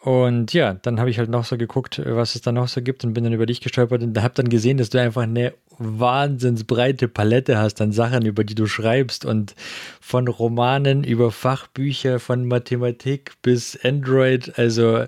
Und 0.00 0.54
ja, 0.54 0.74
dann 0.74 0.98
habe 0.98 1.10
ich 1.10 1.18
halt 1.18 1.28
noch 1.28 1.44
so 1.44 1.58
geguckt, 1.58 2.00
was 2.04 2.34
es 2.34 2.40
da 2.40 2.52
noch 2.52 2.68
so 2.68 2.80
gibt 2.80 3.04
und 3.04 3.12
bin 3.12 3.24
dann 3.24 3.34
über 3.34 3.44
dich 3.44 3.60
gestolpert 3.60 4.02
und 4.02 4.20
habe 4.20 4.34
dann 4.34 4.48
gesehen, 4.48 4.78
dass 4.78 4.88
du 4.88 4.98
einfach 4.98 5.22
eine 5.22 5.52
wahnsinnsbreite 5.78 7.06
Palette 7.06 7.58
hast 7.58 7.82
an 7.82 7.92
Sachen, 7.92 8.24
über 8.24 8.42
die 8.42 8.54
du 8.54 8.66
schreibst 8.66 9.26
und 9.26 9.54
von 10.00 10.26
Romanen 10.26 11.04
über 11.04 11.30
Fachbücher, 11.30 12.18
von 12.18 12.46
Mathematik 12.46 13.32
bis 13.42 13.78
Android, 13.84 14.58
also 14.58 15.06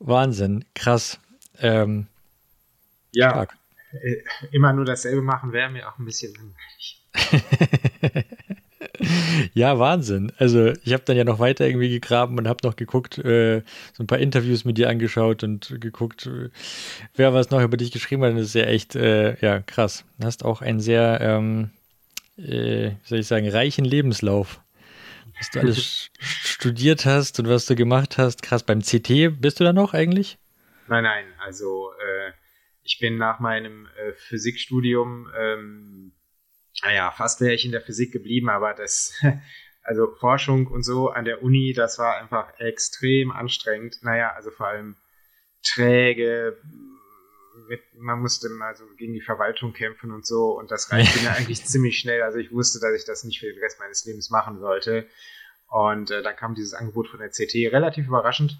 Wahnsinn, 0.00 0.64
krass. 0.74 1.20
Ähm, 1.60 2.08
ja, 3.12 3.30
stark. 3.30 3.56
Äh, 3.92 4.16
immer 4.50 4.72
nur 4.72 4.84
dasselbe 4.84 5.22
machen 5.22 5.52
wäre 5.52 5.70
mir 5.70 5.88
auch 5.88 5.98
ein 5.98 6.04
bisschen 6.04 6.34
langweilig. 6.34 7.04
ja, 9.54 9.78
Wahnsinn. 9.78 10.32
Also 10.38 10.72
ich 10.84 10.92
habe 10.92 11.04
dann 11.04 11.16
ja 11.16 11.24
noch 11.24 11.38
weiter 11.38 11.66
irgendwie 11.66 11.88
gegraben 11.88 12.38
und 12.38 12.48
habe 12.48 12.66
noch 12.66 12.76
geguckt, 12.76 13.18
äh, 13.18 13.62
so 13.92 14.02
ein 14.02 14.06
paar 14.06 14.18
Interviews 14.18 14.64
mit 14.64 14.78
dir 14.78 14.88
angeschaut 14.88 15.42
und 15.42 15.76
geguckt, 15.80 16.26
äh, 16.26 16.50
wer 17.14 17.34
was 17.34 17.50
noch 17.50 17.62
über 17.62 17.76
dich 17.76 17.92
geschrieben 17.92 18.22
hat. 18.22 18.34
Das 18.34 18.46
ist 18.46 18.54
ja 18.54 18.64
echt, 18.64 18.94
äh, 18.96 19.36
ja, 19.40 19.60
krass. 19.60 20.04
Du 20.18 20.26
hast 20.26 20.44
auch 20.44 20.62
einen 20.62 20.80
sehr, 20.80 21.18
ähm, 21.20 21.70
äh, 22.36 22.90
wie 22.90 23.08
soll 23.08 23.18
ich 23.20 23.26
sagen, 23.26 23.48
reichen 23.48 23.84
Lebenslauf. 23.84 24.60
Was 25.38 25.50
du 25.50 25.60
alles 25.60 26.10
studiert 26.18 27.06
hast 27.06 27.40
und 27.40 27.48
was 27.48 27.66
du 27.66 27.74
gemacht 27.74 28.18
hast. 28.18 28.42
Krass, 28.42 28.62
beim 28.62 28.82
CT 28.82 29.40
bist 29.40 29.58
du 29.58 29.64
da 29.64 29.72
noch 29.72 29.94
eigentlich? 29.94 30.38
Nein, 30.86 31.04
nein, 31.04 31.24
also 31.44 31.90
äh, 31.92 32.32
ich 32.84 32.98
bin 33.00 33.16
nach 33.16 33.40
meinem 33.40 33.86
äh, 33.96 34.12
Physikstudium 34.12 35.28
ähm, 35.36 36.12
naja, 36.84 37.10
fast 37.10 37.40
wäre 37.40 37.54
ich 37.54 37.64
in 37.64 37.72
der 37.72 37.80
Physik 37.80 38.12
geblieben, 38.12 38.50
aber 38.50 38.74
das, 38.74 39.14
also 39.82 40.14
Forschung 40.20 40.66
und 40.66 40.82
so 40.82 41.08
an 41.08 41.24
der 41.24 41.42
Uni, 41.42 41.72
das 41.72 41.98
war 41.98 42.16
einfach 42.18 42.58
extrem 42.58 43.30
anstrengend. 43.32 43.98
Naja, 44.02 44.32
also 44.34 44.50
vor 44.50 44.68
allem 44.68 44.96
träge, 45.62 46.58
mit, 47.68 47.80
man 47.96 48.20
musste 48.20 48.48
mal 48.50 48.76
so 48.76 48.84
gegen 48.98 49.14
die 49.14 49.22
Verwaltung 49.22 49.72
kämpfen 49.72 50.10
und 50.10 50.26
so 50.26 50.58
und 50.58 50.70
das 50.70 50.92
reichte 50.92 51.20
mir 51.20 51.32
eigentlich 51.32 51.64
ziemlich 51.64 51.98
schnell. 51.98 52.22
Also 52.22 52.38
ich 52.38 52.52
wusste, 52.52 52.80
dass 52.80 52.94
ich 52.94 53.06
das 53.06 53.24
nicht 53.24 53.40
für 53.40 53.46
den 53.46 53.58
Rest 53.58 53.80
meines 53.80 54.04
Lebens 54.04 54.30
machen 54.30 54.58
sollte. 54.58 55.06
Und 55.68 56.10
äh, 56.10 56.22
dann 56.22 56.36
kam 56.36 56.54
dieses 56.54 56.74
Angebot 56.74 57.08
von 57.08 57.18
der 57.18 57.30
CT 57.30 57.72
relativ 57.72 58.06
überraschend. 58.06 58.58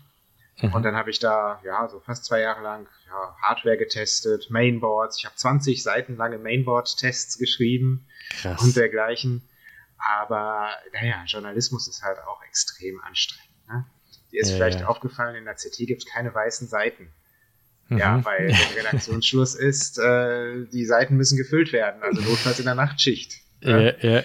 Mhm. 0.60 0.72
Und 0.72 0.82
dann 0.84 0.94
habe 0.94 1.10
ich 1.10 1.18
da 1.18 1.60
ja 1.64 1.88
so 1.88 2.00
fast 2.00 2.24
zwei 2.24 2.40
Jahre 2.40 2.62
lang 2.62 2.86
ja, 3.06 3.36
Hardware 3.42 3.76
getestet, 3.76 4.50
Mainboards. 4.50 5.18
Ich 5.18 5.24
habe 5.24 5.34
20 5.34 5.82
Seiten 5.82 6.16
lange 6.16 6.38
Mainboard-Tests 6.38 7.38
geschrieben 7.38 8.06
Krass. 8.40 8.62
und 8.62 8.76
dergleichen. 8.76 9.48
Aber 9.98 10.70
naja, 10.92 11.22
Journalismus 11.26 11.88
ist 11.88 12.02
halt 12.02 12.18
auch 12.20 12.42
extrem 12.42 13.00
anstrengend. 13.00 13.68
Ne? 13.68 13.86
Dir 14.32 14.42
ist 14.42 14.50
ja, 14.50 14.56
vielleicht 14.56 14.80
ja. 14.80 14.86
aufgefallen, 14.86 15.36
in 15.36 15.44
der 15.44 15.54
CT 15.54 15.78
gibt 15.86 16.04
es 16.04 16.12
keine 16.12 16.34
weißen 16.34 16.68
Seiten. 16.68 17.10
Mhm. 17.88 17.98
Ja, 17.98 18.24
weil 18.24 18.48
wenn 18.48 18.76
Redaktionsschluss 18.84 19.54
ist, 19.54 19.98
äh, 19.98 20.66
die 20.66 20.84
Seiten 20.84 21.16
müssen 21.16 21.36
gefüllt 21.36 21.72
werden, 21.72 22.02
also 22.02 22.20
notfalls 22.22 22.58
in 22.58 22.64
der 22.66 22.74
Nachtschicht. 22.74 23.42
Ne? 23.60 23.96
Ja, 24.00 24.10
ja. 24.16 24.24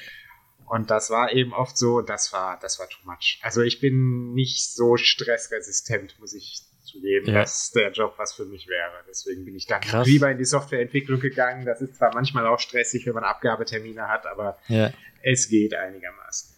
Und 0.69 0.91
das 0.91 1.09
war 1.09 1.33
eben 1.33 1.51
oft 1.51 1.77
so, 1.77 2.01
das 2.01 2.31
war, 2.31 2.59
das 2.61 2.79
war 2.79 2.87
too 2.87 2.99
much. 3.03 3.39
Also 3.41 3.61
ich 3.61 3.79
bin 3.81 4.33
nicht 4.33 4.71
so 4.71 4.97
stressresistent, 4.97 6.19
muss 6.19 6.33
ich 6.33 6.61
zugeben, 6.83 7.27
ja. 7.27 7.41
dass 7.41 7.71
der 7.71 7.91
Job 7.91 8.13
was 8.17 8.33
für 8.33 8.45
mich 8.45 8.67
wäre. 8.67 9.03
Deswegen 9.09 9.45
bin 9.45 9.55
ich 9.55 9.65
dann 9.65 9.81
Krass. 9.81 10.07
lieber 10.07 10.29
in 10.29 10.37
die 10.37 10.45
Softwareentwicklung 10.45 11.19
gegangen. 11.19 11.65
Das 11.65 11.81
ist 11.81 11.95
zwar 11.95 12.13
manchmal 12.13 12.45
auch 12.45 12.59
stressig, 12.59 13.07
wenn 13.07 13.13
man 13.13 13.23
Abgabetermine 13.23 14.07
hat, 14.07 14.27
aber 14.27 14.59
ja. 14.67 14.91
es 15.23 15.49
geht 15.49 15.73
einigermaßen. 15.73 16.55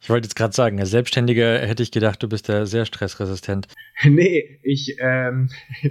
Ich 0.00 0.08
wollte 0.08 0.26
jetzt 0.26 0.36
gerade 0.36 0.54
sagen, 0.54 0.80
als 0.80 0.90
Selbstständiger 0.90 1.58
hätte 1.58 1.82
ich 1.82 1.90
gedacht, 1.90 2.22
du 2.22 2.28
bist 2.28 2.48
ja 2.48 2.64
sehr 2.66 2.86
stressresistent. 2.86 3.66
nee, 4.04 4.60
ich, 4.62 4.96
ähm, 4.98 5.50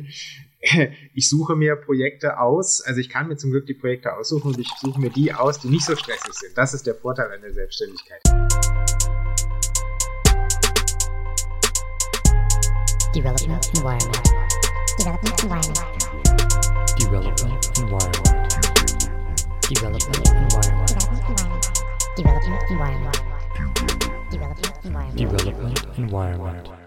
ich 1.14 1.30
suche 1.30 1.56
mir 1.56 1.76
Projekte 1.78 2.40
aus, 2.40 2.82
also 2.82 3.00
ich 3.00 3.10
kann 3.10 3.28
mir 3.28 3.38
zum 3.38 3.52
Glück 3.52 3.66
die 3.66 3.74
Projekte 3.74 4.14
aussuchen 4.14 4.50
und 4.50 4.60
ich 4.60 4.68
suche 4.82 5.00
mir 5.00 5.10
die 5.10 5.34
aus, 5.34 5.60
die 5.60 5.70
nicht 5.70 5.86
so 5.86 5.96
stressig 5.96 6.34
sind. 6.34 6.58
Das 6.58 6.74
ist 6.74 6.86
der 6.86 6.96
Vorteil 6.96 7.32
an 7.32 7.42
der 7.42 7.54
Selbstständigkeit. 7.54 8.22
Development 13.16 13.70
Environment. 13.78 14.30
Development 15.00 15.44
Environment. 15.44 15.80
Development 17.00 17.80
Environment. 17.80 18.40
Development 19.70 20.28
Environment. 20.28 21.00
Development 22.18 22.64
Environment. 22.70 23.24
Development 24.32 24.76
Environment. 24.84 25.18
Development 25.18 25.98
Environment. 25.98 26.79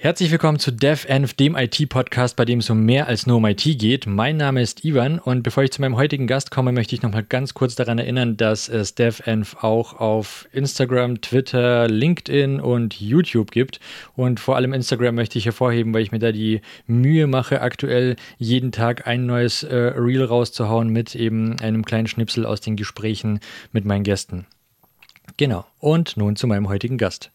Herzlich 0.00 0.30
willkommen 0.30 0.60
zu 0.60 0.70
DevEnv, 0.70 1.34
dem 1.34 1.56
IT-Podcast, 1.56 2.36
bei 2.36 2.44
dem 2.44 2.60
es 2.60 2.70
um 2.70 2.84
mehr 2.84 3.08
als 3.08 3.26
nur 3.26 3.38
um 3.38 3.46
IT 3.46 3.64
geht. 3.64 4.06
Mein 4.06 4.36
Name 4.36 4.62
ist 4.62 4.84
Ivan 4.84 5.18
und 5.18 5.42
bevor 5.42 5.64
ich 5.64 5.72
zu 5.72 5.80
meinem 5.80 5.96
heutigen 5.96 6.28
Gast 6.28 6.52
komme, 6.52 6.70
möchte 6.70 6.94
ich 6.94 7.02
nochmal 7.02 7.24
ganz 7.24 7.52
kurz 7.52 7.74
daran 7.74 7.98
erinnern, 7.98 8.36
dass 8.36 8.68
es 8.68 8.94
DevEnv 8.94 9.56
auch 9.60 9.98
auf 9.98 10.48
Instagram, 10.52 11.20
Twitter, 11.20 11.88
LinkedIn 11.88 12.60
und 12.60 13.00
YouTube 13.00 13.50
gibt. 13.50 13.80
Und 14.14 14.38
vor 14.38 14.54
allem 14.54 14.72
Instagram 14.72 15.16
möchte 15.16 15.36
ich 15.36 15.46
hervorheben, 15.46 15.92
weil 15.92 16.02
ich 16.02 16.12
mir 16.12 16.20
da 16.20 16.30
die 16.30 16.60
Mühe 16.86 17.26
mache, 17.26 17.60
aktuell 17.60 18.14
jeden 18.38 18.70
Tag 18.70 19.08
ein 19.08 19.26
neues 19.26 19.64
äh, 19.64 19.74
Reel 19.74 20.22
rauszuhauen 20.22 20.90
mit 20.90 21.16
eben 21.16 21.58
einem 21.58 21.84
kleinen 21.84 22.06
Schnipsel 22.06 22.46
aus 22.46 22.60
den 22.60 22.76
Gesprächen 22.76 23.40
mit 23.72 23.84
meinen 23.84 24.04
Gästen. 24.04 24.46
Genau. 25.38 25.66
Und 25.80 26.16
nun 26.16 26.36
zu 26.36 26.46
meinem 26.46 26.68
heutigen 26.68 26.98
Gast. 26.98 27.32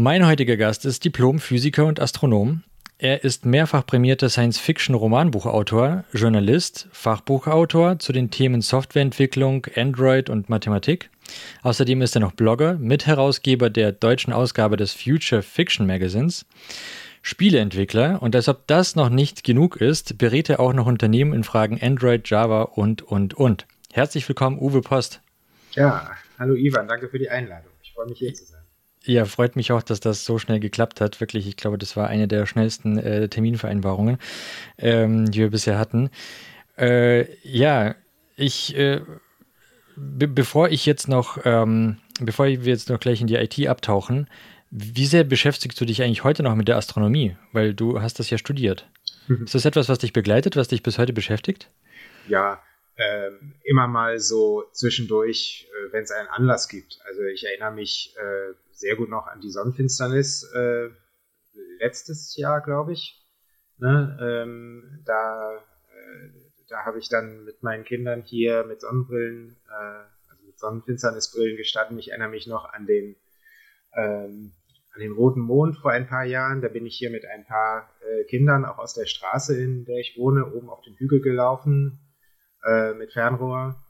Mein 0.00 0.24
heutiger 0.24 0.56
Gast 0.56 0.84
ist 0.84 1.04
Diplomphysiker 1.04 1.84
und 1.84 1.98
Astronom. 1.98 2.62
Er 2.98 3.24
ist 3.24 3.44
mehrfach 3.44 3.84
prämierter 3.84 4.28
Science-Fiction-Romanbuchautor, 4.28 6.04
Journalist, 6.12 6.86
Fachbuchautor 6.92 7.98
zu 7.98 8.12
den 8.12 8.30
Themen 8.30 8.60
Softwareentwicklung, 8.60 9.66
Android 9.74 10.30
und 10.30 10.48
Mathematik. 10.48 11.10
Außerdem 11.62 12.00
ist 12.00 12.14
er 12.14 12.20
noch 12.20 12.30
Blogger, 12.30 12.74
Mitherausgeber 12.74 13.70
der 13.70 13.90
deutschen 13.90 14.32
Ausgabe 14.32 14.76
des 14.76 14.92
Future 14.92 15.42
Fiction 15.42 15.84
Magazines, 15.84 16.46
Spieleentwickler 17.22 18.22
und 18.22 18.36
als 18.36 18.48
ob 18.48 18.68
das 18.68 18.94
noch 18.94 19.08
nicht 19.08 19.42
genug 19.42 19.80
ist, 19.80 20.16
berät 20.16 20.48
er 20.48 20.60
auch 20.60 20.74
noch 20.74 20.86
Unternehmen 20.86 21.32
in 21.32 21.42
Fragen 21.42 21.76
Android, 21.82 22.30
Java 22.30 22.62
und, 22.62 23.02
und, 23.02 23.34
und. 23.34 23.66
Herzlich 23.92 24.28
willkommen, 24.28 24.60
Uwe 24.60 24.80
Post. 24.80 25.20
Ja, 25.72 26.12
hallo 26.38 26.54
Ivan, 26.54 26.86
danke 26.86 27.08
für 27.08 27.18
die 27.18 27.30
Einladung. 27.30 27.72
Ich 27.82 27.92
freue 27.92 28.06
mich 28.06 28.18
hier 28.20 28.32
zu 28.32 28.44
sein. 28.44 28.57
Ja, 29.08 29.24
freut 29.24 29.56
mich 29.56 29.72
auch, 29.72 29.82
dass 29.82 30.00
das 30.00 30.26
so 30.26 30.38
schnell 30.38 30.60
geklappt 30.60 31.00
hat. 31.00 31.18
Wirklich, 31.18 31.48
ich 31.48 31.56
glaube, 31.56 31.78
das 31.78 31.96
war 31.96 32.08
eine 32.08 32.28
der 32.28 32.44
schnellsten 32.44 32.98
äh, 32.98 33.26
Terminvereinbarungen, 33.30 34.18
ähm, 34.76 35.30
die 35.30 35.38
wir 35.38 35.50
bisher 35.50 35.78
hatten. 35.78 36.10
Äh, 36.76 37.24
ja, 37.42 37.94
ich, 38.36 38.76
äh, 38.76 39.00
be 39.96 40.28
bevor 40.28 40.68
ich 40.68 40.84
jetzt 40.84 41.08
noch, 41.08 41.38
ähm, 41.46 41.96
bevor 42.20 42.48
wir 42.48 42.58
jetzt 42.58 42.90
noch 42.90 43.00
gleich 43.00 43.22
in 43.22 43.28
die 43.28 43.36
IT 43.36 43.66
abtauchen, 43.66 44.28
wie 44.70 45.06
sehr 45.06 45.24
beschäftigst 45.24 45.80
du 45.80 45.86
dich 45.86 46.02
eigentlich 46.02 46.22
heute 46.22 46.42
noch 46.42 46.54
mit 46.54 46.68
der 46.68 46.76
Astronomie? 46.76 47.34
Weil 47.52 47.72
du 47.72 48.02
hast 48.02 48.18
das 48.18 48.28
ja 48.28 48.36
studiert. 48.36 48.90
Mhm. 49.26 49.44
Ist 49.44 49.54
das 49.54 49.64
etwas, 49.64 49.88
was 49.88 50.00
dich 50.00 50.12
begleitet, 50.12 50.54
was 50.54 50.68
dich 50.68 50.82
bis 50.82 50.98
heute 50.98 51.14
beschäftigt? 51.14 51.70
Ja, 52.28 52.62
ähm, 52.98 53.54
immer 53.64 53.86
mal 53.86 54.18
so 54.18 54.64
zwischendurch, 54.72 55.66
äh, 55.70 55.92
wenn 55.94 56.02
es 56.02 56.10
einen 56.10 56.28
Anlass 56.28 56.68
gibt. 56.68 56.98
Also 57.06 57.22
ich 57.22 57.46
erinnere 57.46 57.72
mich 57.72 58.14
äh, 58.18 58.52
sehr 58.78 58.96
gut 58.96 59.08
noch 59.08 59.26
an 59.26 59.40
die 59.40 59.50
Sonnenfinsternis 59.50 60.44
äh, 60.54 60.88
letztes 61.80 62.36
Jahr, 62.36 62.60
glaube 62.60 62.92
ich. 62.92 63.26
Ne? 63.78 64.18
Ähm, 64.20 65.02
da 65.04 65.56
äh, 65.56 66.48
da 66.68 66.84
habe 66.84 66.98
ich 66.98 67.08
dann 67.08 67.44
mit 67.44 67.62
meinen 67.62 67.84
Kindern 67.84 68.22
hier 68.22 68.64
mit 68.64 68.80
Sonnenbrillen, 68.80 69.56
äh, 69.68 70.30
also 70.30 70.44
mit 70.46 70.58
Sonnenfinsternisbrillen 70.58 71.56
gestanden. 71.56 71.98
Ich 71.98 72.10
erinnere 72.10 72.28
mich 72.28 72.46
noch 72.46 72.66
an 72.72 72.86
den, 72.86 73.16
ähm, 73.94 74.52
an 74.92 75.00
den 75.00 75.12
roten 75.12 75.40
Mond 75.40 75.78
vor 75.78 75.90
ein 75.90 76.06
paar 76.06 76.24
Jahren. 76.24 76.60
Da 76.60 76.68
bin 76.68 76.86
ich 76.86 76.96
hier 76.96 77.10
mit 77.10 77.24
ein 77.24 77.46
paar 77.46 77.90
äh, 78.00 78.24
Kindern 78.24 78.64
auch 78.64 78.78
aus 78.78 78.94
der 78.94 79.06
Straße, 79.06 79.60
in 79.60 79.84
der 79.84 79.98
ich 79.98 80.16
wohne, 80.18 80.52
oben 80.52 80.68
auf 80.68 80.82
den 80.82 80.94
Hügel 80.96 81.20
gelaufen 81.20 82.00
äh, 82.64 82.92
mit 82.94 83.12
Fernrohr 83.12 83.82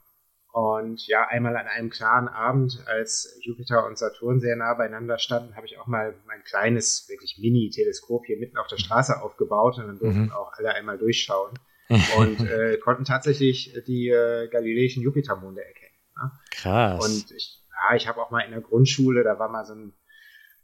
und 0.51 1.05
ja, 1.07 1.27
einmal 1.27 1.55
an 1.55 1.67
einem 1.67 1.91
klaren 1.91 2.27
Abend, 2.27 2.83
als 2.87 3.37
Jupiter 3.41 3.85
und 3.85 3.99
Saturn 3.99 4.39
sehr 4.39 4.55
nah 4.55 4.73
beieinander 4.73 5.19
standen, 5.19 5.55
habe 5.55 5.67
ich 5.67 5.77
auch 5.77 5.85
mal 5.85 6.15
mein 6.25 6.43
kleines, 6.43 7.07
wirklich 7.07 7.37
Mini-Teleskop 7.39 8.25
hier 8.25 8.37
mitten 8.37 8.57
auf 8.57 8.67
der 8.67 8.77
Straße 8.77 9.21
aufgebaut 9.21 9.77
und 9.77 9.87
dann 9.87 9.99
durften 9.99 10.23
mhm. 10.23 10.31
auch 10.31 10.51
alle 10.53 10.73
einmal 10.73 10.97
durchschauen 10.97 11.53
und 12.17 12.39
äh, 12.41 12.77
konnten 12.77 13.05
tatsächlich 13.05 13.75
die 13.85 14.09
äh, 14.09 14.47
galileischen 14.47 15.03
Jupitermonde 15.03 15.63
erkennen. 15.63 15.95
Ne? 16.15 16.31
Krass. 16.51 17.05
Und 17.05 17.31
ich, 17.31 17.63
ja, 17.69 17.95
ich 17.95 18.07
habe 18.07 18.19
auch 18.19 18.31
mal 18.31 18.41
in 18.41 18.51
der 18.51 18.61
Grundschule, 18.61 19.23
da 19.23 19.37
war 19.37 19.49
mal 19.49 19.65
so 19.65 19.75
ein 19.75 19.93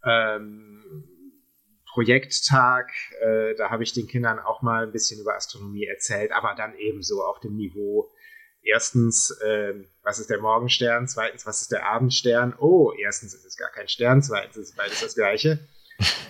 ähm, 0.04 1.04
Projekttag, 1.94 2.92
äh, 3.22 3.54
da 3.56 3.70
habe 3.70 3.84
ich 3.84 3.94
den 3.94 4.08
Kindern 4.08 4.40
auch 4.40 4.64
mal 4.64 4.84
ein 4.84 4.92
bisschen 4.92 5.22
über 5.22 5.36
Astronomie 5.36 5.86
erzählt, 5.86 6.32
aber 6.32 6.56
dann 6.58 6.76
eben 6.76 7.04
so 7.04 7.24
auf 7.24 7.40
dem 7.40 7.56
Niveau, 7.56 8.12
erstens, 8.66 9.32
äh, 9.42 9.74
was 10.04 10.20
ist 10.20 10.30
der 10.30 10.42
Morgenstern? 10.42 11.08
Zweitens, 11.08 11.46
was 11.46 11.62
ist 11.62 11.72
der 11.72 11.86
Abendstern? 11.86 12.54
Oh, 12.58 12.92
erstens 12.92 13.34
ist 13.34 13.46
es 13.46 13.56
gar 13.56 13.70
kein 13.70 13.88
Stern, 13.88 14.22
zweitens 14.22 14.58
ist 14.58 14.76
beides 14.76 15.02
das 15.02 15.16
gleiche. 15.16 15.60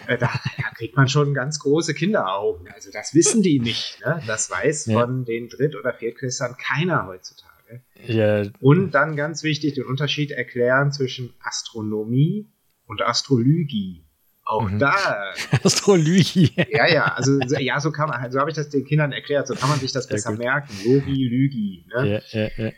Äh, 0.07 0.17
da, 0.19 0.29
da, 0.57 0.69
kriegt 0.77 0.95
man 0.95 1.07
schon 1.07 1.33
ganz 1.33 1.59
große 1.59 1.95
Kinderaugen. 1.95 2.67
Also 2.71 2.91
das 2.91 3.15
wissen 3.15 3.41
die 3.41 3.59
nicht. 3.59 3.99
Ne? 4.05 4.21
Das 4.27 4.51
weiß 4.51 4.85
ja. 4.87 4.99
von 4.99 5.25
den 5.25 5.49
Dritt- 5.49 5.75
oder 5.75 5.93
Viertklässlern 5.93 6.55
keiner 6.57 7.07
heutzutage. 7.07 7.81
Ja. 8.05 8.43
Und 8.59 8.91
dann 8.91 9.15
ganz 9.15 9.41
wichtig, 9.41 9.73
den 9.73 9.85
Unterschied 9.85 10.31
erklären 10.31 10.91
zwischen 10.91 11.33
Astronomie 11.39 12.47
und 12.85 13.01
Astrologie. 13.01 14.04
Auch 14.45 14.69
mhm. 14.69 14.79
da. 14.79 14.93
Astrologie. 15.63 16.53
Ja, 16.69 16.87
ja, 16.87 17.05
also 17.15 17.39
ja, 17.57 17.79
so 17.79 17.91
kann 17.91 18.09
man, 18.09 18.31
so 18.31 18.39
habe 18.39 18.51
ich 18.51 18.55
das 18.55 18.69
den 18.69 18.85
Kindern 18.85 19.11
erklärt, 19.11 19.47
so 19.47 19.55
kann 19.55 19.69
man 19.69 19.79
sich 19.79 19.91
das 19.91 20.07
besser 20.07 20.31
merken. 20.31 20.71
Logi, 20.85 21.27
Lügi. 21.27 21.85
Ne? 21.93 22.21
Ja, 22.31 22.41
ja, 22.41 22.49
ja. 22.55 22.71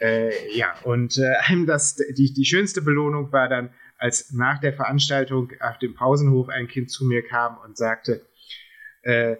Äh, 0.00 0.56
ja, 0.56 0.74
und 0.82 1.16
äh, 1.18 1.34
das, 1.66 1.96
die, 2.16 2.32
die 2.32 2.44
schönste 2.44 2.82
Belohnung 2.82 3.32
war 3.32 3.48
dann, 3.48 3.70
als 3.98 4.32
nach 4.32 4.58
der 4.58 4.72
Veranstaltung 4.72 5.52
auf 5.60 5.78
dem 5.78 5.94
Pausenhof 5.94 6.48
ein 6.48 6.66
Kind 6.66 6.90
zu 6.90 7.04
mir 7.04 7.22
kam 7.22 7.56
und 7.64 7.76
sagte, 7.76 8.26
äh, 9.02 9.36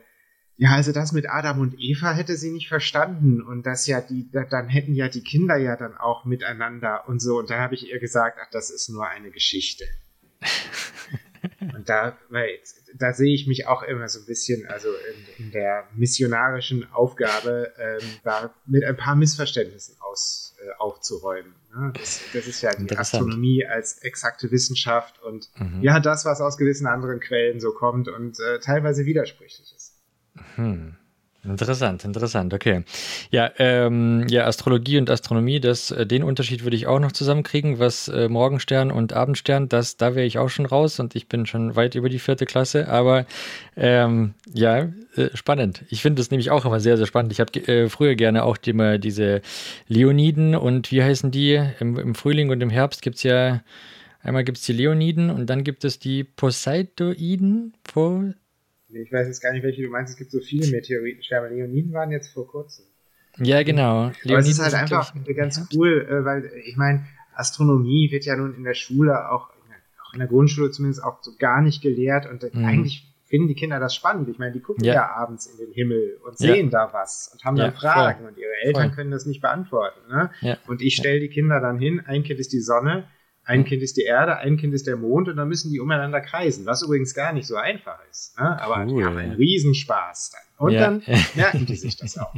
ja, 0.56 0.70
also 0.70 0.93
das 0.93 1.11
mit 1.11 1.28
Adam 1.28 1.58
und 1.58 1.75
Eva 1.81 2.12
hätte 2.12 2.37
sie 2.37 2.52
nicht 2.52 2.69
verstanden 2.69 3.43
und 3.43 3.67
das 3.67 3.88
ja 3.88 4.00
die, 4.00 4.31
dann 4.31 4.69
hätten 4.69 4.94
ja 4.94 5.08
die 5.08 5.25
Kinder 5.25 5.56
ja 5.56 5.76
dann 5.76 5.96
auch 5.96 6.25
miteinander 6.25 7.08
und 7.08 7.19
so. 7.19 7.40
Und 7.40 7.50
da 7.50 7.58
habe 7.58 7.75
ich 7.75 7.90
ihr 7.90 7.99
gesagt, 7.99 8.38
ach, 8.40 8.50
das 8.52 8.70
ist 8.70 8.88
nur 8.88 9.08
eine 9.08 9.32
Geschichte. 9.32 9.85
Und 11.75 11.88
da, 11.88 12.17
weil, 12.29 12.59
da 12.94 13.12
sehe 13.12 13.35
ich 13.35 13.47
mich 13.47 13.67
auch 13.67 13.82
immer 13.82 14.09
so 14.09 14.20
ein 14.20 14.26
bisschen, 14.26 14.67
also 14.69 14.88
in, 15.38 15.47
in 15.47 15.53
der 15.53 15.88
missionarischen 15.94 16.91
Aufgabe, 16.93 17.73
ähm, 17.79 18.09
da 18.25 18.55
mit 18.67 18.85
ein 18.85 18.97
paar 18.97 19.17
Missverständnissen 19.17 19.97
aus, 20.00 20.56
äh, 20.61 20.70
aufzuräumen. 20.79 21.55
Ne? 21.75 21.93
Das, 21.97 22.20
das, 22.32 22.47
ist 22.47 22.62
ja 22.62 22.75
die 22.75 22.97
Astronomie 22.97 23.64
als 23.67 23.99
exakte 23.99 24.50
Wissenschaft 24.50 25.23
und 25.23 25.50
mhm. 25.56 25.82
ja, 25.82 26.00
das, 26.00 26.25
was 26.25 26.41
aus 26.41 26.56
gewissen 26.56 26.87
anderen 26.87 27.20
Quellen 27.20 27.61
so 27.61 27.73
kommt 27.73 28.09
und 28.09 28.38
äh, 28.41 28.59
teilweise 28.59 29.06
widersprüchlich 29.06 29.73
ist. 29.75 29.99
Hm. 30.56 30.97
Interessant, 31.44 32.04
interessant, 32.04 32.54
okay. 32.54 32.84
Ja, 33.32 33.50
ähm, 33.58 34.28
ja, 34.28 34.46
Astrologie 34.46 34.98
und 34.98 35.10
Astronomie, 35.10 35.58
das, 35.58 35.90
äh, 35.90 36.06
den 36.06 36.22
Unterschied 36.22 36.62
würde 36.62 36.76
ich 36.76 36.86
auch 36.86 37.00
noch 37.00 37.10
zusammenkriegen, 37.10 37.80
was 37.80 38.06
äh, 38.06 38.28
Morgenstern 38.28 38.92
und 38.92 39.12
Abendstern, 39.12 39.68
das, 39.68 39.96
da 39.96 40.14
wäre 40.14 40.24
ich 40.24 40.38
auch 40.38 40.50
schon 40.50 40.66
raus 40.66 41.00
und 41.00 41.16
ich 41.16 41.26
bin 41.26 41.44
schon 41.46 41.74
weit 41.74 41.96
über 41.96 42.08
die 42.08 42.20
vierte 42.20 42.46
Klasse, 42.46 42.86
aber 42.86 43.26
ähm, 43.76 44.34
ja, 44.54 44.90
äh, 45.16 45.30
spannend. 45.34 45.82
Ich 45.88 46.00
finde 46.00 46.20
das 46.20 46.30
nämlich 46.30 46.52
auch 46.52 46.64
immer 46.64 46.78
sehr, 46.78 46.96
sehr 46.96 47.06
spannend. 47.06 47.32
Ich 47.32 47.40
habe 47.40 47.58
äh, 47.66 47.88
früher 47.88 48.14
gerne 48.14 48.44
auch 48.44 48.56
die, 48.56 49.00
diese 49.00 49.42
Leoniden 49.88 50.54
und 50.54 50.92
wie 50.92 51.02
heißen 51.02 51.32
die? 51.32 51.60
Im, 51.80 51.98
im 51.98 52.14
Frühling 52.14 52.50
und 52.50 52.60
im 52.60 52.70
Herbst 52.70 53.02
gibt 53.02 53.16
es 53.16 53.24
ja, 53.24 53.62
einmal 54.22 54.44
gibt 54.44 54.58
es 54.58 54.64
die 54.64 54.74
Leoniden 54.74 55.28
und 55.28 55.46
dann 55.50 55.64
gibt 55.64 55.84
es 55.84 55.98
die 55.98 56.22
Poseidoiden. 56.22 57.74
Po 57.82 58.32
ich 58.92 59.12
weiß 59.12 59.26
jetzt 59.26 59.40
gar 59.40 59.52
nicht, 59.52 59.62
welche 59.62 59.82
du 59.82 59.88
meinst. 59.88 60.12
Es 60.12 60.18
gibt 60.18 60.30
so 60.30 60.40
viele 60.40 60.66
Meteoritenschwärme. 60.68 61.48
Leoniden 61.48 61.92
waren 61.92 62.10
jetzt 62.10 62.28
vor 62.28 62.46
kurzem. 62.46 62.84
Ja, 63.38 63.62
genau. 63.62 64.10
Leoniden 64.22 64.30
Aber 64.30 64.38
es 64.38 64.48
ist 64.48 64.62
halt 64.62 64.74
einfach 64.74 65.14
ganz 65.34 65.56
ja. 65.56 65.66
cool, 65.74 66.06
äh, 66.08 66.24
weil 66.24 66.50
ich 66.64 66.76
meine, 66.76 67.06
Astronomie 67.34 68.10
wird 68.10 68.24
ja 68.24 68.36
nun 68.36 68.54
in 68.54 68.64
der 68.64 68.74
Schule 68.74 69.30
auch, 69.30 69.50
auch 70.04 70.12
in 70.12 70.18
der 70.18 70.28
Grundschule 70.28 70.70
zumindest 70.70 71.02
auch 71.02 71.22
so 71.22 71.32
gar 71.38 71.62
nicht 71.62 71.82
gelehrt 71.82 72.26
und 72.26 72.42
mhm. 72.54 72.64
eigentlich 72.64 73.08
finden 73.24 73.48
die 73.48 73.54
Kinder 73.54 73.80
das 73.80 73.94
spannend. 73.94 74.28
Ich 74.28 74.38
meine, 74.38 74.52
die 74.52 74.60
gucken 74.60 74.84
ja, 74.84 74.92
ja 74.92 75.10
abends 75.10 75.46
in 75.46 75.56
den 75.56 75.72
Himmel 75.72 76.18
und 76.22 76.36
sehen 76.36 76.70
ja. 76.70 76.86
da 76.86 76.92
was 76.92 77.30
und 77.32 77.42
haben 77.44 77.56
dann 77.56 77.72
Fragen 77.72 78.20
voll. 78.20 78.28
und 78.28 78.36
ihre 78.36 78.52
Eltern 78.62 78.88
voll. 78.88 78.96
können 78.96 79.10
das 79.10 79.24
nicht 79.24 79.40
beantworten. 79.40 80.00
Ne? 80.10 80.30
Und 80.66 80.82
ich 80.82 80.96
stelle 80.96 81.18
die 81.18 81.30
Kinder 81.30 81.58
dann 81.58 81.78
hin, 81.78 82.02
ein 82.04 82.24
Kind 82.24 82.38
ist 82.38 82.52
die 82.52 82.60
Sonne, 82.60 83.08
ein 83.44 83.64
Kind 83.64 83.82
ist 83.82 83.96
die 83.96 84.02
Erde, 84.02 84.36
ein 84.36 84.56
Kind 84.56 84.72
ist 84.72 84.86
der 84.86 84.96
Mond 84.96 85.28
und 85.28 85.36
dann 85.36 85.48
müssen 85.48 85.72
die 85.72 85.80
umeinander 85.80 86.20
kreisen, 86.20 86.64
was 86.64 86.82
übrigens 86.82 87.14
gar 87.14 87.32
nicht 87.32 87.46
so 87.46 87.56
einfach 87.56 87.98
ist. 88.10 88.38
Ne? 88.38 88.60
Aber 88.62 88.86
cool. 88.86 89.00
die 89.00 89.04
haben 89.04 89.16
einen 89.16 89.32
Riesenspaß 89.32 90.30
dann. 90.30 90.66
Und 90.66 90.72
ja. 90.72 90.80
dann 90.80 91.02
merken 91.34 91.66
die 91.66 91.76
sich 91.76 91.96
das 91.96 92.18
auch. 92.18 92.34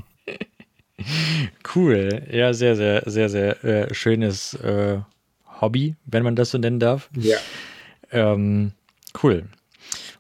Cool. 1.75 2.23
Ja, 2.31 2.55
sehr, 2.55 2.77
sehr, 2.77 3.03
sehr, 3.07 3.29
sehr 3.29 3.65
äh, 3.65 3.95
schönes 3.95 4.55
äh, 4.55 4.99
Hobby, 5.61 5.97
wenn 6.07 6.23
man 6.23 6.37
das 6.37 6.51
so 6.51 6.59
nennen 6.59 6.81
darf. 6.81 7.11
Ja. 7.15 7.37
Ähm, 8.11 8.73
cool. 9.23 9.45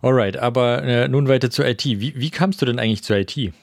Alright, 0.02 0.36
aber 0.36 0.82
äh, 0.82 1.08
nun 1.08 1.28
weiter 1.28 1.50
zur 1.50 1.66
IT. 1.66 1.84
Wie, 1.84 2.14
wie 2.16 2.30
kamst 2.30 2.60
du 2.60 2.66
denn 2.66 2.78
eigentlich 2.78 3.02
zur 3.02 3.16
IT? 3.16 3.54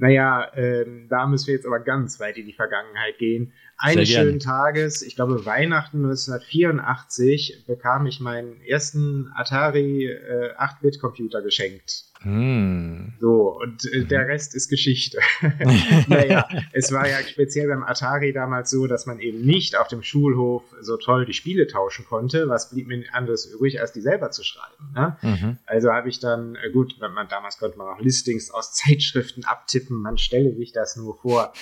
Naja, 0.00 0.50
ähm, 0.56 1.08
da 1.10 1.26
müssen 1.26 1.48
wir 1.48 1.54
jetzt 1.54 1.66
aber 1.66 1.78
ganz 1.78 2.18
weit 2.20 2.38
in 2.38 2.46
die 2.46 2.54
Vergangenheit 2.54 3.18
gehen. 3.18 3.52
Eines 3.76 4.08
schönen 4.08 4.40
Tages, 4.40 5.02
ich 5.02 5.14
glaube 5.14 5.44
Weihnachten 5.44 5.98
1984, 5.98 7.64
bekam 7.66 8.06
ich 8.06 8.18
meinen 8.18 8.62
ersten 8.62 9.30
Atari 9.34 10.06
äh, 10.06 10.54
8-Bit-Computer 10.56 11.42
geschenkt. 11.42 12.09
Hm. 12.22 13.14
So, 13.18 13.58
und 13.58 13.90
äh, 13.92 14.04
der 14.04 14.28
Rest 14.28 14.54
ist 14.54 14.68
Geschichte. 14.68 15.18
naja, 16.08 16.46
es 16.72 16.92
war 16.92 17.08
ja 17.08 17.18
speziell 17.22 17.68
beim 17.68 17.82
Atari 17.82 18.32
damals 18.32 18.70
so, 18.70 18.86
dass 18.86 19.06
man 19.06 19.20
eben 19.20 19.40
nicht 19.40 19.76
auf 19.76 19.88
dem 19.88 20.02
Schulhof 20.02 20.62
so 20.80 20.98
toll 20.98 21.24
die 21.24 21.32
Spiele 21.32 21.66
tauschen 21.66 22.04
konnte. 22.04 22.48
Was 22.48 22.70
blieb 22.70 22.88
mir 22.88 23.04
anderes 23.12 23.46
übrig, 23.46 23.80
als 23.80 23.92
die 23.92 24.02
selber 24.02 24.30
zu 24.30 24.44
schreiben? 24.44 24.92
Ne? 24.94 25.16
Mhm. 25.22 25.58
Also 25.64 25.92
habe 25.92 26.10
ich 26.10 26.20
dann, 26.20 26.56
äh, 26.56 26.70
gut, 26.70 26.96
man, 27.00 27.26
damals 27.28 27.58
konnte 27.58 27.78
man 27.78 27.88
auch 27.88 28.00
Listings 28.00 28.50
aus 28.50 28.72
Zeitschriften 28.74 29.44
abtippen, 29.44 29.96
man 29.96 30.18
stelle 30.18 30.54
sich 30.54 30.72
das 30.72 30.96
nur 30.96 31.16
vor. 31.16 31.54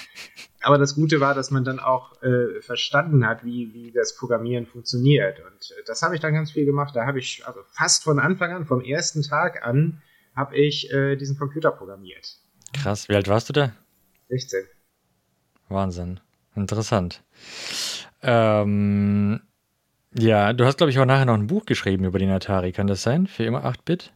Aber 0.62 0.76
das 0.76 0.96
Gute 0.96 1.20
war, 1.20 1.34
dass 1.34 1.52
man 1.52 1.62
dann 1.62 1.78
auch 1.78 2.20
äh, 2.22 2.60
verstanden 2.62 3.24
hat, 3.24 3.44
wie, 3.44 3.72
wie 3.74 3.92
das 3.92 4.16
Programmieren 4.16 4.66
funktioniert. 4.66 5.38
Und 5.38 5.70
äh, 5.70 5.84
das 5.86 6.02
habe 6.02 6.16
ich 6.16 6.20
dann 6.20 6.34
ganz 6.34 6.50
viel 6.50 6.64
gemacht. 6.64 6.96
Da 6.96 7.06
habe 7.06 7.20
ich 7.20 7.46
also 7.46 7.60
fast 7.70 8.02
von 8.02 8.18
Anfang 8.18 8.52
an, 8.52 8.66
vom 8.66 8.80
ersten 8.80 9.22
Tag 9.22 9.64
an, 9.64 10.02
habe 10.38 10.56
ich 10.56 10.90
äh, 10.92 11.16
diesen 11.16 11.36
Computer 11.36 11.70
programmiert. 11.72 12.38
Krass, 12.72 13.08
wie 13.08 13.14
alt 13.14 13.28
warst 13.28 13.48
du 13.48 13.52
da? 13.52 13.72
16. 14.28 14.64
Wahnsinn. 15.68 16.20
Interessant. 16.54 17.22
Ähm, 18.22 19.40
ja, 20.14 20.52
du 20.52 20.64
hast, 20.64 20.78
glaube 20.78 20.90
ich, 20.90 20.98
auch 20.98 21.04
nachher 21.04 21.26
noch 21.26 21.34
ein 21.34 21.46
Buch 21.46 21.66
geschrieben 21.66 22.04
über 22.04 22.18
den 22.18 22.30
Atari. 22.30 22.72
Kann 22.72 22.86
das 22.86 23.02
sein? 23.02 23.26
Für 23.26 23.44
immer 23.44 23.64
8-Bit? 23.64 24.12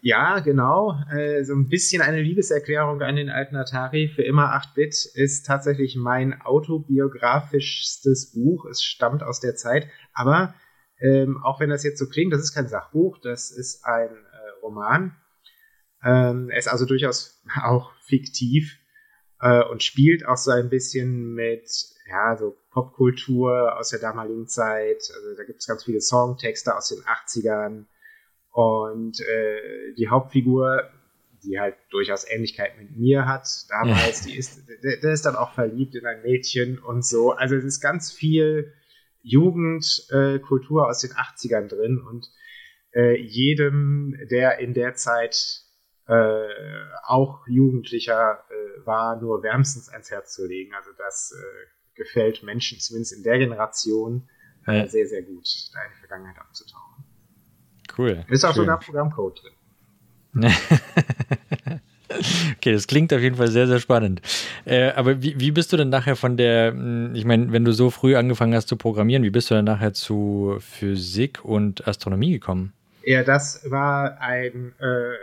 Ja, 0.00 0.38
genau. 0.38 0.98
Äh, 1.12 1.44
so 1.44 1.54
ein 1.54 1.68
bisschen 1.68 2.00
eine 2.00 2.22
Liebeserklärung 2.22 3.02
an 3.02 3.16
den 3.16 3.28
alten 3.28 3.56
Atari. 3.56 4.08
Für 4.08 4.22
immer 4.22 4.54
8-Bit 4.54 5.04
ist 5.14 5.46
tatsächlich 5.46 5.96
mein 5.96 6.40
autobiografischstes 6.40 8.32
Buch. 8.32 8.66
Es 8.66 8.82
stammt 8.82 9.22
aus 9.22 9.40
der 9.40 9.56
Zeit. 9.56 9.88
Aber 10.12 10.54
ähm, 11.00 11.42
auch 11.42 11.60
wenn 11.60 11.70
das 11.70 11.84
jetzt 11.84 11.98
so 11.98 12.08
klingt, 12.08 12.32
das 12.32 12.40
ist 12.40 12.54
kein 12.54 12.68
Sachbuch, 12.68 13.18
das 13.18 13.50
ist 13.50 13.84
ein 13.84 14.10
äh, 14.10 14.60
Roman. 14.62 15.16
Ähm, 16.04 16.50
er 16.50 16.58
ist 16.58 16.68
also 16.68 16.84
durchaus 16.84 17.42
auch 17.62 17.92
fiktiv 18.02 18.78
äh, 19.40 19.62
und 19.64 19.82
spielt 19.82 20.26
auch 20.26 20.36
so 20.36 20.50
ein 20.50 20.70
bisschen 20.70 21.34
mit 21.34 21.68
ja, 22.08 22.36
so 22.36 22.56
Popkultur 22.70 23.76
aus 23.78 23.90
der 23.90 23.98
damaligen 23.98 24.46
Zeit. 24.46 25.10
Also 25.14 25.34
da 25.36 25.44
gibt 25.44 25.60
es 25.60 25.66
ganz 25.66 25.84
viele 25.84 26.00
Songtexte 26.00 26.76
aus 26.76 26.88
den 26.88 27.00
80ern. 27.00 27.86
Und 28.52 29.20
äh, 29.20 29.94
die 29.98 30.08
Hauptfigur, 30.08 30.88
die 31.44 31.58
halt 31.60 31.76
durchaus 31.90 32.28
Ähnlichkeit 32.28 32.78
mit 32.78 32.96
mir 32.96 33.26
hat, 33.26 33.48
damals, 33.68 34.22
die 34.26 34.36
ist, 34.36 34.62
der, 34.82 34.98
der, 34.98 35.12
ist 35.12 35.26
dann 35.26 35.36
auch 35.36 35.52
verliebt 35.52 35.94
in 35.94 36.06
ein 36.06 36.22
Mädchen 36.22 36.78
und 36.78 37.04
so. 37.04 37.32
Also 37.32 37.56
es 37.56 37.64
ist 37.64 37.80
ganz 37.80 38.12
viel 38.12 38.72
Jugendkultur 39.22 40.82
äh, 40.82 40.88
aus 40.88 41.00
den 41.00 41.10
80ern 41.10 41.68
drin 41.68 41.98
und 41.98 42.30
äh, 42.94 43.20
jedem, 43.20 44.16
der 44.30 44.58
in 44.58 44.72
der 44.72 44.94
Zeit 44.94 45.65
äh, 46.08 46.48
auch 47.04 47.46
Jugendlicher 47.46 48.44
äh, 48.48 48.86
war, 48.86 49.20
nur 49.20 49.42
wärmstens 49.42 49.88
ans 49.88 50.10
Herz 50.10 50.34
zu 50.34 50.46
legen. 50.46 50.74
Also 50.74 50.90
das 50.96 51.32
äh, 51.32 51.96
gefällt 51.96 52.42
Menschen, 52.42 52.78
zumindest 52.78 53.12
in 53.14 53.22
der 53.22 53.38
Generation, 53.38 54.28
äh, 54.66 54.78
ja. 54.78 54.86
sehr, 54.86 55.06
sehr 55.06 55.22
gut, 55.22 55.48
da 55.72 55.82
in 55.82 55.90
die 55.94 56.00
Vergangenheit 56.00 56.38
abzutauchen. 56.38 57.04
Cool. 57.96 58.24
Ist 58.28 58.44
auch 58.44 58.54
Schön. 58.54 58.62
sogar 58.62 58.78
Programmcode 58.78 59.42
drin. 59.42 59.52
okay, 62.56 62.72
das 62.72 62.86
klingt 62.86 63.12
auf 63.12 63.20
jeden 63.20 63.36
Fall 63.36 63.48
sehr, 63.48 63.66
sehr 63.66 63.80
spannend. 63.80 64.20
Äh, 64.64 64.90
aber 64.90 65.22
wie, 65.22 65.40
wie 65.40 65.50
bist 65.50 65.72
du 65.72 65.76
denn 65.76 65.88
nachher 65.88 66.14
von 66.14 66.36
der, 66.36 66.72
hm, 66.72 67.14
ich 67.14 67.24
meine, 67.24 67.52
wenn 67.52 67.64
du 67.64 67.72
so 67.72 67.90
früh 67.90 68.16
angefangen 68.16 68.54
hast 68.54 68.68
zu 68.68 68.76
programmieren, 68.76 69.22
wie 69.22 69.30
bist 69.30 69.50
du 69.50 69.54
dann 69.54 69.64
nachher 69.64 69.94
zu 69.94 70.58
Physik 70.60 71.44
und 71.44 71.88
Astronomie 71.88 72.32
gekommen? 72.32 72.74
Ja, 73.02 73.22
das 73.22 73.70
war 73.70 74.20
ein 74.20 74.74
äh, 74.78 75.14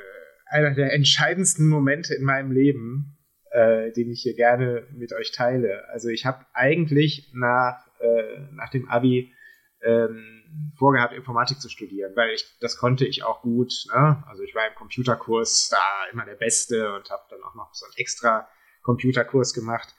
einer 0.54 0.72
der 0.72 0.94
entscheidendsten 0.94 1.68
Momente 1.68 2.14
in 2.14 2.24
meinem 2.24 2.52
Leben, 2.52 3.18
äh, 3.52 3.92
den 3.92 4.12
ich 4.12 4.22
hier 4.22 4.36
gerne 4.36 4.88
mit 4.92 5.14
euch 5.14 5.32
teile. 5.32 5.88
Also 5.90 6.10
ich 6.10 6.26
habe 6.26 6.46
eigentlich 6.54 7.32
nach, 7.34 7.88
äh, 8.00 8.40
nach 8.52 8.70
dem 8.70 8.88
Abi 8.88 9.34
ähm, 9.82 10.72
vorgehabt, 10.78 11.14
Informatik 11.14 11.60
zu 11.60 11.70
studieren, 11.70 12.16
weil 12.16 12.30
ich 12.34 12.58
das 12.62 12.78
konnte 12.78 13.06
ich 13.06 13.24
auch 13.24 13.42
gut. 13.42 13.74
Ne? 13.94 14.24
Also 14.28 14.44
ich 14.44 14.56
war 14.56 14.68
im 14.68 14.76
Computerkurs 14.76 15.70
da 15.70 16.12
immer 16.12 16.26
der 16.26 16.36
Beste 16.36 16.94
und 16.94 17.10
habe 17.10 17.24
dann 17.30 17.44
auch 17.44 17.56
noch 17.56 17.74
so 17.74 17.86
einen 17.86 17.96
extra 17.98 18.48
Computerkurs 18.84 19.54
gemacht. 19.54 19.94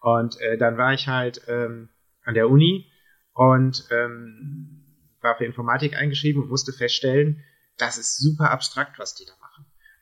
Und 0.00 0.40
äh, 0.40 0.58
dann 0.58 0.76
war 0.76 0.92
ich 0.92 1.06
halt 1.06 1.42
ähm, 1.46 1.90
an 2.24 2.34
der 2.34 2.48
Uni 2.48 2.90
und 3.32 3.86
ähm, 3.90 4.84
war 5.20 5.36
für 5.36 5.44
Informatik 5.44 5.96
eingeschrieben 5.96 6.42
und 6.42 6.48
musste 6.48 6.72
feststellen, 6.72 7.44
das 7.76 7.96
ist 7.96 8.18
super 8.18 8.50
abstrakt, 8.50 8.98
was 8.98 9.14
die 9.14 9.24
da. 9.24 9.39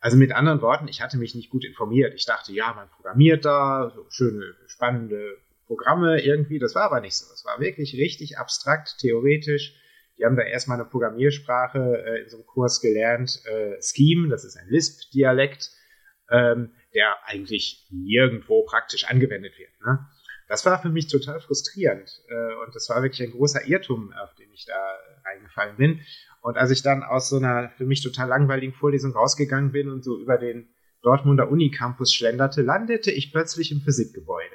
Also 0.01 0.17
mit 0.17 0.33
anderen 0.33 0.63
Worten, 0.63 0.89
ich 0.89 1.03
hatte 1.03 1.19
mich 1.19 1.35
nicht 1.35 1.51
gut 1.51 1.65
informiert. 1.65 2.15
Ich 2.15 2.25
dachte, 2.25 2.53
ja, 2.53 2.73
man 2.73 2.89
programmiert 2.89 3.45
da 3.45 3.91
so 3.95 4.07
schöne, 4.11 4.55
spannende 4.67 5.39
Programme 5.67 6.21
irgendwie. 6.21 6.59
Das 6.59 6.75
war 6.75 6.85
aber 6.85 7.01
nicht 7.01 7.17
so. 7.17 7.33
Es 7.33 7.45
war 7.45 7.61
wirklich 7.61 7.95
richtig 7.95 8.39
abstrakt, 8.39 8.97
theoretisch. 9.01 9.75
Die 10.19 10.25
haben 10.25 10.37
da 10.37 10.43
erstmal 10.43 10.81
eine 10.81 10.89
Programmiersprache 10.89 12.05
äh, 12.05 12.23
in 12.23 12.29
so 12.29 12.39
einem 12.39 12.47
Kurs 12.47 12.81
gelernt, 12.81 13.41
äh, 13.47 13.81
Scheme, 13.81 14.29
das 14.29 14.45
ist 14.45 14.57
ein 14.57 14.69
Lisp-Dialekt, 14.69 15.71
ähm, 16.31 16.73
der 16.95 17.15
eigentlich 17.25 17.87
nirgendwo 17.91 18.65
praktisch 18.65 19.05
angewendet 19.05 19.57
wird. 19.59 19.71
Ne? 19.85 20.01
Das 20.49 20.65
war 20.67 20.81
für 20.81 20.89
mich 20.89 21.07
total 21.07 21.41
frustrierend 21.41 22.23
äh, 22.29 22.55
und 22.65 22.75
das 22.75 22.89
war 22.89 23.03
wirklich 23.03 23.23
ein 23.23 23.33
großer 23.33 23.67
Irrtum, 23.67 24.13
auf 24.15 24.35
den 24.35 24.51
ich 24.53 24.65
da 24.65 24.99
reingefallen 25.25 25.77
bin. 25.77 26.01
Und 26.43 26.57
als 26.57 26.71
ich 26.71 26.83
dann 26.83 27.03
aus 27.03 27.29
so 27.29 27.37
einer 27.37 27.71
für 27.71 27.87
mich 27.87 28.03
total 28.03 28.29
langweiligen 28.29 28.73
Vorlesung 28.73 29.13
rausgegangen 29.13 29.73
bin 29.73 29.91
und 29.91 30.05
so 30.05 30.19
über 30.19 30.39
den 30.39 30.69
Dortmunder 31.03 31.51
Unicampus 31.51 32.13
schlenderte, 32.13 32.63
landete 32.63 33.11
ich 33.11 33.33
plötzlich 33.33 33.73
im 33.73 33.81
Physikgebäude. 33.81 34.55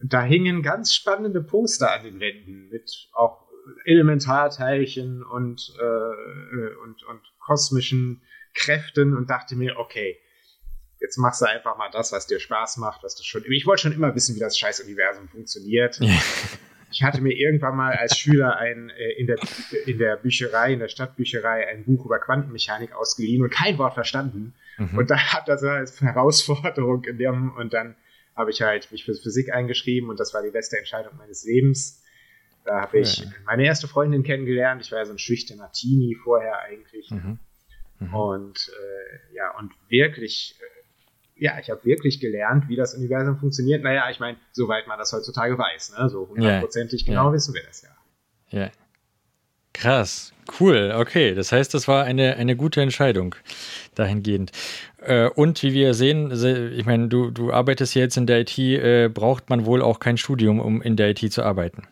Und 0.00 0.12
da 0.12 0.22
hingen 0.22 0.62
ganz 0.62 0.94
spannende 0.94 1.42
Poster 1.42 1.92
an 1.92 2.04
den 2.04 2.20
Wänden 2.20 2.68
mit 2.70 3.08
auch 3.12 3.48
Elementarteilchen 3.84 5.22
und, 5.22 5.74
äh, 5.78 6.74
und, 6.82 7.02
und 7.04 7.20
kosmischen 7.38 8.22
Kräften 8.54 9.16
und 9.16 9.30
dachte 9.30 9.56
mir, 9.56 9.78
okay, 9.78 10.18
jetzt 11.00 11.18
machst 11.18 11.42
du 11.42 11.46
einfach 11.46 11.76
mal 11.76 11.90
das, 11.90 12.12
was 12.12 12.26
dir 12.26 12.40
Spaß 12.40 12.78
macht, 12.78 13.02
was 13.02 13.14
du 13.14 13.22
schon. 13.22 13.44
Ich 13.50 13.66
wollte 13.66 13.82
schon 13.82 13.92
immer 13.92 14.14
wissen, 14.14 14.34
wie 14.34 14.40
das 14.40 14.58
scheiß 14.58 14.80
Universum 14.80 15.28
funktioniert. 15.28 16.00
Ich 16.90 17.02
hatte 17.02 17.20
mir 17.20 17.32
irgendwann 17.32 17.76
mal 17.76 17.92
als 17.92 18.18
Schüler 18.18 18.56
ein, 18.56 18.90
äh, 18.90 19.12
in, 19.12 19.26
der, 19.26 19.38
in 19.86 19.98
der 19.98 20.16
Bücherei, 20.16 20.72
in 20.72 20.80
der 20.80 20.88
Stadtbücherei, 20.88 21.68
ein 21.68 21.84
Buch 21.84 22.04
über 22.04 22.18
Quantenmechanik 22.18 22.92
ausgeliehen 22.92 23.42
und 23.42 23.50
kein 23.50 23.78
Wort 23.78 23.94
verstanden. 23.94 24.54
Mhm. 24.78 24.98
Und 24.98 25.10
da 25.10 25.18
hat 25.18 25.48
das 25.48 25.62
als 25.62 26.00
Herausforderung 26.00 27.02
genommen 27.02 27.52
und 27.56 27.72
dann 27.72 27.96
habe 28.36 28.50
ich 28.50 28.62
halt 28.62 28.90
mich 28.90 29.04
für 29.04 29.14
Physik 29.14 29.52
eingeschrieben 29.52 30.08
und 30.10 30.18
das 30.18 30.32
war 30.34 30.42
die 30.42 30.50
beste 30.50 30.78
Entscheidung 30.78 31.16
meines 31.16 31.44
Lebens. 31.44 32.02
Da 32.64 32.82
habe 32.82 32.98
ich 32.98 33.26
meine 33.46 33.64
erste 33.64 33.88
Freundin 33.88 34.22
kennengelernt. 34.22 34.82
Ich 34.82 34.92
war 34.92 34.98
ja 34.98 35.06
so 35.06 35.12
ein 35.12 35.18
schüchterner 35.18 35.70
Teenie 35.72 36.14
vorher 36.14 36.60
eigentlich. 36.60 37.10
Mhm. 37.10 37.38
Mhm. 38.00 38.14
Und 38.14 38.72
äh, 38.72 39.36
ja, 39.36 39.56
und 39.58 39.72
wirklich, 39.88 40.56
ja, 41.40 41.58
ich 41.58 41.70
habe 41.70 41.84
wirklich 41.84 42.20
gelernt, 42.20 42.68
wie 42.68 42.76
das 42.76 42.94
Universum 42.94 43.38
funktioniert. 43.38 43.82
Naja, 43.82 44.10
ich 44.10 44.20
meine, 44.20 44.36
soweit 44.52 44.86
man 44.86 44.98
das 44.98 45.12
heutzutage 45.12 45.58
weiß, 45.58 45.94
ne? 45.98 46.08
So 46.08 46.28
hundertprozentig 46.28 47.02
ja. 47.02 47.06
genau 47.06 47.28
ja. 47.28 47.32
wissen 47.32 47.54
wir 47.54 47.62
das 47.66 47.82
ja. 47.82 47.88
Ja. 48.50 48.70
Krass, 49.72 50.32
cool, 50.58 50.92
okay. 50.96 51.34
Das 51.34 51.52
heißt, 51.52 51.72
das 51.72 51.88
war 51.88 52.04
eine, 52.04 52.36
eine 52.36 52.56
gute 52.56 52.82
Entscheidung 52.82 53.36
dahingehend. 53.94 54.50
Äh, 54.98 55.28
und 55.28 55.62
wie 55.62 55.72
wir 55.72 55.94
sehen, 55.94 56.30
ich 56.76 56.84
meine, 56.84 57.08
du, 57.08 57.30
du 57.30 57.52
arbeitest 57.52 57.94
jetzt 57.94 58.16
in 58.16 58.26
der 58.26 58.40
IT, 58.40 58.58
äh, 58.58 59.08
braucht 59.08 59.48
man 59.48 59.64
wohl 59.64 59.80
auch 59.80 60.00
kein 60.00 60.18
Studium, 60.18 60.60
um 60.60 60.82
in 60.82 60.96
der 60.96 61.10
IT 61.10 61.32
zu 61.32 61.42
arbeiten. 61.42 61.84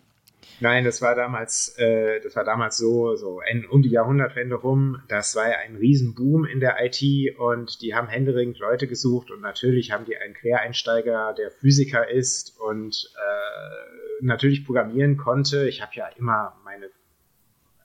Nein, 0.61 0.85
das 0.85 1.00
war 1.00 1.15
damals, 1.15 1.77
äh, 1.79 2.21
das 2.21 2.35
war 2.35 2.43
damals 2.43 2.77
so, 2.77 3.15
so 3.15 3.41
um 3.71 3.83
die 3.83 3.91
Jahrhundertwende 3.91 4.57
rum. 4.57 5.00
Das 5.07 5.37
war 5.37 5.49
ja 5.49 5.59
ein 5.59 5.77
Riesenboom 5.77 6.45
in 6.45 6.59
der 6.59 6.77
IT 6.85 7.00
und 7.38 7.81
die 7.81 7.95
haben 7.95 8.09
händeringend 8.09 8.59
Leute 8.59 8.88
gesucht 8.88 9.31
und 9.31 9.41
natürlich 9.41 9.93
haben 9.93 10.05
die 10.05 10.17
einen 10.17 10.35
Quereinsteiger, 10.35 11.33
der 11.35 11.53
Physiker 11.53 12.11
ist 12.11 12.59
und 12.59 13.09
äh, 13.15 14.25
natürlich 14.25 14.67
programmieren 14.67 15.17
konnte. 15.17 15.69
Ich 15.69 15.81
habe 15.81 15.93
ja 15.95 16.09
immer 16.19 16.57
meine, 16.65 16.91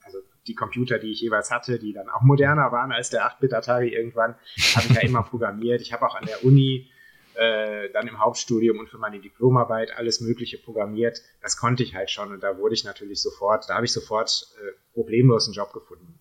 also 0.03 0.18
die 0.48 0.56
Computer, 0.56 0.98
die 0.98 1.12
ich 1.12 1.22
jeweils 1.22 1.51
hatte, 1.51 1.77
die 1.77 1.94
dann 1.94 2.10
auch 2.10 2.22
moderner 2.22 2.72
waren 2.72 2.92
als 2.92 3.12
der 3.12 3.27
8-Bit 3.27 3.53
Atari 3.53 3.89
irgendwann, 3.89 4.34
habe 4.75 4.88
ich 4.89 4.96
ja 4.96 5.01
immer 5.01 5.22
programmiert. 5.22 5.82
Ich 5.82 5.94
habe 5.94 6.08
auch 6.08 6.15
an 6.15 6.25
der 6.25 6.44
Uni 6.44 6.89
äh, 7.36 7.90
dann 7.92 8.08
im 8.08 8.20
Hauptstudium 8.20 8.80
und 8.80 8.90
für 8.90 8.98
meine 8.98 9.20
Diplomarbeit 9.20 9.96
alles 9.96 10.22
Mögliche 10.22 10.58
programmiert. 10.58 11.22
Das 11.42 11.58
konnte 11.58 11.84
ich 11.84 11.96
halt 11.96 12.12
schon 12.12 12.32
und 12.32 12.44
da 12.44 12.58
wurde 12.58 12.75
ich 12.75 12.84
natürlich 12.84 13.22
sofort, 13.22 13.70
da 13.70 13.75
habe 13.75 13.86
ich 13.86 13.92
sofort 13.92 14.48
äh, 14.62 14.72
problemlos 14.94 15.48
einen 15.48 15.54
Job 15.54 15.74
gefunden. 15.74 16.20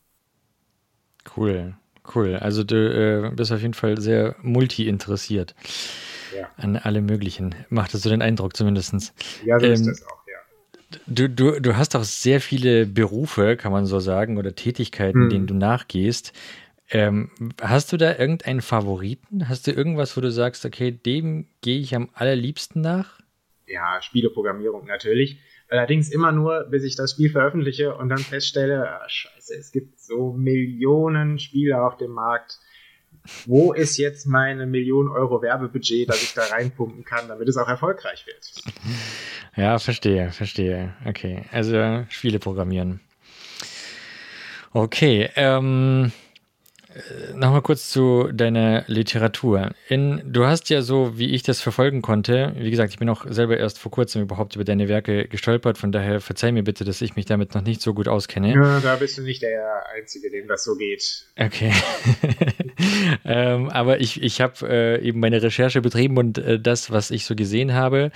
Cool, 1.37 1.75
cool. 2.15 2.37
Also 2.37 2.65
du 2.65 2.77
äh, 2.77 3.31
bist 3.35 3.53
auf 3.53 3.61
jeden 3.61 3.75
Fall 3.75 4.01
sehr 4.01 4.37
multi-interessiert 4.43 5.55
ja. 6.37 6.49
an 6.57 6.77
alle 6.77 7.01
möglichen. 7.01 7.55
Macht 7.69 7.95
das 7.95 8.03
so 8.03 8.11
den 8.11 8.23
Eindruck 8.23 8.57
zumindest. 8.57 9.13
Ja, 9.45 9.59
so 9.59 9.67
ähm, 9.67 9.73
ist 9.73 9.87
das 9.87 10.07
auch, 10.07 10.23
ja. 10.27 10.99
Du, 11.07 11.29
du, 11.29 11.61
du 11.61 11.77
hast 11.77 11.97
auch 11.97 12.05
sehr 12.05 12.41
viele 12.41 12.87
Berufe, 12.87 13.57
kann 13.57 13.73
man 13.73 13.87
so 13.87 13.99
sagen, 13.99 14.37
oder 14.37 14.55
Tätigkeiten, 14.55 15.23
hm. 15.23 15.29
denen 15.31 15.47
du 15.47 15.55
nachgehst. 15.55 16.33
Ähm, 16.93 17.31
hast 17.61 17.91
du 17.93 17.97
da 17.97 18.19
irgendeinen 18.19 18.61
Favoriten? 18.61 19.49
Hast 19.49 19.67
du 19.67 19.73
irgendwas, 19.73 20.15
wo 20.17 20.21
du 20.21 20.31
sagst, 20.31 20.67
okay, 20.67 20.91
dem 20.91 21.47
gehe 21.63 21.81
ich 21.81 21.97
am 21.97 22.11
allerliebsten 22.13 22.83
nach? 22.83 23.19
Ja, 23.67 24.03
Spieleprogrammierung 24.03 24.87
natürlich. 24.87 25.41
Allerdings 25.71 26.11
immer 26.11 26.33
nur, 26.33 26.65
bis 26.65 26.85
ich 26.85 26.95
das 26.95 27.13
Spiel 27.13 27.31
veröffentliche 27.31 27.97
und 27.97 28.11
dann 28.11 28.19
feststelle, 28.19 28.91
ah, 28.91 29.09
scheiße, 29.09 29.55
es 29.55 29.73
gibt 29.73 29.99
so 29.99 30.35
Millionen 30.35 31.39
Spiele 31.39 31.83
auf 31.83 31.97
dem 31.97 32.11
Markt. 32.11 32.59
Wo 33.47 33.73
ist 33.73 33.97
jetzt 33.97 34.27
meine 34.27 34.67
Million 34.67 35.09
Euro 35.09 35.41
Werbebudget, 35.41 36.11
das 36.11 36.23
ich 36.23 36.35
da 36.35 36.43
reinpumpen 36.45 37.05
kann, 37.07 37.27
damit 37.29 37.49
es 37.49 37.57
auch 37.57 37.69
erfolgreich 37.69 38.27
wird? 38.27 38.53
Ja, 39.57 39.79
verstehe, 39.79 40.31
verstehe. 40.31 40.95
Okay, 41.07 41.45
also 41.53 42.05
Spiele 42.11 42.39
programmieren. 42.39 43.01
Okay, 44.73 45.31
ähm, 45.37 46.11
äh, 46.11 46.22
Nochmal 47.35 47.63
kurz 47.63 47.91
zu 47.91 48.31
deiner 48.33 48.85
Literatur. 48.87 49.71
In, 49.89 50.23
du 50.27 50.47
hast 50.47 50.71
ja 50.71 50.83
so, 50.83 51.19
wie 51.19 51.31
ich 51.31 51.43
das 51.43 51.61
verfolgen 51.61 52.03
konnte, 52.03 52.55
wie 52.59 52.71
gesagt, 52.71 52.93
ich 52.93 52.99
bin 52.99 53.09
auch 53.09 53.25
selber 53.29 53.57
erst 53.57 53.79
vor 53.79 53.91
kurzem 53.91 54.23
überhaupt 54.23 54.55
über 54.55 54.65
deine 54.65 54.89
Werke 54.89 55.27
gestolpert, 55.29 55.79
von 55.79 55.93
daher 55.93 56.21
verzeih 56.21 56.53
mir 56.53 56.65
bitte, 56.65 56.85
dass 56.85 57.01
ich 57.01 57.17
mich 57.17 57.27
damit 57.27 57.55
noch 57.55 57.63
nicht 57.63 57.81
so 57.81 57.95
gut 57.95 58.09
auskenne. 58.09 58.55
Ja, 58.55 58.81
da 58.81 58.97
bist 58.97 59.19
du 59.19 59.23
nicht 59.23 59.43
der 59.43 59.85
Einzige, 59.97 60.31
dem 60.31 60.49
das 60.49 60.65
so 60.65 60.77
geht. 60.77 61.27
Okay. 61.39 61.73
ähm, 63.25 63.71
aber 63.71 64.01
ich, 64.01 64.23
ich 64.23 64.41
habe 64.41 64.69
äh, 64.69 65.03
eben 65.03 65.21
meine 65.21 65.43
Recherche 65.43 65.81
betrieben 65.81 66.19
und 66.19 66.39
äh, 66.39 66.61
das, 66.61 66.91
was 66.91 67.11
ich 67.11 67.25
so 67.25 67.35
gesehen 67.35 67.75
habe, 67.75 68.11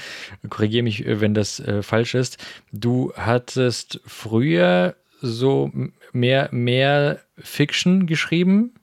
korrigiere 0.48 0.82
mich, 0.82 1.06
äh, 1.06 1.20
wenn 1.20 1.34
das 1.34 1.60
äh, 1.60 1.82
falsch 1.82 2.14
ist. 2.14 2.38
Du 2.72 3.12
hattest 3.16 4.00
früher 4.04 4.96
so 5.28 5.70
mehr, 6.12 6.48
mehr 6.52 7.20
Fiction 7.38 8.06
geschrieben 8.06 8.74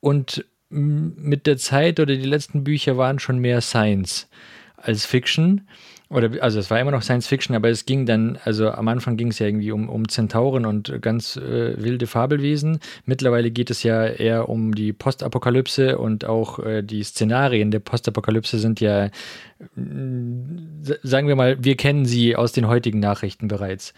und 0.00 0.44
mit 0.68 1.46
der 1.46 1.56
Zeit 1.56 2.00
oder 2.00 2.16
die 2.16 2.28
letzten 2.28 2.64
Bücher 2.64 2.96
waren 2.96 3.18
schon 3.18 3.38
mehr 3.38 3.60
Science 3.60 4.28
als 4.76 5.06
Fiction. 5.06 5.68
Oder, 6.14 6.40
also 6.44 6.60
es 6.60 6.70
war 6.70 6.78
immer 6.78 6.92
noch 6.92 7.02
Science 7.02 7.26
Fiction, 7.26 7.56
aber 7.56 7.70
es 7.70 7.86
ging 7.86 8.06
dann, 8.06 8.38
also 8.44 8.70
am 8.70 8.86
Anfang 8.86 9.16
ging 9.16 9.28
es 9.28 9.40
ja 9.40 9.46
irgendwie 9.46 9.72
um, 9.72 9.88
um 9.88 10.06
Zentauren 10.08 10.64
und 10.64 11.02
ganz 11.02 11.36
äh, 11.36 11.74
wilde 11.76 12.06
Fabelwesen. 12.06 12.78
Mittlerweile 13.04 13.50
geht 13.50 13.68
es 13.68 13.82
ja 13.82 14.06
eher 14.06 14.48
um 14.48 14.76
die 14.76 14.92
Postapokalypse 14.92 15.98
und 15.98 16.24
auch 16.24 16.60
äh, 16.60 16.82
die 16.82 17.02
Szenarien 17.02 17.72
der 17.72 17.80
Postapokalypse 17.80 18.60
sind 18.60 18.80
ja, 18.80 19.10
sagen 19.74 21.26
wir 21.26 21.34
mal, 21.34 21.56
wir 21.64 21.76
kennen 21.76 22.06
sie 22.06 22.36
aus 22.36 22.52
den 22.52 22.68
heutigen 22.68 23.00
Nachrichten 23.00 23.48
bereits. 23.48 23.92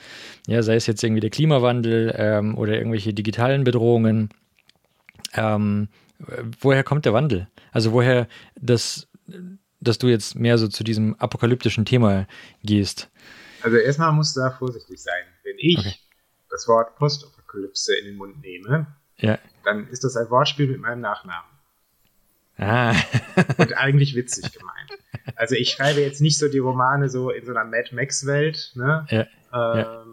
Ja, 0.47 0.63
sei 0.63 0.77
es 0.77 0.87
jetzt 0.87 1.05
irgendwie 1.05 1.21
der 1.21 1.29
Klimawandel 1.29 2.15
ähm, 2.17 2.57
oder 2.57 2.79
irgendwelche 2.79 3.13
digitalen 3.13 3.63
Bedrohungen. 3.63 4.31
Ähm, 5.35 5.89
woher 6.63 6.83
kommt 6.83 7.05
der 7.05 7.13
Wandel? 7.13 7.49
Also 7.73 7.93
woher 7.93 8.27
das 8.59 9.07
dass 9.81 9.99
du 9.99 10.09
jetzt 10.09 10.35
mehr 10.37 10.59
so 10.59 10.69
zu 10.69 10.85
diesem 10.85 11.15
apokalyptischen 11.17 11.85
Thema 11.85 12.27
gehst? 12.63 13.11
Also 13.63 13.77
erstmal 13.77 14.13
musst 14.13 14.37
du 14.37 14.41
da 14.41 14.51
vorsichtig 14.51 15.03
sein. 15.03 15.25
Wenn 15.45 15.57
ich 15.59 15.79
okay. 15.79 15.95
das 16.51 16.69
Wort 16.69 16.97
Postapokalypse 16.97 17.97
in 17.99 18.07
den 18.07 18.17
Mund 18.17 18.41
nehme, 18.41 18.87
ja. 19.17 19.39
dann 19.65 19.89
ist 19.89 20.05
das 20.05 20.17
ein 20.17 20.31
Wortspiel 20.31 20.69
mit 20.69 20.81
meinem 20.81 21.01
Nachnamen. 21.01 21.51
Ah. 22.59 22.95
Und 23.59 23.77
eigentlich 23.77 24.15
witzig 24.15 24.53
gemeint. 24.53 24.91
Also 25.35 25.55
ich 25.55 25.71
schreibe 25.71 26.01
jetzt 26.01 26.21
nicht 26.21 26.39
so 26.39 26.49
die 26.49 26.59
Romane 26.59 27.09
so 27.09 27.31
in 27.31 27.45
so 27.45 27.53
einer 27.53 27.65
Mad 27.65 27.95
Max-Welt, 27.95 28.73
ne? 28.77 29.07
Ja. 29.11 29.21
Ähm, 29.21 29.29
ja. 29.53 30.05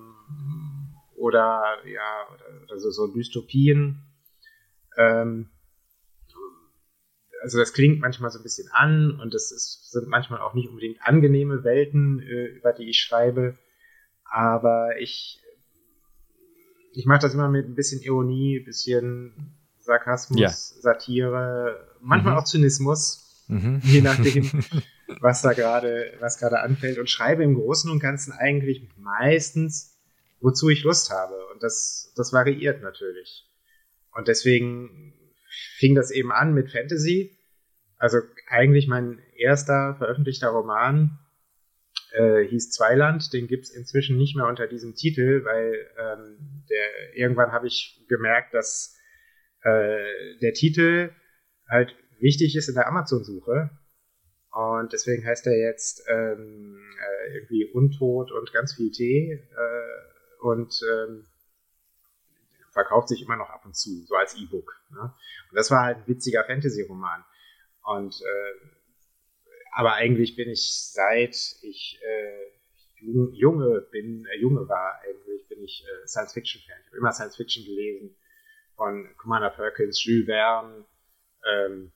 Oder 1.16 1.78
ja, 1.86 2.28
oder, 2.34 2.64
oder 2.64 2.80
so, 2.80 2.92
so 2.92 3.08
Dystopien. 3.08 4.04
Ähm, 4.98 5.50
also 7.44 7.60
das 7.60 7.74
klingt 7.74 8.00
manchmal 8.00 8.32
so 8.32 8.40
ein 8.40 8.44
bisschen 8.44 8.70
an 8.72 9.20
und 9.20 9.34
es 9.36 9.52
ist, 9.52 9.92
sind 9.92 10.08
manchmal 10.08 10.40
auch 10.40 10.54
nicht 10.54 10.70
unbedingt 10.70 11.02
angenehme 11.02 11.66
Welten, 11.66 12.22
äh, 12.22 12.46
über 12.46 12.72
die 12.72 12.90
ich 12.90 13.02
schreibe. 13.02 13.58
Aber 14.24 14.98
ich, 14.98 15.42
ich 16.94 17.06
mache 17.06 17.20
das 17.20 17.34
immer 17.34 17.50
mit 17.50 17.68
ein 17.68 17.76
bisschen 17.76 18.02
Ironie, 18.02 18.60
ein 18.60 18.64
bisschen 18.64 19.56
Sarkasmus, 19.80 20.40
ja. 20.40 20.50
Satire, 20.50 21.86
manchmal 22.00 22.34
mhm. 22.34 22.40
auch 22.40 22.46
Zynismus, 22.46 23.46
mhm. 23.50 23.82
je 23.84 24.02
nachdem. 24.02 24.50
was 25.20 25.42
da 25.42 25.52
gerade, 25.52 26.14
was 26.22 26.40
gerade 26.40 26.62
anfällt 26.62 26.98
und 26.98 27.10
schreibe 27.10 27.44
im 27.44 27.56
Großen 27.56 27.92
und 27.92 28.00
Ganzen 28.00 28.32
eigentlich 28.32 28.88
meistens, 28.96 29.98
wozu 30.40 30.70
ich 30.70 30.84
Lust 30.84 31.12
habe. 31.12 31.36
Und 31.54 31.62
das, 31.62 32.14
das 32.16 32.32
variiert 32.32 32.82
natürlich. 32.82 33.46
Und 34.14 34.30
deswegen 34.30 35.14
fing 35.84 35.96
das 35.96 36.12
eben 36.12 36.32
an 36.32 36.54
mit 36.54 36.72
Fantasy. 36.72 37.38
Also 37.98 38.20
eigentlich 38.48 38.88
mein 38.88 39.20
erster 39.36 39.96
veröffentlichter 39.98 40.48
Roman 40.48 41.20
äh, 42.14 42.46
hieß 42.46 42.72
Zweiland. 42.72 43.34
Den 43.34 43.48
gibt's 43.48 43.70
inzwischen 43.70 44.18
nicht 44.18 44.38
mehr 44.38 44.48
unter 44.48 44.68
diesem 44.68 44.96
Titel, 44.96 45.44
weil 45.44 45.74
ähm, 45.98 46.64
der, 46.70 47.18
irgendwann 47.18 47.52
habe 47.52 47.68
ich 47.68 48.06
gemerkt, 48.08 48.54
dass 48.54 48.98
äh, 49.64 50.00
der 50.42 50.54
Titel 50.54 51.12
halt 51.70 51.94
wichtig 52.20 52.56
ist 52.56 52.70
in 52.70 52.76
der 52.76 52.88
Amazon-Suche. 52.88 53.70
Und 54.52 54.94
deswegen 54.94 55.26
heißt 55.26 55.48
er 55.48 55.58
jetzt 55.58 56.06
ähm, 56.08 56.80
äh, 56.98 57.36
irgendwie 57.36 57.66
Untot 57.74 58.32
und 58.32 58.54
ganz 58.54 58.74
viel 58.76 58.92
Tee 58.92 59.34
äh, 59.34 60.46
und 60.48 60.80
ähm, 60.94 61.26
verkauft 62.74 63.08
sich 63.08 63.22
immer 63.22 63.38
noch 63.38 63.50
ab 63.50 63.66
und 63.66 63.76
zu, 63.76 64.04
so 64.06 64.16
als 64.16 64.36
E-Book. 64.36 64.82
Ne? 64.92 65.02
Und 65.02 65.56
das 65.56 65.72
war 65.72 65.84
halt 65.84 65.98
ein 66.00 66.08
witziger 66.08 66.44
Fantasy-Roman. 66.44 67.24
Und 67.84 68.22
äh, 68.22 68.68
aber 69.72 69.94
eigentlich 69.94 70.36
bin 70.36 70.50
ich 70.50 70.92
seit 70.92 71.36
ich 71.62 72.00
äh, 72.04 72.54
junge 73.02 73.82
bin, 73.92 74.26
äh, 74.26 74.40
junge 74.40 74.68
war 74.68 75.02
eigentlich, 75.02 75.48
bin 75.48 75.64
ich 75.64 75.86
äh, 75.86 76.08
Science-Fiction-Fan. 76.08 76.78
Ich 76.82 76.88
habe 76.88 76.98
immer 76.98 77.12
Science-Fiction 77.12 77.66
gelesen 77.66 78.16
von 78.76 79.10
Commander 79.18 79.50
Perkins, 79.50 80.04
Jules 80.04 80.26
Verne, 80.26 80.86
ähm, 81.46 81.92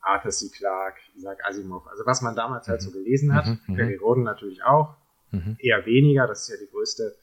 Arthur 0.00 0.30
C. 0.30 0.50
Clarke, 0.50 1.00
Isaac 1.16 1.44
Asimov. 1.44 1.86
Also 1.86 2.04
was 2.04 2.20
man 2.20 2.36
damals 2.36 2.68
halt 2.68 2.82
so 2.82 2.90
mhm. 2.90 2.94
gelesen 2.94 3.34
hat. 3.34 3.46
Mhm, 3.46 3.74
Perry 3.74 3.96
mhm. 3.96 4.02
Roden 4.02 4.22
natürlich 4.22 4.62
auch. 4.62 4.96
Mhm. 5.30 5.56
Eher 5.58 5.86
weniger, 5.86 6.26
das 6.26 6.42
ist 6.42 6.48
ja 6.48 6.64
die 6.64 6.70
größte 6.70 7.16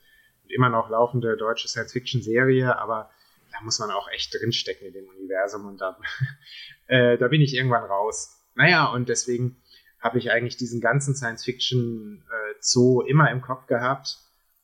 immer 0.53 0.70
noch 0.70 0.89
laufende 0.89 1.38
deutsche 1.38 1.67
Science-Fiction-Serie, 1.67 2.77
aber 2.77 3.10
da 3.51 3.62
muss 3.63 3.79
man 3.79 3.91
auch 3.91 4.10
echt 4.10 4.34
drinstecken 4.34 4.88
in 4.88 4.93
dem 4.93 5.08
Universum 5.08 5.65
und 5.65 5.81
da, 5.81 5.98
äh, 6.88 7.17
da 7.17 7.27
bin 7.27 7.41
ich 7.41 7.55
irgendwann 7.55 7.84
raus. 7.84 8.46
Naja, 8.55 8.86
und 8.86 9.10
deswegen 9.10 9.62
habe 10.00 10.17
ich 10.17 10.31
eigentlich 10.31 10.58
diesen 10.58 10.81
ganzen 10.81 11.15
Science-Fiction-Zoo 11.15 13.01
äh, 13.01 13.10
immer 13.10 13.29
im 13.31 13.41
Kopf 13.41 13.67
gehabt 13.67 14.17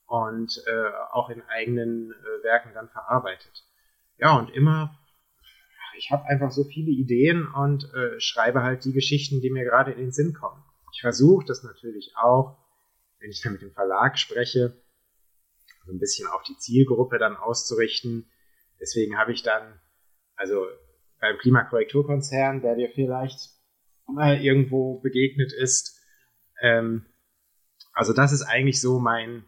und 0.05 0.63
äh, 0.65 0.91
auch 1.11 1.29
in 1.29 1.41
eigenen 1.43 2.11
äh, 2.11 2.43
Werken 2.43 2.73
dann 2.73 2.89
verarbeitet. 2.89 3.65
Ja, 4.17 4.37
und 4.37 4.49
immer 4.49 4.97
ich 5.97 6.11
habe 6.11 6.25
einfach 6.25 6.51
so 6.51 6.63
viele 6.63 6.91
Ideen 6.91 7.47
und 7.47 7.91
äh, 7.93 8.19
schreibe 8.19 8.63
halt 8.63 8.85
die 8.85 8.93
Geschichten, 8.93 9.41
die 9.41 9.49
mir 9.49 9.63
gerade 9.63 9.91
in 9.91 9.97
den 9.97 10.11
Sinn 10.11 10.33
kommen. 10.33 10.63
Ich 10.93 11.01
versuche 11.01 11.45
das 11.45 11.63
natürlich 11.63 12.13
auch, 12.15 12.57
wenn 13.19 13.31
ich 13.31 13.41
dann 13.41 13.53
mit 13.53 13.61
dem 13.61 13.71
Verlag 13.71 14.17
spreche, 14.17 14.81
so 15.87 15.93
ein 15.93 15.99
bisschen 15.99 16.27
auf 16.27 16.43
die 16.43 16.57
Zielgruppe 16.57 17.17
dann 17.17 17.35
auszurichten. 17.35 18.29
Deswegen 18.79 19.17
habe 19.17 19.31
ich 19.31 19.41
dann, 19.41 19.79
also 20.35 20.67
beim 21.19 21.37
Klimakorrekturkonzern, 21.37 22.61
der 22.61 22.75
dir 22.75 22.89
vielleicht 22.93 23.49
mal 24.05 24.39
irgendwo 24.39 24.99
begegnet 24.99 25.51
ist, 25.53 25.99
ähm, 26.61 27.05
also 27.93 28.13
das 28.13 28.31
ist 28.31 28.43
eigentlich 28.43 28.79
so 28.79 28.99
mein 28.99 29.45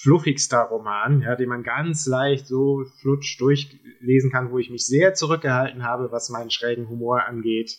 fluffigster 0.00 0.62
Roman, 0.62 1.22
ja, 1.22 1.36
den 1.36 1.48
man 1.48 1.62
ganz 1.62 2.06
leicht 2.06 2.46
so 2.46 2.84
flutsch 3.00 3.40
durchlesen 3.40 4.30
kann, 4.30 4.50
wo 4.50 4.58
ich 4.58 4.70
mich 4.70 4.86
sehr 4.86 5.14
zurückgehalten 5.14 5.84
habe, 5.84 6.12
was 6.12 6.28
meinen 6.28 6.50
schrägen 6.50 6.88
Humor 6.88 7.24
angeht, 7.24 7.78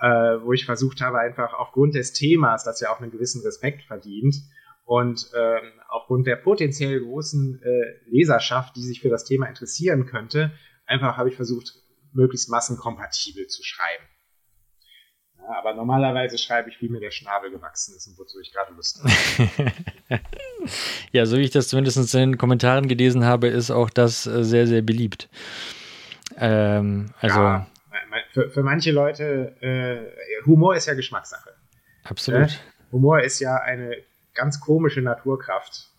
äh, 0.00 0.38
wo 0.42 0.52
ich 0.52 0.66
versucht 0.66 1.00
habe, 1.00 1.18
einfach 1.18 1.54
aufgrund 1.54 1.94
des 1.94 2.12
Themas, 2.12 2.64
das 2.64 2.80
ja 2.80 2.90
auch 2.90 3.00
einen 3.00 3.10
gewissen 3.10 3.42
Respekt 3.42 3.82
verdient, 3.82 4.34
und 4.86 5.30
ähm, 5.36 5.72
aufgrund 5.88 6.26
der 6.26 6.36
potenziell 6.36 7.00
großen 7.00 7.60
äh, 7.62 8.08
Leserschaft, 8.08 8.74
die 8.76 8.82
sich 8.82 9.02
für 9.02 9.10
das 9.10 9.24
Thema 9.24 9.46
interessieren 9.46 10.06
könnte, 10.06 10.52
einfach 10.86 11.18
habe 11.18 11.28
ich 11.28 11.36
versucht, 11.36 11.74
möglichst 12.12 12.48
massenkompatibel 12.48 13.46
zu 13.48 13.62
schreiben 13.62 14.04
aber 15.48 15.74
normalerweise 15.74 16.38
schreibe 16.38 16.70
ich, 16.70 16.80
wie 16.80 16.88
mir 16.88 17.00
der 17.00 17.10
Schnabel 17.10 17.50
gewachsen 17.50 17.94
ist 17.96 18.06
und 18.08 18.18
wozu 18.18 18.40
ich 18.40 18.52
gerade 18.52 18.72
Lust 18.74 19.02
habe. 19.02 19.72
ja, 21.12 21.26
so 21.26 21.36
wie 21.36 21.42
ich 21.42 21.50
das 21.50 21.68
zumindest 21.68 22.14
in 22.14 22.20
den 22.20 22.38
Kommentaren 22.38 22.88
gelesen 22.88 23.24
habe, 23.24 23.48
ist 23.48 23.70
auch 23.70 23.90
das 23.90 24.26
äh, 24.26 24.44
sehr, 24.44 24.66
sehr 24.66 24.82
beliebt. 24.82 25.28
Ähm, 26.36 27.12
also. 27.20 27.38
Ja, 27.38 27.66
für, 28.32 28.50
für 28.50 28.62
manche 28.62 28.92
Leute, 28.92 29.56
äh, 29.60 30.44
Humor 30.46 30.76
ist 30.76 30.86
ja 30.86 30.94
Geschmackssache. 30.94 31.50
Absolut. 32.04 32.50
Äh? 32.50 32.92
Humor 32.92 33.20
ist 33.20 33.40
ja 33.40 33.56
eine 33.56 33.96
ganz 34.36 34.60
komische 34.60 35.02
Naturkraft 35.02 35.90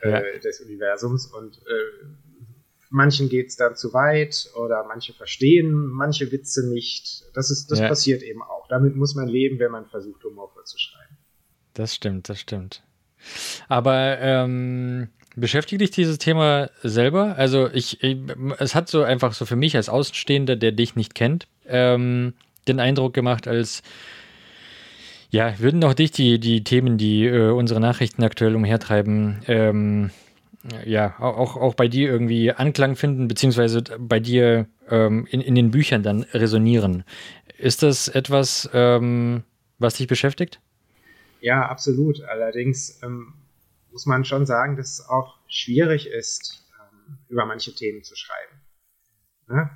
äh, 0.00 0.10
ja. 0.10 0.38
des 0.38 0.60
Universums 0.60 1.26
und 1.26 1.58
äh, 1.58 2.06
manchen 2.90 3.28
geht 3.28 3.48
es 3.48 3.56
dann 3.56 3.76
zu 3.76 3.92
weit 3.92 4.50
oder 4.54 4.84
manche 4.84 5.12
verstehen 5.12 5.74
manche 5.74 6.30
Witze 6.32 6.66
nicht. 6.68 7.24
Das, 7.34 7.50
ist, 7.50 7.70
das 7.70 7.80
ja. 7.80 7.88
passiert 7.88 8.22
eben 8.22 8.42
auch. 8.42 8.68
Damit 8.68 8.96
muss 8.96 9.14
man 9.14 9.28
leben, 9.28 9.58
wenn 9.58 9.72
man 9.72 9.86
versucht, 9.86 10.22
humorvoll 10.24 10.64
zu 10.64 10.78
schreiben. 10.78 11.16
Das 11.74 11.94
stimmt, 11.94 12.28
das 12.28 12.40
stimmt. 12.40 12.82
Aber 13.68 14.18
ähm, 14.20 15.08
beschäftigt 15.34 15.80
dich 15.80 15.90
dieses 15.90 16.18
Thema 16.18 16.70
selber? 16.82 17.36
Also 17.36 17.68
ich, 17.72 18.02
ich, 18.02 18.18
es 18.58 18.74
hat 18.74 18.88
so 18.88 19.02
einfach 19.02 19.32
so 19.32 19.44
für 19.44 19.56
mich 19.56 19.76
als 19.76 19.88
Außenstehender, 19.88 20.56
der 20.56 20.72
dich 20.72 20.94
nicht 20.94 21.14
kennt, 21.14 21.48
ähm, 21.66 22.34
den 22.68 22.80
Eindruck 22.80 23.12
gemacht, 23.12 23.48
als 23.48 23.82
ja, 25.34 25.58
würden 25.58 25.82
auch 25.82 25.94
dich 25.94 26.12
die, 26.12 26.38
die 26.38 26.62
Themen, 26.62 26.96
die 26.96 27.26
äh, 27.26 27.50
unsere 27.50 27.80
Nachrichten 27.80 28.22
aktuell 28.22 28.54
umhertreiben, 28.54 29.42
ähm, 29.48 30.10
ja, 30.84 31.18
auch, 31.18 31.56
auch 31.56 31.74
bei 31.74 31.88
dir 31.88 32.08
irgendwie 32.08 32.52
Anklang 32.52 32.94
finden, 32.94 33.26
beziehungsweise 33.26 33.82
bei 33.82 34.20
dir 34.20 34.68
ähm, 34.88 35.26
in, 35.28 35.40
in 35.40 35.56
den 35.56 35.72
Büchern 35.72 36.04
dann 36.04 36.22
resonieren. 36.22 37.02
Ist 37.58 37.82
das 37.82 38.06
etwas, 38.06 38.70
ähm, 38.72 39.42
was 39.80 39.96
dich 39.96 40.06
beschäftigt? 40.06 40.60
Ja, 41.40 41.66
absolut. 41.66 42.22
Allerdings 42.22 43.02
ähm, 43.02 43.34
muss 43.90 44.06
man 44.06 44.24
schon 44.24 44.46
sagen, 44.46 44.76
dass 44.76 45.00
es 45.00 45.08
auch 45.08 45.40
schwierig 45.48 46.06
ist, 46.06 46.64
ähm, 46.80 47.18
über 47.28 47.44
manche 47.44 47.74
Themen 47.74 48.04
zu 48.04 48.14
schreiben. 48.14 48.60
Ne? 49.48 49.68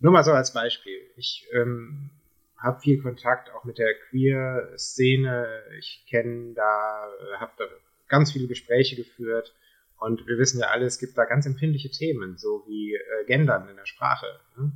Nur 0.00 0.12
mal 0.12 0.22
so 0.22 0.32
als 0.32 0.52
Beispiel. 0.52 1.00
Ich 1.16 1.48
ähm, 1.54 2.10
habe 2.58 2.80
viel 2.80 3.00
Kontakt 3.00 3.50
auch 3.50 3.64
mit 3.64 3.78
der 3.78 3.94
Queer-Szene. 4.08 5.46
Ich 5.78 6.04
kenne 6.08 6.54
da, 6.54 7.08
habe 7.38 7.52
da 7.56 7.64
ganz 8.08 8.32
viele 8.32 8.48
Gespräche 8.48 8.96
geführt 8.96 9.54
und 9.98 10.26
wir 10.26 10.38
wissen 10.38 10.60
ja 10.60 10.68
alle, 10.68 10.86
es 10.86 10.98
gibt 10.98 11.18
da 11.18 11.24
ganz 11.24 11.46
empfindliche 11.46 11.90
Themen, 11.90 12.36
so 12.38 12.64
wie 12.66 12.94
äh, 12.94 13.24
Gendern 13.26 13.68
in 13.68 13.76
der 13.76 13.86
Sprache. 13.86 14.26
Ne? 14.56 14.72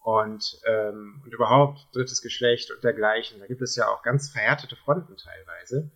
Und, 0.00 0.60
ähm, 0.66 1.22
und 1.24 1.32
überhaupt 1.32 1.86
drittes 1.92 2.22
Geschlecht 2.22 2.70
und 2.70 2.82
dergleichen. 2.82 3.40
Da 3.40 3.46
gibt 3.46 3.62
es 3.62 3.76
ja 3.76 3.88
auch 3.88 4.02
ganz 4.02 4.30
verhärtete 4.30 4.74
Fronten 4.76 5.16
teilweise. 5.16 5.92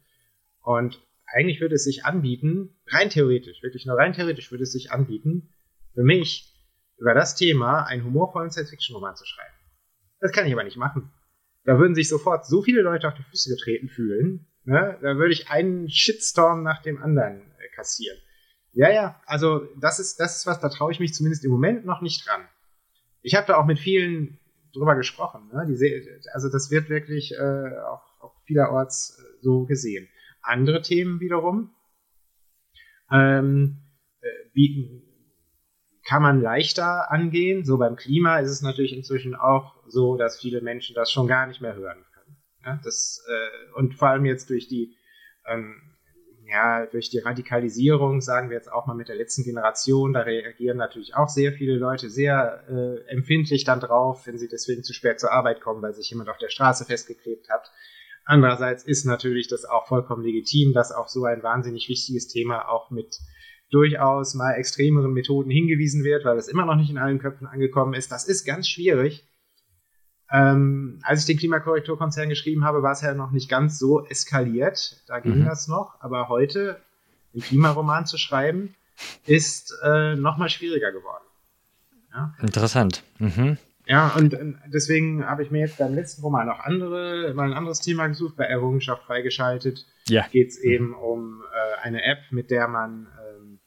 Und 0.60 1.00
eigentlich 1.26 1.60
würde 1.60 1.76
es 1.76 1.84
sich 1.84 2.04
anbieten, 2.04 2.76
rein 2.86 3.10
theoretisch, 3.10 3.62
wirklich 3.62 3.86
nur 3.86 3.96
rein 3.96 4.12
theoretisch 4.12 4.50
würde 4.50 4.64
es 4.64 4.72
sich 4.72 4.92
anbieten, 4.92 5.52
für 5.94 6.02
mich 6.02 6.54
über 6.98 7.14
das 7.14 7.34
Thema 7.34 7.84
einen 7.84 8.04
humorvollen 8.04 8.50
Science-Fiction-Roman 8.50 9.16
zu 9.16 9.24
schreiben. 9.24 9.51
Das 10.22 10.30
kann 10.30 10.46
ich 10.46 10.52
aber 10.52 10.62
nicht 10.62 10.76
machen. 10.76 11.10
Da 11.64 11.78
würden 11.78 11.96
sich 11.96 12.08
sofort 12.08 12.46
so 12.46 12.62
viele 12.62 12.80
Leute 12.82 13.08
auf 13.08 13.14
die 13.14 13.24
Füße 13.24 13.50
getreten 13.50 13.88
fühlen. 13.88 14.46
Ne? 14.64 14.96
Da 15.02 15.16
würde 15.16 15.32
ich 15.32 15.50
einen 15.50 15.90
Shitstorm 15.90 16.62
nach 16.62 16.80
dem 16.80 17.02
anderen 17.02 17.42
kassieren. 17.74 18.16
Ja, 18.72 18.90
ja, 18.90 19.20
also 19.26 19.66
das 19.80 19.98
ist, 19.98 20.20
das 20.20 20.36
ist 20.36 20.46
was, 20.46 20.60
da 20.60 20.68
traue 20.68 20.92
ich 20.92 21.00
mich 21.00 21.12
zumindest 21.12 21.44
im 21.44 21.50
Moment 21.50 21.84
noch 21.84 22.00
nicht 22.00 22.26
dran. 22.26 22.48
Ich 23.20 23.34
habe 23.34 23.48
da 23.48 23.56
auch 23.56 23.66
mit 23.66 23.80
vielen 23.80 24.38
drüber 24.72 24.94
gesprochen. 24.94 25.50
Ne? 25.52 25.66
Die, 25.68 26.08
also 26.32 26.48
das 26.48 26.70
wird 26.70 26.88
wirklich 26.88 27.34
äh, 27.34 27.78
auch, 27.80 28.20
auch 28.20 28.34
vielerorts 28.44 29.18
äh, 29.18 29.42
so 29.42 29.64
gesehen. 29.64 30.08
Andere 30.40 30.82
Themen 30.82 31.18
wiederum 31.18 31.74
ähm, 33.10 33.82
äh, 34.20 34.28
bieten, 34.54 35.02
kann 36.04 36.22
man 36.22 36.40
leichter 36.40 37.10
angehen. 37.10 37.64
So 37.64 37.78
beim 37.78 37.96
Klima 37.96 38.38
ist 38.38 38.50
es 38.50 38.62
natürlich 38.62 38.92
inzwischen 38.92 39.34
auch 39.34 39.81
so, 39.92 40.16
dass 40.16 40.40
viele 40.40 40.60
Menschen 40.60 40.94
das 40.94 41.10
schon 41.10 41.28
gar 41.28 41.46
nicht 41.46 41.60
mehr 41.60 41.74
hören 41.74 42.04
können. 42.14 42.36
Ja? 42.64 42.80
Das, 42.82 43.24
äh, 43.28 43.78
und 43.78 43.94
vor 43.94 44.08
allem 44.08 44.24
jetzt 44.24 44.50
durch 44.50 44.68
die 44.68 44.96
ähm, 45.46 45.92
ja, 46.52 46.86
durch 46.86 47.08
die 47.08 47.18
Radikalisierung, 47.18 48.20
sagen 48.20 48.50
wir 48.50 48.56
jetzt 48.56 48.70
auch 48.70 48.86
mal 48.86 48.94
mit 48.94 49.08
der 49.08 49.16
letzten 49.16 49.44
Generation, 49.44 50.12
da 50.12 50.20
reagieren 50.20 50.76
natürlich 50.76 51.14
auch 51.14 51.28
sehr 51.28 51.52
viele 51.52 51.76
Leute 51.76 52.10
sehr 52.10 52.64
äh, 52.68 53.10
empfindlich 53.10 53.64
dann 53.64 53.80
drauf, 53.80 54.26
wenn 54.26 54.38
sie 54.38 54.48
deswegen 54.48 54.82
zu 54.82 54.92
spät 54.92 55.20
zur 55.20 55.32
Arbeit 55.32 55.60
kommen, 55.60 55.82
weil 55.82 55.94
sich 55.94 56.10
jemand 56.10 56.28
auf 56.28 56.38
der 56.38 56.50
Straße 56.50 56.84
festgeklebt 56.84 57.48
hat. 57.48 57.70
Andererseits 58.24 58.84
ist 58.84 59.04
natürlich 59.04 59.48
das 59.48 59.64
auch 59.64 59.86
vollkommen 59.86 60.24
legitim, 60.24 60.72
dass 60.72 60.92
auf 60.92 61.08
so 61.08 61.24
ein 61.24 61.42
wahnsinnig 61.42 61.88
wichtiges 61.88 62.28
Thema 62.28 62.68
auch 62.68 62.90
mit 62.90 63.18
durchaus 63.70 64.34
mal 64.34 64.52
extremeren 64.52 65.12
Methoden 65.12 65.50
hingewiesen 65.50 66.04
wird, 66.04 66.24
weil 66.24 66.36
es 66.36 66.48
immer 66.48 66.66
noch 66.66 66.76
nicht 66.76 66.90
in 66.90 66.98
allen 66.98 67.18
Köpfen 67.18 67.46
angekommen 67.46 67.94
ist. 67.94 68.12
Das 68.12 68.28
ist 68.28 68.44
ganz 68.44 68.68
schwierig. 68.68 69.26
Ähm, 70.32 70.98
als 71.02 71.20
ich 71.20 71.26
den 71.26 71.38
Klimakorrekturkonzern 71.38 72.28
geschrieben 72.28 72.64
habe, 72.64 72.82
war 72.82 72.92
es 72.92 73.02
ja 73.02 73.14
noch 73.14 73.32
nicht 73.32 73.50
ganz 73.50 73.78
so 73.78 74.06
eskaliert. 74.06 75.02
Da 75.06 75.20
ging 75.20 75.40
mhm. 75.40 75.44
das 75.44 75.68
noch. 75.68 76.00
Aber 76.00 76.28
heute 76.28 76.80
einen 77.34 77.42
Klimaroman 77.42 78.06
zu 78.06 78.16
schreiben, 78.16 78.74
ist 79.26 79.74
äh, 79.82 80.16
noch 80.16 80.38
mal 80.38 80.48
schwieriger 80.48 80.92
geworden. 80.92 81.24
Ja? 82.12 82.34
Interessant. 82.40 83.02
Mhm. 83.18 83.58
Ja, 83.86 84.14
und 84.16 84.36
deswegen 84.72 85.26
habe 85.26 85.42
ich 85.42 85.50
mir 85.50 85.60
jetzt 85.60 85.78
beim 85.78 85.94
letzten 85.94 86.22
Roman 86.22 86.46
noch 86.46 86.60
andere, 86.60 87.34
mal 87.34 87.48
ein 87.48 87.52
anderes 87.52 87.80
Thema 87.80 88.06
gesucht, 88.06 88.36
bei 88.36 88.44
Errungenschaft 88.44 89.04
freigeschaltet. 89.04 89.86
Ja. 90.06 90.26
Geht 90.30 90.50
es 90.50 90.58
eben 90.58 90.94
um 90.94 91.42
äh, 91.42 91.80
eine 91.82 92.02
App, 92.04 92.20
mit 92.30 92.50
der 92.50 92.68
man 92.68 93.08
ähm, 93.18 93.58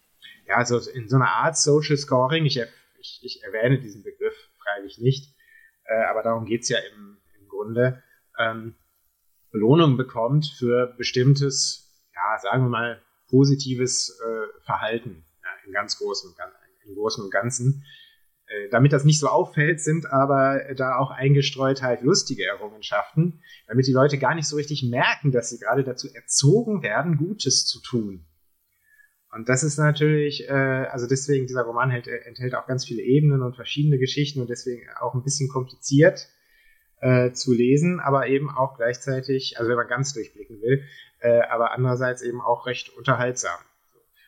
ja, 0.47 0.63
so 0.65 0.79
in 0.79 1.09
so 1.09 1.17
einer 1.17 1.29
Art 1.29 1.57
Social 1.57 1.97
Scoring, 1.97 2.45
ich, 2.45 2.61
ich, 2.99 3.19
ich 3.23 3.43
erwähne 3.43 3.79
diesen 3.79 4.03
Begriff 4.03 4.33
freilich 4.63 4.99
nicht, 4.99 5.34
äh, 5.85 6.03
aber 6.09 6.23
darum 6.23 6.45
geht 6.45 6.63
es 6.63 6.69
ja 6.69 6.77
im, 6.79 7.17
im 7.39 7.47
Grunde, 7.47 8.03
ähm, 8.39 8.75
Belohnung 9.51 9.95
bekommt 9.95 10.47
für 10.57 10.93
bestimmtes, 10.97 11.89
ja, 12.13 12.37
sagen 12.39 12.65
wir 12.65 12.69
mal, 12.69 13.01
positives 13.29 14.19
äh, 14.19 14.63
Verhalten 14.65 15.25
ja, 15.41 15.49
im 15.65 15.71
ganz 15.71 15.97
großen, 15.97 16.35
im 16.85 16.95
Großen 16.95 17.23
und 17.23 17.31
Ganzen. 17.31 17.85
Äh, 18.47 18.69
damit 18.69 18.93
das 18.93 19.05
nicht 19.05 19.19
so 19.19 19.27
auffällt, 19.27 19.81
sind 19.81 20.11
aber 20.11 20.61
da 20.75 20.97
auch 20.97 21.09
eingestreut 21.09 21.81
halt 21.81 22.01
lustige 22.01 22.45
Errungenschaften, 22.45 23.41
damit 23.67 23.87
die 23.87 23.93
Leute 23.93 24.19
gar 24.19 24.35
nicht 24.35 24.47
so 24.47 24.55
richtig 24.55 24.83
merken, 24.83 25.31
dass 25.31 25.49
sie 25.49 25.57
gerade 25.57 25.83
dazu 25.83 26.07
erzogen 26.13 26.83
werden, 26.83 27.17
Gutes 27.17 27.65
zu 27.65 27.81
tun. 27.81 28.25
Und 29.35 29.49
das 29.49 29.63
ist 29.63 29.77
natürlich, 29.77 30.47
äh, 30.47 30.53
also 30.53 31.07
deswegen, 31.07 31.45
dieser 31.45 31.63
Roman 31.63 31.89
hält, 31.89 32.07
enthält 32.07 32.55
auch 32.55 32.67
ganz 32.67 32.85
viele 32.85 33.01
Ebenen 33.01 33.41
und 33.41 33.57
verschiedene 33.57 33.97
Geschichten 33.97 34.39
und 34.39 34.49
deswegen 34.49 34.87
auch 35.01 35.13
ein 35.13 35.23
bisschen 35.23 35.49
kompliziert 35.49 36.29
äh, 37.01 37.33
zu 37.33 37.53
lesen, 37.53 37.99
aber 37.99 38.27
eben 38.27 38.49
auch 38.49 38.77
gleichzeitig, 38.77 39.59
also 39.59 39.69
wenn 39.69 39.75
man 39.75 39.89
ganz 39.89 40.13
durchblicken 40.13 40.61
will, 40.61 40.85
äh, 41.19 41.41
aber 41.49 41.73
andererseits 41.73 42.21
eben 42.21 42.39
auch 42.39 42.65
recht 42.65 42.95
unterhaltsam. 42.97 43.59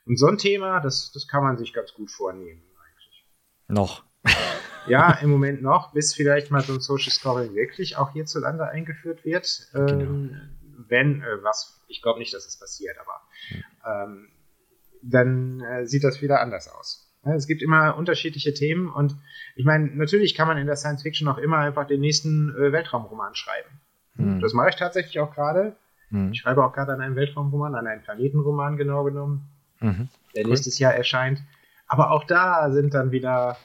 Und 0.05 0.19
so 0.19 0.27
ein 0.27 0.37
Thema, 0.37 0.81
das, 0.81 1.13
das 1.13 1.25
kann 1.25 1.41
man 1.41 1.57
sich 1.57 1.71
ganz 1.71 1.93
gut 1.93 2.11
vornehmen 2.11 2.61
eigentlich. 2.85 3.25
Noch. 3.69 4.03
ja, 4.87 5.17
im 5.21 5.29
Moment 5.29 5.61
noch, 5.61 5.93
bis 5.93 6.13
vielleicht 6.13 6.51
mal 6.51 6.63
so 6.63 6.73
ein 6.73 6.81
Social 6.81 7.13
Scoring 7.13 7.55
wirklich 7.55 7.95
auch 7.95 8.11
hierzulande 8.11 8.67
eingeführt 8.67 9.23
wird. 9.23 9.69
Ähm, 9.73 9.85
genau. 9.87 10.41
Wenn, 10.89 11.21
äh, 11.21 11.43
was, 11.43 11.81
ich 11.87 12.01
glaube 12.01 12.19
nicht, 12.19 12.33
dass 12.33 12.45
es 12.45 12.57
das 12.57 12.59
passiert, 12.59 12.97
aber 12.99 13.21
hm. 13.47 13.63
ähm, 13.85 14.29
dann 15.11 15.61
äh, 15.61 15.85
sieht 15.85 16.03
das 16.03 16.21
wieder 16.21 16.41
anders 16.41 16.67
aus. 16.67 17.11
Ja, 17.25 17.33
es 17.35 17.47
gibt 17.47 17.61
immer 17.61 17.97
unterschiedliche 17.97 18.53
Themen 18.53 18.89
und 18.89 19.15
ich 19.55 19.65
meine, 19.65 19.87
natürlich 19.87 20.35
kann 20.35 20.47
man 20.47 20.57
in 20.57 20.67
der 20.67 20.75
Science 20.75 21.03
Fiction 21.03 21.27
auch 21.27 21.37
immer 21.37 21.57
einfach 21.57 21.87
den 21.87 21.99
nächsten 21.99 22.55
äh, 22.55 22.71
Weltraumroman 22.71 23.35
schreiben. 23.35 23.69
Hm. 24.15 24.39
Das 24.39 24.53
mache 24.53 24.69
ich 24.69 24.75
tatsächlich 24.75 25.19
auch 25.19 25.33
gerade. 25.33 25.75
Hm. 26.09 26.31
Ich 26.31 26.39
schreibe 26.39 26.63
auch 26.63 26.73
gerade 26.73 26.93
an 26.93 27.01
einen 27.01 27.15
Weltraumroman, 27.15 27.75
an 27.75 27.87
einen 27.87 28.01
Planetenroman 28.01 28.77
genau 28.77 29.03
genommen, 29.03 29.49
mhm. 29.79 30.09
der 30.35 30.43
cool. 30.43 30.51
nächstes 30.51 30.79
Jahr 30.79 30.93
erscheint. 30.93 31.41
Aber 31.87 32.11
auch 32.11 32.23
da 32.25 32.71
sind 32.71 32.93
dann 32.93 33.11
wieder 33.11 33.57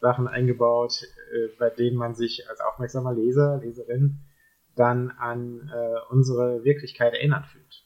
Sachen 0.00 0.28
eingebaut, 0.28 1.02
äh, 1.32 1.48
bei 1.58 1.70
denen 1.70 1.96
man 1.96 2.14
sich 2.14 2.48
als 2.48 2.60
aufmerksamer 2.60 3.14
Leser, 3.14 3.58
Leserin 3.58 4.20
dann 4.76 5.10
an 5.10 5.70
äh, 5.74 6.12
unsere 6.12 6.64
Wirklichkeit 6.64 7.12
erinnert 7.14 7.46
fühlt. 7.46 7.84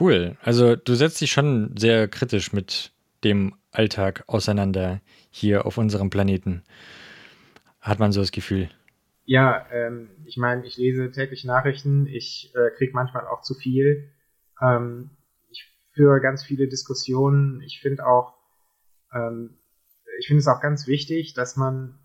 Cool. 0.00 0.36
Also 0.42 0.76
du 0.76 0.94
setzt 0.94 1.20
dich 1.20 1.32
schon 1.32 1.74
sehr 1.76 2.08
kritisch 2.08 2.52
mit 2.52 2.92
dem 3.24 3.54
Alltag 3.70 4.24
auseinander 4.26 5.00
hier 5.30 5.66
auf 5.66 5.78
unserem 5.78 6.10
Planeten. 6.10 6.62
Hat 7.80 7.98
man 7.98 8.12
so 8.12 8.20
das 8.20 8.32
Gefühl? 8.32 8.68
Ja, 9.24 9.66
ähm, 9.72 10.10
ich 10.24 10.36
meine, 10.36 10.66
ich 10.66 10.76
lese 10.76 11.10
täglich 11.10 11.44
Nachrichten, 11.44 12.06
ich 12.06 12.52
äh, 12.54 12.70
kriege 12.76 12.92
manchmal 12.92 13.26
auch 13.26 13.42
zu 13.42 13.54
viel. 13.54 14.10
Ähm, 14.60 15.10
ich 15.50 15.70
führe 15.92 16.20
ganz 16.20 16.42
viele 16.44 16.68
Diskussionen. 16.68 17.60
Ich 17.62 17.80
finde 17.80 18.06
auch, 18.06 18.34
ähm, 19.14 19.58
ich 20.18 20.26
finde 20.26 20.40
es 20.40 20.48
auch 20.48 20.60
ganz 20.60 20.86
wichtig, 20.86 21.34
dass 21.34 21.56
man 21.56 21.98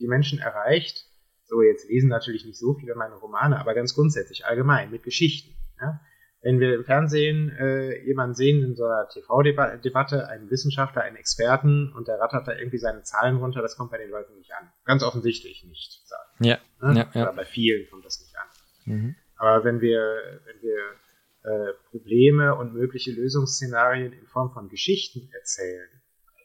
die 0.00 0.06
Menschen 0.06 0.38
erreicht. 0.38 1.06
So, 1.44 1.62
jetzt 1.62 1.88
lesen 1.88 2.08
natürlich 2.08 2.44
nicht 2.44 2.58
so 2.58 2.74
viele 2.74 2.94
meine 2.94 3.16
Romane, 3.16 3.58
aber 3.58 3.74
ganz 3.74 3.94
grundsätzlich 3.94 4.46
allgemein 4.46 4.90
mit 4.90 5.02
Geschichten. 5.02 5.56
Ja? 5.80 6.00
Wenn 6.42 6.58
wir 6.58 6.74
im 6.74 6.84
Fernsehen 6.84 7.50
äh, 7.50 8.02
jemanden 8.04 8.34
sehen 8.34 8.62
in 8.62 8.74
so 8.74 8.84
einer 8.84 9.08
TV-Debatte, 9.08 10.28
einen 10.28 10.50
Wissenschaftler, 10.50 11.02
einen 11.02 11.16
Experten 11.16 11.92
und 11.92 12.08
der 12.08 12.18
rattert 12.18 12.48
da 12.48 12.56
irgendwie 12.56 12.78
seine 12.78 13.02
Zahlen 13.02 13.36
runter, 13.36 13.60
das 13.60 13.76
kommt 13.76 13.90
bei 13.90 13.98
den 13.98 14.10
Leuten 14.10 14.34
nicht 14.36 14.52
an. 14.54 14.70
Ganz 14.84 15.02
offensichtlich 15.02 15.64
nicht. 15.64 16.00
Sagen. 16.06 16.30
Ja, 16.40 16.58
ne? 16.80 17.00
ja, 17.00 17.10
ja. 17.12 17.22
Oder 17.22 17.34
bei 17.34 17.44
vielen 17.44 17.88
kommt 17.90 18.06
das 18.06 18.20
nicht 18.20 18.34
an. 18.36 18.46
Mhm. 18.86 19.16
Aber 19.36 19.64
wenn 19.64 19.80
wir, 19.80 20.40
wenn 20.46 20.62
wir 20.62 20.78
äh, 21.42 21.72
Probleme 21.90 22.54
und 22.54 22.72
mögliche 22.72 23.12
Lösungsszenarien 23.12 24.12
in 24.12 24.26
Form 24.26 24.50
von 24.50 24.68
Geschichten 24.68 25.30
erzählen, 25.34 25.88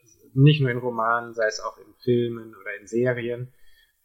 also 0.02 0.30
nicht 0.34 0.60
nur 0.60 0.72
in 0.72 0.78
Romanen, 0.78 1.34
sei 1.34 1.48
es 1.48 1.62
auch 1.62 1.78
in 1.78 1.94
Filmen 2.04 2.54
oder 2.56 2.76
in 2.80 2.88
Serien, 2.88 3.54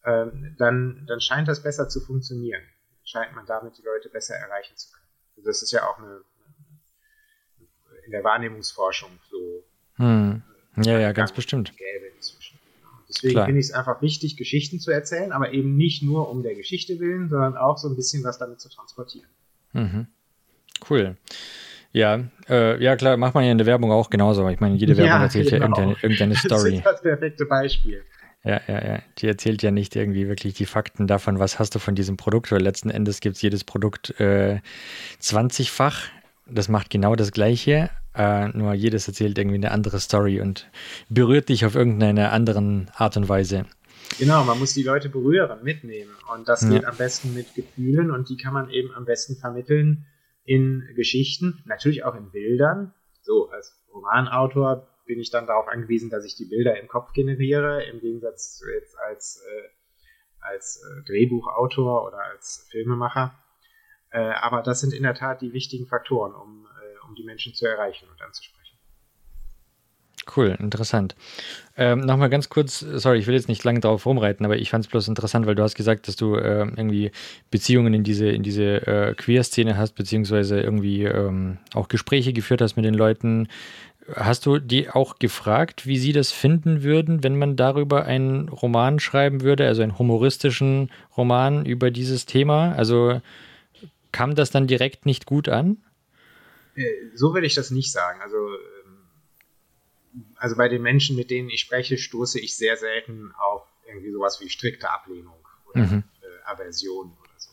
ähm, 0.05 0.55
dann, 0.57 1.05
dann 1.09 1.20
scheint 1.20 1.48
das 1.48 1.62
besser 1.62 1.88
zu 1.88 2.00
funktionieren. 2.00 2.62
Dann 2.62 3.07
scheint 3.07 3.35
man 3.35 3.46
damit 3.46 3.76
die 3.76 3.83
Leute 3.83 4.09
besser 4.09 4.37
erreichen 4.37 4.76
zu 4.76 4.92
können. 4.92 5.00
Das 5.44 5.62
ist 5.62 5.72
ja 5.72 5.88
auch 5.88 5.98
eine, 5.98 6.20
in 8.05 8.12
der 8.12 8.24
Wahrnehmungsforschung 8.24 9.11
so. 9.31 9.64
Hm. 9.96 10.42
Ja, 10.76 10.98
ja, 10.98 11.12
ganz 11.12 11.33
bestimmt. 11.33 11.76
Gäbe 11.76 12.07
inzwischen. 12.14 12.59
Deswegen 13.09 13.44
finde 13.44 13.61
ich 13.61 13.66
es 13.66 13.72
einfach 13.72 14.00
wichtig, 14.03 14.37
Geschichten 14.37 14.79
zu 14.79 14.92
erzählen, 14.92 15.33
aber 15.33 15.53
eben 15.53 15.76
nicht 15.76 16.03
nur 16.03 16.31
um 16.31 16.42
der 16.42 16.55
Geschichte 16.55 17.00
willen, 17.00 17.29
sondern 17.29 17.57
auch 17.57 17.76
so 17.76 17.88
ein 17.88 17.96
bisschen 17.96 18.22
was 18.22 18.38
damit 18.38 18.61
zu 18.61 18.68
transportieren. 18.68 19.29
Mhm. 19.72 20.07
Cool. 20.88 21.16
Ja, 21.92 22.24
äh, 22.48 22.83
ja 22.83 22.94
klar, 22.96 23.16
macht 23.16 23.35
man 23.35 23.44
ja 23.44 23.50
in 23.50 23.59
der 23.59 23.66
Werbung 23.66 23.90
auch 23.90 24.11
genauso. 24.11 24.48
Ich 24.48 24.61
meine, 24.61 24.76
jede 24.76 24.96
Werbung 24.96 25.12
ja, 25.12 25.22
erzählt 25.24 25.50
genau. 25.50 25.59
ja 25.59 25.66
irgendeine, 25.66 25.96
irgendeine 26.03 26.37
Story. 26.37 26.70
Das 26.70 26.79
ist 26.79 26.87
das 26.87 27.03
perfekte 27.03 27.46
Beispiel. 27.46 28.05
Ja, 28.42 28.61
ja, 28.66 28.85
ja. 28.87 29.03
Die 29.18 29.26
erzählt 29.26 29.62
ja 29.62 29.70
nicht 29.70 29.94
irgendwie 29.96 30.26
wirklich 30.26 30.55
die 30.55 30.66
Fakten 30.66 31.07
davon, 31.07 31.38
was 31.38 31.59
hast 31.59 31.74
du 31.74 31.79
von 31.79 31.94
diesem 31.94 32.16
Produkt, 32.16 32.50
weil 32.50 32.62
letzten 32.62 32.90
Endes 32.90 33.20
gibt 33.20 33.37
es 33.37 33.42
jedes 33.42 33.64
Produkt 33.64 34.18
äh, 34.18 34.61
20-fach. 35.20 36.09
Das 36.46 36.68
macht 36.68 36.90
genau 36.90 37.14
das 37.16 37.33
Gleiche, 37.33 37.90
äh, 38.14 38.48
nur 38.48 38.72
jedes 38.72 39.07
erzählt 39.07 39.38
irgendwie 39.38 39.57
eine 39.57 39.70
andere 39.70 40.00
Story 40.00 40.40
und 40.40 40.68
berührt 41.09 41.48
dich 41.48 41.64
auf 41.64 41.74
irgendeine 41.74 42.31
anderen 42.31 42.90
Art 42.94 43.16
und 43.16 43.29
Weise. 43.29 43.66
Genau, 44.18 44.42
man 44.44 44.59
muss 44.59 44.74
die 44.74 44.83
Leute 44.83 45.09
berühren, 45.09 45.62
mitnehmen. 45.62 46.11
Und 46.35 46.48
das 46.48 46.68
geht 46.68 46.83
ja. 46.83 46.88
am 46.88 46.96
besten 46.96 47.35
mit 47.35 47.55
Gefühlen 47.55 48.11
und 48.11 48.29
die 48.29 48.37
kann 48.37 48.53
man 48.53 48.70
eben 48.70 48.92
am 48.94 49.05
besten 49.05 49.37
vermitteln 49.37 50.07
in 50.44 50.88
Geschichten, 50.96 51.62
natürlich 51.66 52.05
auch 52.05 52.16
in 52.16 52.31
Bildern. 52.31 52.92
So, 53.22 53.50
als 53.50 53.79
Romanautor 53.92 54.88
bin 55.11 55.18
ich 55.18 55.31
dann 55.31 55.49
darauf 55.49 55.66
angewiesen, 55.66 56.09
dass 56.09 56.25
ich 56.25 56.37
die 56.37 56.44
Bilder 56.44 56.79
im 56.79 56.87
Kopf 56.87 57.12
generiere, 57.12 57.83
im 57.83 57.99
Gegensatz 57.99 58.57
zu 58.57 58.70
jetzt 58.70 58.96
als, 58.96 59.42
äh, 59.44 59.68
als 60.40 60.85
äh, 60.85 61.03
Drehbuchautor 61.03 62.07
oder 62.07 62.23
als 62.23 62.68
Filmemacher. 62.70 63.35
Äh, 64.11 64.20
aber 64.20 64.62
das 64.62 64.79
sind 64.79 64.94
in 64.94 65.03
der 65.03 65.14
Tat 65.14 65.42
die 65.42 65.53
wichtigen 65.53 65.88
Faktoren, 65.88 66.33
um, 66.33 66.64
äh, 66.64 67.09
um 67.09 67.16
die 67.16 67.25
Menschen 67.25 67.55
zu 67.55 67.66
erreichen 67.66 68.09
und 68.09 68.23
anzusprechen. 68.23 68.61
Cool, 70.37 70.57
interessant. 70.61 71.16
Ähm, 71.77 72.01
Nochmal 72.01 72.31
ganz 72.31 72.49
kurz, 72.49 72.79
sorry, 72.81 73.18
ich 73.18 73.27
will 73.27 73.35
jetzt 73.35 73.49
nicht 73.49 73.64
lange 73.64 73.81
darauf 73.81 74.07
rumreiten, 74.07 74.46
aber 74.46 74.59
ich 74.59 74.70
fand 74.70 74.85
es 74.85 74.90
bloß 74.90 75.09
interessant, 75.09 75.46
weil 75.46 75.57
du 75.57 75.62
hast 75.62 75.75
gesagt, 75.75 76.07
dass 76.07 76.14
du 76.14 76.37
äh, 76.37 76.61
irgendwie 76.61 77.11
Beziehungen 77.51 77.94
in 77.94 78.05
diese, 78.05 78.29
in 78.29 78.42
diese 78.42 78.87
äh, 78.87 79.14
Queer-Szene 79.14 79.77
hast, 79.77 79.94
beziehungsweise 79.94 80.61
irgendwie 80.61 81.05
ähm, 81.05 81.59
auch 81.75 81.88
Gespräche 81.88 82.33
geführt 82.33 82.61
hast 82.61 82.77
mit 82.77 82.85
den 82.85 82.94
Leuten. 82.94 83.49
Hast 84.15 84.47
du 84.47 84.59
die 84.59 84.89
auch 84.89 85.19
gefragt, 85.19 85.87
wie 85.87 85.99
sie 85.99 86.13
das 86.13 86.33
finden 86.33 86.83
würden, 86.83 87.23
wenn 87.23 87.39
man 87.39 87.57
darüber 87.57 88.05
einen 88.05 88.49
Roman 88.49 88.99
schreiben 88.99 89.43
würde, 89.43 89.67
also 89.67 89.83
einen 89.83 89.99
humoristischen 89.99 90.91
Roman 91.17 91.65
über 91.67 91.91
dieses 91.91 92.27
Thema? 92.27 92.73
Also 92.73 93.21
kam 94.13 94.35
das 94.35 94.51
dann 94.51 94.67
direkt 94.67 95.07
nicht 95.07 95.27
gut 95.27 95.49
an? 95.49 95.77
Äh, 96.75 96.85
so 97.15 97.35
würde 97.35 97.47
ich 97.47 97.55
das 97.55 97.71
nicht 97.71 97.93
sagen. 97.93 98.21
Also, 98.23 98.37
ähm, 98.37 99.07
also 100.37 100.57
bei 100.57 100.69
den 100.69 100.83
Menschen, 100.83 101.17
mit 101.17 101.31
denen 101.31 101.51
ich 101.51 101.61
spreche, 101.61 101.99
stoße 101.99 102.41
ich 102.41 102.57
sehr 102.57 102.77
selten 102.77 103.33
auf 103.39 103.67
irgendwie 103.87 104.11
sowas 104.11 104.41
wie 104.41 104.49
strikte 104.49 104.91
Ablehnung 104.91 105.39
oder 105.69 105.83
mhm. 105.83 106.05
Äh, 106.23 106.51
Aversion 106.51 107.13
oder 107.21 107.35
so. 107.37 107.51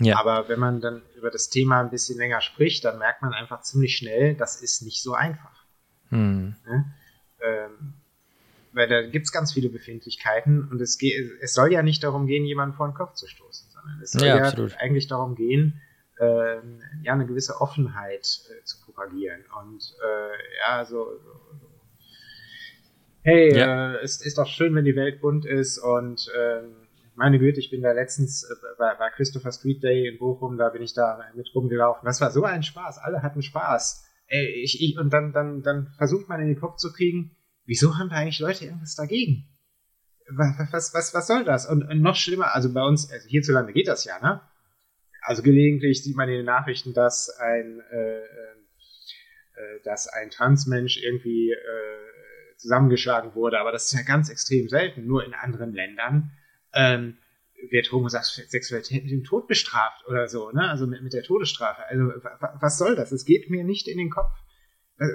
Ja. 0.00 0.18
Aber 0.18 0.48
wenn 0.48 0.60
man 0.60 0.80
dann 0.80 1.02
über 1.16 1.30
das 1.30 1.48
Thema 1.48 1.80
ein 1.80 1.90
bisschen 1.90 2.18
länger 2.18 2.40
spricht, 2.40 2.84
dann 2.84 2.98
merkt 2.98 3.22
man 3.22 3.32
einfach 3.32 3.62
ziemlich 3.62 3.96
schnell, 3.96 4.34
das 4.34 4.60
ist 4.60 4.82
nicht 4.82 5.02
so 5.02 5.14
einfach. 5.14 5.55
Hm. 6.10 6.54
Ja? 6.66 6.84
Ähm, 7.40 7.94
weil 8.72 8.88
da 8.88 9.02
gibt 9.06 9.24
es 9.24 9.32
ganz 9.32 9.54
viele 9.54 9.70
Befindlichkeiten 9.70 10.68
und 10.68 10.80
es, 10.82 10.98
es 11.40 11.54
soll 11.54 11.72
ja 11.72 11.82
nicht 11.82 12.04
darum 12.04 12.26
gehen, 12.26 12.44
jemanden 12.44 12.76
vor 12.76 12.86
den 12.86 12.94
Kopf 12.94 13.14
zu 13.14 13.26
stoßen, 13.26 13.70
sondern 13.70 14.02
es 14.02 14.12
soll 14.12 14.26
ja, 14.26 14.36
ja 14.36 14.68
eigentlich 14.78 15.06
darum 15.06 15.34
gehen, 15.34 15.80
äh, 16.18 16.56
ja, 17.02 17.14
eine 17.14 17.26
gewisse 17.26 17.60
Offenheit 17.60 18.40
äh, 18.50 18.64
zu 18.64 18.80
propagieren. 18.84 19.44
Und 19.62 19.94
äh, 20.04 20.68
ja, 20.68 20.84
so, 20.84 21.06
so, 21.22 21.40
hey, 23.22 23.56
ja. 23.56 23.94
Äh, 23.94 24.02
es 24.02 24.24
ist 24.24 24.36
doch 24.36 24.46
schön, 24.46 24.74
wenn 24.74 24.84
die 24.84 24.96
Welt 24.96 25.20
bunt 25.20 25.46
ist 25.46 25.78
und 25.78 26.30
ähm, 26.38 26.76
meine 27.14 27.38
Güte, 27.38 27.60
ich 27.60 27.70
bin 27.70 27.80
da 27.80 27.92
letztens 27.92 28.44
äh, 28.44 28.54
bei, 28.78 28.94
bei 28.94 29.08
Christopher 29.10 29.52
Street 29.52 29.82
Day 29.82 30.06
in 30.06 30.18
Bochum, 30.18 30.58
da 30.58 30.68
bin 30.68 30.82
ich 30.82 30.92
da 30.92 31.18
mit 31.34 31.50
rumgelaufen. 31.54 32.04
Das 32.04 32.20
war 32.20 32.30
so 32.30 32.44
ein 32.44 32.62
Spaß, 32.62 32.98
alle 32.98 33.22
hatten 33.22 33.42
Spaß. 33.42 34.05
Ey, 34.28 34.62
ich, 34.62 34.82
ich, 34.82 34.98
und 34.98 35.12
dann, 35.12 35.32
dann, 35.32 35.62
dann 35.62 35.92
versucht 35.96 36.28
man 36.28 36.40
in 36.40 36.48
den 36.48 36.60
Kopf 36.60 36.76
zu 36.76 36.92
kriegen, 36.92 37.36
wieso 37.64 37.96
haben 37.96 38.08
da 38.08 38.16
eigentlich 38.16 38.40
Leute 38.40 38.64
irgendwas 38.64 38.94
dagegen? 38.94 39.48
Was, 40.28 40.92
was, 40.94 41.14
was, 41.14 41.26
soll 41.26 41.44
das? 41.44 41.66
Und, 41.66 41.84
und 41.84 42.00
noch 42.00 42.16
schlimmer, 42.16 42.54
also 42.54 42.72
bei 42.72 42.82
uns, 42.82 43.10
also 43.10 43.28
hierzulande 43.28 43.72
geht 43.72 43.86
das 43.86 44.04
ja, 44.04 44.18
ne? 44.20 44.40
Also 45.22 45.42
gelegentlich 45.42 46.02
sieht 46.02 46.16
man 46.16 46.28
in 46.28 46.36
den 46.36 46.46
Nachrichten, 46.46 46.94
dass 46.94 47.30
ein, 47.30 47.80
äh, 47.90 48.18
äh, 48.18 49.80
dass 49.84 50.08
ein 50.08 50.30
Transmensch 50.30 50.98
irgendwie 50.98 51.50
äh, 51.50 52.56
zusammengeschlagen 52.56 53.34
wurde, 53.34 53.60
aber 53.60 53.72
das 53.72 53.86
ist 53.86 53.92
ja 53.92 54.02
ganz 54.02 54.28
extrem 54.28 54.68
selten. 54.68 55.06
Nur 55.06 55.24
in 55.24 55.34
anderen 55.34 55.72
Ländern 55.72 56.32
ähm, 56.74 57.18
wird 57.70 57.90
Homosexualität 57.90 59.04
mit 59.04 59.12
dem 59.12 59.24
Tod 59.24 59.48
bestraft 59.48 60.06
oder 60.06 60.28
so, 60.28 60.50
ne? 60.50 60.68
Also 60.68 60.86
mit, 60.86 61.02
mit 61.02 61.12
der 61.12 61.22
Todesstrafe. 61.22 61.82
Also 61.88 62.12
was 62.60 62.78
soll 62.78 62.96
das? 62.96 63.12
Es 63.12 63.24
geht 63.24 63.50
mir 63.50 63.64
nicht 63.64 63.88
in 63.88 63.98
den 63.98 64.10
Kopf. 64.10 64.32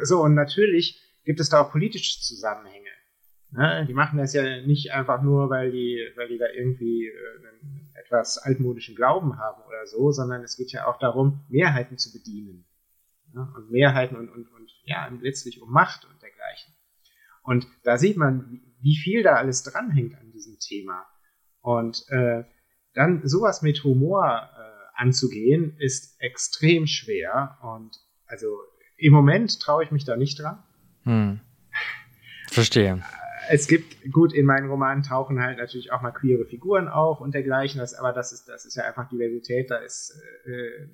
So, 0.03 0.21
und 0.21 0.35
natürlich 0.35 1.01
gibt 1.23 1.39
es 1.39 1.49
da 1.49 1.61
auch 1.61 1.71
politische 1.71 2.21
Zusammenhänge. 2.21 2.89
Ne? 3.51 3.85
Die 3.87 3.93
machen 3.93 4.17
das 4.17 4.33
ja 4.33 4.61
nicht 4.61 4.91
einfach 4.91 5.21
nur, 5.21 5.49
weil 5.49 5.71
die, 5.71 5.99
weil 6.15 6.29
die 6.29 6.37
da 6.37 6.45
irgendwie 6.47 7.07
äh, 7.07 7.47
einen 7.47 7.91
etwas 7.95 8.37
altmodischen 8.37 8.95
Glauben 8.95 9.37
haben 9.37 9.61
oder 9.67 9.85
so, 9.85 10.11
sondern 10.11 10.41
es 10.43 10.55
geht 10.55 10.71
ja 10.71 10.87
auch 10.87 10.99
darum, 10.99 11.45
Mehrheiten 11.49 11.97
zu 11.97 12.13
bedienen. 12.13 12.65
Ne? 13.33 13.51
Und 13.55 13.69
Mehrheiten 13.71 14.15
und, 14.15 14.29
und, 14.29 14.47
und 14.53 14.71
ja, 14.83 15.07
letztlich 15.21 15.61
um 15.61 15.71
Macht 15.71 16.05
und 16.05 16.21
dergleichen. 16.21 16.73
Und 17.43 17.67
da 17.83 17.97
sieht 17.97 18.17
man, 18.17 18.61
wie 18.79 18.95
viel 18.95 19.23
da 19.23 19.35
alles 19.35 19.63
dranhängt 19.63 20.15
an 20.15 20.31
diesem 20.31 20.57
Thema. 20.59 21.05
Und 21.61 22.05
äh, 22.09 22.43
dann 22.93 23.27
sowas 23.27 23.61
mit 23.61 23.83
Humor 23.83 24.25
äh, 24.25 25.01
anzugehen, 25.01 25.75
ist 25.77 26.19
extrem 26.19 26.87
schwer. 26.87 27.57
Und 27.61 27.97
also 28.27 28.47
im 28.97 29.13
Moment 29.13 29.59
traue 29.59 29.83
ich 29.83 29.91
mich 29.91 30.05
da 30.05 30.15
nicht 30.15 30.39
dran. 30.39 30.63
Hm. 31.03 31.39
Verstehe. 32.49 33.03
Es 33.49 33.67
gibt, 33.67 34.11
gut, 34.11 34.33
in 34.33 34.45
meinen 34.45 34.69
Romanen 34.69 35.03
tauchen 35.03 35.41
halt 35.41 35.57
natürlich 35.57 35.91
auch 35.91 36.01
mal 36.01 36.11
queere 36.11 36.45
Figuren 36.45 36.87
auf 36.87 37.19
und 37.19 37.33
dergleichen, 37.33 37.79
das, 37.79 37.93
aber 37.93 38.13
das 38.13 38.31
ist, 38.31 38.47
das 38.47 38.65
ist 38.65 38.75
ja 38.75 38.83
einfach 38.83 39.09
Diversität, 39.09 39.71
da 39.71 39.77
ist, 39.77 40.13
äh, 40.45 40.87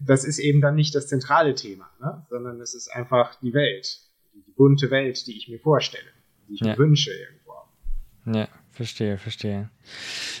das 0.00 0.24
ist 0.24 0.38
eben 0.38 0.60
dann 0.60 0.74
nicht 0.74 0.94
das 0.94 1.08
zentrale 1.08 1.54
Thema, 1.54 1.90
ne? 2.00 2.26
sondern 2.28 2.60
es 2.60 2.74
ist 2.74 2.88
einfach 2.88 3.34
die 3.40 3.54
Welt, 3.54 4.00
die 4.34 4.52
bunte 4.52 4.90
Welt, 4.90 5.26
die 5.26 5.36
ich 5.36 5.48
mir 5.48 5.58
vorstelle, 5.58 6.10
die 6.48 6.54
ich 6.54 6.60
ja. 6.60 6.72
mir 6.72 6.78
wünsche 6.78 7.10
irgendwo. 7.10 8.38
Ja. 8.38 8.48
Verstehe, 8.74 9.18
verstehe. 9.18 9.70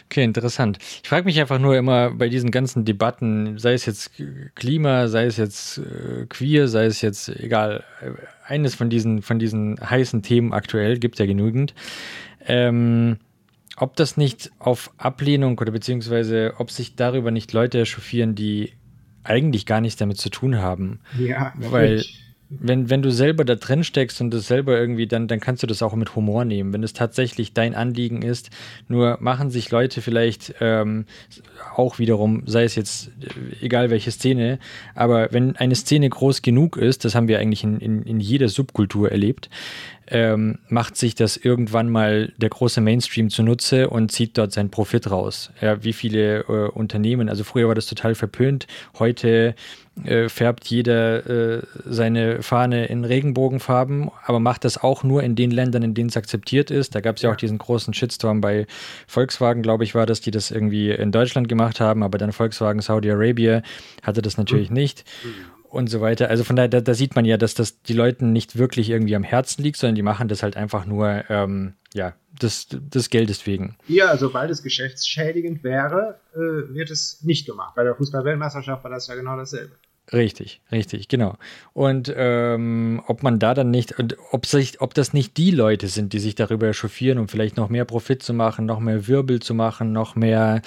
Okay, 0.06 0.24
interessant. 0.24 0.78
Ich 1.02 1.08
frage 1.08 1.24
mich 1.24 1.38
einfach 1.40 1.60
nur 1.60 1.76
immer 1.76 2.10
bei 2.10 2.28
diesen 2.28 2.50
ganzen 2.50 2.84
Debatten, 2.84 3.58
sei 3.58 3.74
es 3.74 3.86
jetzt 3.86 4.10
Klima, 4.56 5.06
sei 5.06 5.26
es 5.26 5.36
jetzt 5.36 5.78
äh, 5.78 6.26
queer, 6.28 6.66
sei 6.66 6.86
es 6.86 7.00
jetzt 7.00 7.28
egal, 7.28 7.84
äh, 8.02 8.10
eines 8.44 8.74
von 8.74 8.90
diesen, 8.90 9.22
von 9.22 9.38
diesen 9.38 9.78
heißen 9.78 10.22
Themen 10.22 10.52
aktuell, 10.52 10.98
gibt 10.98 11.20
ja 11.20 11.26
genügend, 11.26 11.74
ähm, 12.44 13.18
ob 13.76 13.94
das 13.94 14.16
nicht 14.16 14.50
auf 14.58 14.90
Ablehnung 14.98 15.56
oder 15.58 15.70
beziehungsweise 15.70 16.54
ob 16.58 16.72
sich 16.72 16.96
darüber 16.96 17.30
nicht 17.30 17.52
Leute 17.52 17.80
echauffieren, 17.80 18.34
die 18.34 18.72
eigentlich 19.22 19.64
gar 19.64 19.80
nichts 19.80 19.98
damit 19.98 20.18
zu 20.18 20.28
tun 20.28 20.58
haben. 20.58 21.00
Ja, 21.18 21.52
weil. 21.56 22.04
Wenn, 22.60 22.90
wenn 22.90 23.02
du 23.02 23.10
selber 23.10 23.44
da 23.44 23.54
drin 23.54 23.84
steckst 23.84 24.20
und 24.20 24.30
das 24.32 24.46
selber 24.46 24.78
irgendwie, 24.78 25.06
dann, 25.06 25.28
dann 25.28 25.40
kannst 25.40 25.62
du 25.62 25.66
das 25.66 25.82
auch 25.82 25.94
mit 25.94 26.14
Humor 26.16 26.44
nehmen. 26.44 26.72
Wenn 26.72 26.82
es 26.82 26.92
tatsächlich 26.92 27.52
dein 27.52 27.74
Anliegen 27.74 28.22
ist, 28.22 28.50
nur 28.88 29.18
machen 29.20 29.50
sich 29.50 29.70
Leute 29.70 30.00
vielleicht 30.00 30.54
ähm, 30.60 31.06
auch 31.74 31.98
wiederum, 31.98 32.42
sei 32.46 32.64
es 32.64 32.74
jetzt 32.74 33.08
äh, 33.20 33.64
egal 33.64 33.90
welche 33.90 34.10
Szene, 34.10 34.58
aber 34.94 35.28
wenn 35.32 35.56
eine 35.56 35.74
Szene 35.74 36.08
groß 36.08 36.42
genug 36.42 36.76
ist, 36.76 37.04
das 37.04 37.14
haben 37.14 37.28
wir 37.28 37.38
eigentlich 37.38 37.64
in, 37.64 37.78
in, 37.78 38.02
in 38.02 38.20
jeder 38.20 38.48
Subkultur 38.48 39.10
erlebt, 39.10 39.50
ähm, 40.08 40.58
macht 40.68 40.96
sich 40.96 41.14
das 41.14 41.36
irgendwann 41.36 41.88
mal 41.88 42.32
der 42.36 42.50
große 42.50 42.80
Mainstream 42.80 43.30
zunutze 43.30 43.88
und 43.88 44.12
zieht 44.12 44.36
dort 44.36 44.52
seinen 44.52 44.70
Profit 44.70 45.10
raus. 45.10 45.50
Ja, 45.60 45.82
wie 45.82 45.92
viele 45.92 46.40
äh, 46.40 46.68
Unternehmen, 46.70 47.28
also 47.28 47.44
früher 47.44 47.68
war 47.68 47.74
das 47.74 47.86
total 47.86 48.14
verpönt, 48.14 48.66
heute 48.98 49.54
äh, 50.02 50.28
färbt 50.28 50.66
jeder 50.66 51.58
äh, 51.58 51.62
seine 51.84 52.42
Fahne 52.42 52.86
in 52.86 53.04
Regenbogenfarben, 53.04 54.10
aber 54.24 54.40
macht 54.40 54.64
das 54.64 54.82
auch 54.82 55.04
nur 55.04 55.22
in 55.22 55.36
den 55.36 55.52
Ländern, 55.52 55.82
in 55.82 55.94
denen 55.94 56.08
es 56.08 56.16
akzeptiert 56.16 56.70
ist. 56.70 56.94
Da 56.94 57.00
gab 57.00 57.16
es 57.16 57.22
ja 57.22 57.30
auch 57.30 57.36
diesen 57.36 57.58
großen 57.58 57.94
Shitstorm 57.94 58.40
bei 58.40 58.66
Volkswagen, 59.06 59.62
glaube 59.62 59.84
ich, 59.84 59.94
war 59.94 60.04
das, 60.04 60.20
die 60.20 60.32
das 60.32 60.50
irgendwie 60.50 60.90
in 60.90 61.12
Deutschland 61.12 61.48
gemacht 61.48 61.80
haben, 61.80 62.02
aber 62.02 62.18
dann 62.18 62.32
Volkswagen 62.32 62.80
Saudi 62.80 63.10
Arabia 63.10 63.62
hatte 64.02 64.20
das 64.20 64.36
natürlich 64.36 64.70
mhm. 64.70 64.74
nicht. 64.74 65.04
Und 65.74 65.88
so 65.88 66.00
weiter. 66.00 66.30
Also 66.30 66.44
von 66.44 66.54
daher, 66.54 66.68
da, 66.68 66.80
da, 66.80 66.94
sieht 66.94 67.16
man 67.16 67.24
ja, 67.24 67.36
dass 67.36 67.54
das 67.54 67.82
die 67.82 67.94
Leuten 67.94 68.32
nicht 68.32 68.56
wirklich 68.56 68.90
irgendwie 68.90 69.16
am 69.16 69.24
Herzen 69.24 69.60
liegt, 69.60 69.76
sondern 69.76 69.96
die 69.96 70.02
machen 70.02 70.28
das 70.28 70.44
halt 70.44 70.56
einfach 70.56 70.86
nur, 70.86 71.24
ähm, 71.28 71.74
ja, 71.92 72.14
des, 72.40 72.68
des 72.70 73.10
Geldes 73.10 73.44
wegen. 73.44 73.74
Ja, 73.88 74.16
sobald 74.16 74.52
es 74.52 74.62
geschäftsschädigend 74.62 75.64
wäre, 75.64 76.20
äh, 76.32 76.72
wird 76.72 76.92
es 76.92 77.22
nicht 77.24 77.44
gemacht. 77.44 77.74
Bei 77.74 77.82
der 77.82 77.96
Fußball-Weltmeisterschaft 77.96 78.84
war 78.84 78.90
das 78.92 79.08
ja 79.08 79.16
genau 79.16 79.36
dasselbe. 79.36 79.72
Richtig, 80.12 80.60
richtig, 80.70 81.08
genau. 81.08 81.38
Und 81.72 82.12
ähm, 82.14 83.02
ob 83.08 83.24
man 83.24 83.40
da 83.40 83.52
dann 83.52 83.72
nicht, 83.72 83.98
und 83.98 84.16
ob, 84.30 84.46
sich, 84.46 84.80
ob 84.80 84.94
das 84.94 85.12
nicht 85.12 85.36
die 85.38 85.50
Leute 85.50 85.88
sind, 85.88 86.12
die 86.12 86.20
sich 86.20 86.36
darüber 86.36 86.68
echauffieren, 86.68 87.18
um 87.18 87.26
vielleicht 87.26 87.56
noch 87.56 87.68
mehr 87.68 87.84
Profit 87.84 88.22
zu 88.22 88.32
machen, 88.32 88.64
noch 88.64 88.78
mehr 88.78 89.08
Wirbel 89.08 89.40
zu 89.40 89.54
machen, 89.54 89.92
noch 89.92 90.14
mehr, 90.14 90.62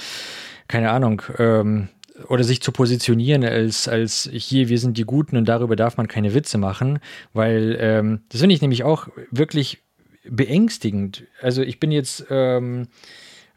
keine 0.67 0.91
Ahnung, 0.91 1.21
ähm, 1.37 1.87
oder 2.27 2.43
sich 2.43 2.61
zu 2.61 2.71
positionieren 2.71 3.43
als, 3.43 3.87
als 3.87 4.29
hier, 4.31 4.69
wir 4.69 4.79
sind 4.79 4.97
die 4.97 5.03
Guten 5.03 5.37
und 5.37 5.45
darüber 5.45 5.75
darf 5.75 5.97
man 5.97 6.07
keine 6.07 6.33
Witze 6.33 6.57
machen, 6.57 6.99
weil 7.33 7.77
ähm, 7.79 8.21
das 8.29 8.41
finde 8.41 8.55
ich 8.55 8.61
nämlich 8.61 8.83
auch 8.83 9.07
wirklich 9.31 9.83
beängstigend. 10.29 11.23
Also 11.41 11.61
ich 11.61 11.79
bin 11.79 11.91
jetzt 11.91 12.25
ähm, 12.29 12.87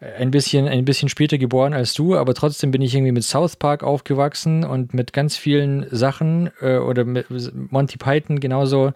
ein 0.01 0.31
bisschen, 0.31 0.67
ein 0.67 0.85
bisschen 0.85 1.09
später 1.09 1.37
geboren 1.37 1.75
als 1.75 1.95
du, 1.95 2.17
aber 2.17 2.35
trotzdem 2.35 2.71
bin 2.71 2.83
ich 2.83 2.95
irgendwie 2.95 3.13
mit 3.13 3.25
South 3.25 3.57
Park 3.57 3.83
aufgewachsen 3.83 4.65
und 4.65 4.95
mit 4.95 5.13
ganz 5.13 5.37
vielen 5.37 5.87
Sachen 5.91 6.51
äh, 6.61 6.79
oder 6.79 7.05
mit 7.05 7.27
Monty 7.71 7.99
Python 7.99 8.41
genauso 8.41 8.93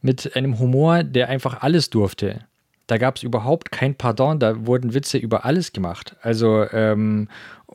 mit 0.00 0.34
einem 0.36 0.58
Humor, 0.58 1.02
der 1.02 1.28
einfach 1.28 1.62
alles 1.62 1.90
durfte. 1.90 2.40
Da 2.86 2.98
gab 2.98 3.16
es 3.16 3.22
überhaupt 3.22 3.72
kein 3.72 3.96
Pardon, 3.96 4.38
da 4.38 4.66
wurden 4.66 4.94
Witze 4.94 5.18
über 5.18 5.44
alles 5.44 5.72
gemacht. 5.72 6.16
Also, 6.22 6.64
ähm, 6.70 7.28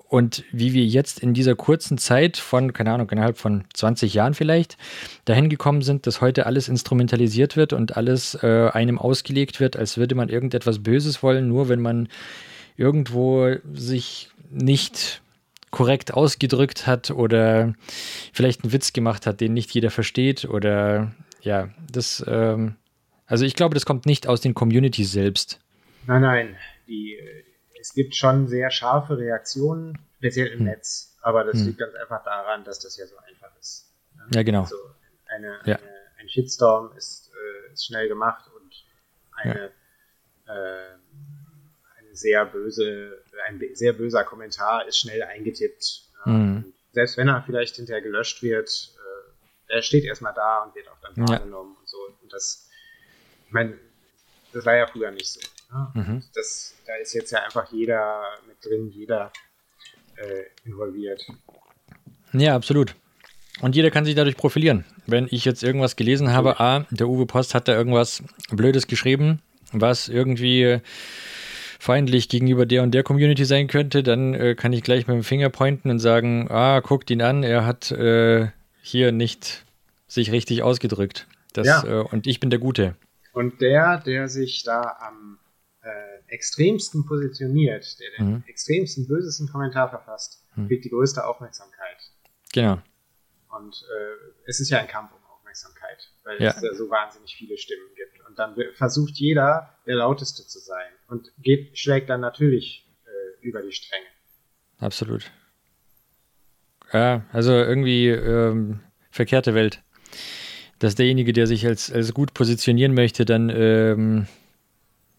und 0.07 0.43
wie 0.51 0.73
wir 0.73 0.85
jetzt 0.85 1.19
in 1.19 1.33
dieser 1.33 1.55
kurzen 1.55 1.97
Zeit 1.97 2.37
von, 2.37 2.73
keine 2.73 2.93
Ahnung, 2.93 3.09
innerhalb 3.09 3.37
von 3.37 3.65
20 3.73 4.13
Jahren 4.13 4.33
vielleicht, 4.33 4.77
dahin 5.25 5.49
gekommen 5.49 5.81
sind, 5.81 6.07
dass 6.07 6.21
heute 6.21 6.45
alles 6.45 6.69
instrumentalisiert 6.69 7.57
wird 7.57 7.73
und 7.73 7.97
alles 7.97 8.35
äh, 8.41 8.69
einem 8.73 8.99
ausgelegt 8.99 9.59
wird, 9.59 9.75
als 9.75 9.97
würde 9.97 10.15
man 10.15 10.29
irgendetwas 10.29 10.79
Böses 10.79 11.23
wollen, 11.23 11.47
nur 11.47 11.67
wenn 11.69 11.81
man 11.81 12.07
irgendwo 12.77 13.55
sich 13.73 14.29
nicht 14.49 15.21
korrekt 15.71 16.13
ausgedrückt 16.13 16.85
hat 16.85 17.11
oder 17.11 17.73
vielleicht 18.33 18.63
einen 18.63 18.73
Witz 18.73 18.93
gemacht 18.93 19.25
hat, 19.25 19.41
den 19.41 19.53
nicht 19.53 19.71
jeder 19.71 19.89
versteht 19.89 20.45
oder 20.45 21.11
ja, 21.41 21.69
das, 21.91 22.23
ähm, 22.27 22.75
also 23.31 23.45
ich 23.45 23.55
glaube, 23.55 23.73
das 23.73 23.85
kommt 23.85 24.05
nicht 24.05 24.27
aus 24.27 24.41
den 24.41 24.53
Communities 24.53 25.11
selbst. 25.11 25.59
Nein, 26.05 26.21
nein, 26.21 26.57
die, 26.87 27.17
es 27.79 27.93
gibt 27.93 28.15
schon 28.15 28.47
sehr 28.47 28.69
scharfe 28.71 29.17
Reaktionen, 29.17 29.97
speziell 30.17 30.47
im 30.47 30.59
hm. 30.59 30.65
Netz, 30.65 31.17
aber 31.21 31.43
das 31.43 31.55
hm. 31.55 31.67
liegt 31.67 31.79
ganz 31.79 31.95
einfach 31.95 32.23
daran, 32.23 32.63
dass 32.63 32.79
das 32.79 32.97
ja 32.97 33.07
so 33.07 33.15
einfach 33.17 33.55
ist. 33.59 33.91
Ne? 34.15 34.23
Ja, 34.35 34.43
genau. 34.43 34.61
Also 34.61 34.75
eine, 35.27 35.59
ja. 35.65 35.77
Eine, 35.77 35.89
ein 36.19 36.29
Shitstorm 36.29 36.91
ist, 36.97 37.31
äh, 37.33 37.73
ist, 37.73 37.85
schnell 37.85 38.07
gemacht 38.07 38.49
und 38.55 38.85
eine 39.33 39.71
ja. 40.47 40.53
äh, 40.53 40.97
sehr 42.11 42.45
böse, 42.45 43.23
ein 43.47 43.61
sehr 43.73 43.93
böser 43.93 44.23
Kommentar 44.23 44.87
ist 44.87 44.97
schnell 44.97 45.23
eingetippt. 45.23 46.09
Mhm. 46.25 46.73
Selbst 46.91 47.17
wenn 47.17 47.29
er 47.29 47.41
vielleicht 47.43 47.77
hinterher 47.77 48.01
gelöscht 48.01 48.43
wird, 48.43 48.93
äh, 49.69 49.75
er 49.75 49.81
steht 49.81 50.03
erstmal 50.03 50.33
da 50.33 50.63
und 50.63 50.75
wird 50.75 50.89
auch 50.89 50.99
dann 51.01 51.15
wahrgenommen 51.15 51.73
ja. 51.73 51.79
und 51.79 51.87
so. 51.87 51.97
Und 52.21 52.33
das, 52.33 52.69
ich 53.51 53.53
meine, 53.53 53.73
das 54.53 54.65
war 54.65 54.77
ja 54.77 54.87
früher 54.87 55.11
nicht 55.11 55.27
so. 55.27 55.41
Ne? 55.73 55.87
Mhm. 55.93 56.23
Das, 56.33 56.73
da 56.87 56.95
ist 56.95 57.13
jetzt 57.13 57.31
ja 57.31 57.43
einfach 57.43 57.69
jeder 57.73 58.23
mit 58.47 58.63
drin, 58.63 58.89
jeder 58.89 59.29
äh, 60.15 60.43
involviert. 60.63 61.21
Ja, 62.31 62.55
absolut. 62.55 62.95
Und 63.59 63.75
jeder 63.75 63.91
kann 63.91 64.05
sich 64.05 64.15
dadurch 64.15 64.37
profilieren. 64.37 64.85
Wenn 65.05 65.27
ich 65.29 65.43
jetzt 65.43 65.63
irgendwas 65.63 65.97
gelesen 65.97 66.31
habe, 66.31 66.61
ah, 66.61 66.85
der 66.91 67.09
Uwe 67.09 67.25
Post 67.25 67.53
hat 67.53 67.67
da 67.67 67.73
irgendwas 67.73 68.23
Blödes 68.51 68.87
geschrieben, 68.87 69.41
was 69.73 70.07
irgendwie 70.07 70.79
feindlich 71.77 72.29
gegenüber 72.29 72.65
der 72.65 72.83
und 72.83 72.91
der 72.91 73.03
Community 73.03 73.43
sein 73.43 73.67
könnte, 73.67 74.01
dann 74.01 74.33
äh, 74.33 74.55
kann 74.55 74.71
ich 74.71 74.81
gleich 74.81 75.07
mit 75.07 75.15
dem 75.17 75.25
Finger 75.25 75.49
pointen 75.49 75.91
und 75.91 75.99
sagen, 75.99 76.49
ah, 76.49 76.79
guckt 76.79 77.11
ihn 77.11 77.21
an, 77.21 77.43
er 77.43 77.65
hat 77.65 77.91
äh, 77.91 78.47
hier 78.81 79.11
nicht 79.11 79.65
sich 80.07 80.31
richtig 80.31 80.63
ausgedrückt. 80.63 81.27
Das, 81.51 81.67
ja. 81.67 81.83
äh, 81.83 82.03
und 82.03 82.27
ich 82.27 82.39
bin 82.39 82.49
der 82.49 82.59
Gute. 82.59 82.95
Und 83.33 83.61
der, 83.61 83.99
der 83.99 84.27
sich 84.27 84.63
da 84.63 84.97
am 84.99 85.39
äh, 85.81 86.33
extremsten 86.33 87.05
positioniert, 87.05 87.99
der 87.99 88.09
den 88.17 88.33
mhm. 88.33 88.43
extremsten, 88.47 89.07
bösesten 89.07 89.47
Kommentar 89.47 89.89
verfasst, 89.89 90.45
mhm. 90.55 90.67
kriegt 90.67 90.85
die 90.85 90.89
größte 90.89 91.25
Aufmerksamkeit. 91.25 91.97
Genau. 92.53 92.81
Und 93.49 93.75
äh, 93.75 94.31
es 94.45 94.59
ist 94.59 94.69
ja 94.69 94.79
ein 94.79 94.87
Kampf 94.87 95.11
um 95.13 95.23
Aufmerksamkeit, 95.29 96.09
weil 96.23 96.41
ja. 96.41 96.49
es 96.49 96.61
ja 96.61 96.73
so 96.73 96.89
wahnsinnig 96.89 97.35
viele 97.35 97.57
Stimmen 97.57 97.89
gibt. 97.95 98.25
Und 98.27 98.39
dann 98.39 98.55
versucht 98.75 99.15
jeder, 99.15 99.75
der 99.85 99.95
lauteste 99.95 100.45
zu 100.45 100.59
sein 100.59 100.91
und 101.07 101.31
geht, 101.39 101.77
schlägt 101.77 102.09
dann 102.09 102.21
natürlich 102.21 102.89
äh, 103.05 103.45
über 103.45 103.61
die 103.61 103.71
Stränge. 103.71 104.05
Absolut. 104.77 105.31
Ja, 106.93 107.25
also 107.31 107.53
irgendwie 107.53 108.09
ähm, 108.09 108.81
verkehrte 109.11 109.53
Welt. 109.53 109.83
Dass 110.81 110.95
derjenige, 110.95 111.31
der 111.31 111.45
sich 111.45 111.65
als, 111.67 111.91
als 111.91 112.11
gut 112.11 112.33
positionieren 112.33 112.95
möchte, 112.95 113.23
dann 113.23 113.49
ähm, 113.53 114.27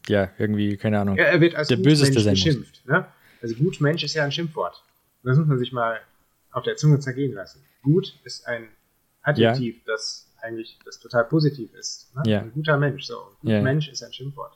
ja, 0.09 0.29
irgendwie, 0.37 0.77
keine 0.77 0.99
Ahnung, 0.99 1.17
ja, 1.17 1.25
er 1.25 1.41
wird 1.41 1.55
als 1.55 1.69
der 1.69 1.77
Böseste 1.77 2.19
sein 2.19 2.35
beschimpft. 2.35 2.85
Ne? 2.85 3.07
Also 3.41 3.55
gut 3.55 3.81
Mensch 3.81 4.03
ist 4.03 4.15
ja 4.15 4.25
ein 4.25 4.33
Schimpfwort. 4.33 4.83
Das 5.23 5.39
muss 5.39 5.47
man 5.47 5.59
sich 5.59 5.73
mal 5.73 6.01
auf 6.51 6.65
der 6.65 6.75
Zunge 6.75 6.99
zergehen 6.99 7.33
lassen. 7.33 7.61
Gut 7.85 8.19
ist 8.25 8.45
ein 8.49 8.67
Adjektiv, 9.23 9.77
ja. 9.77 9.93
das 9.93 10.29
eigentlich 10.41 10.79
das 10.85 10.99
total 10.99 11.27
positiv 11.27 11.73
ist. 11.75 12.13
Ne? 12.17 12.23
Ja. 12.27 12.41
Ein 12.41 12.53
guter 12.53 12.77
Mensch. 12.77 13.05
So. 13.05 13.19
Ein 13.45 13.49
ja. 13.49 13.63
Mensch 13.63 13.89
ist 13.89 14.03
ein 14.03 14.13
Schimpfwort. 14.13 14.53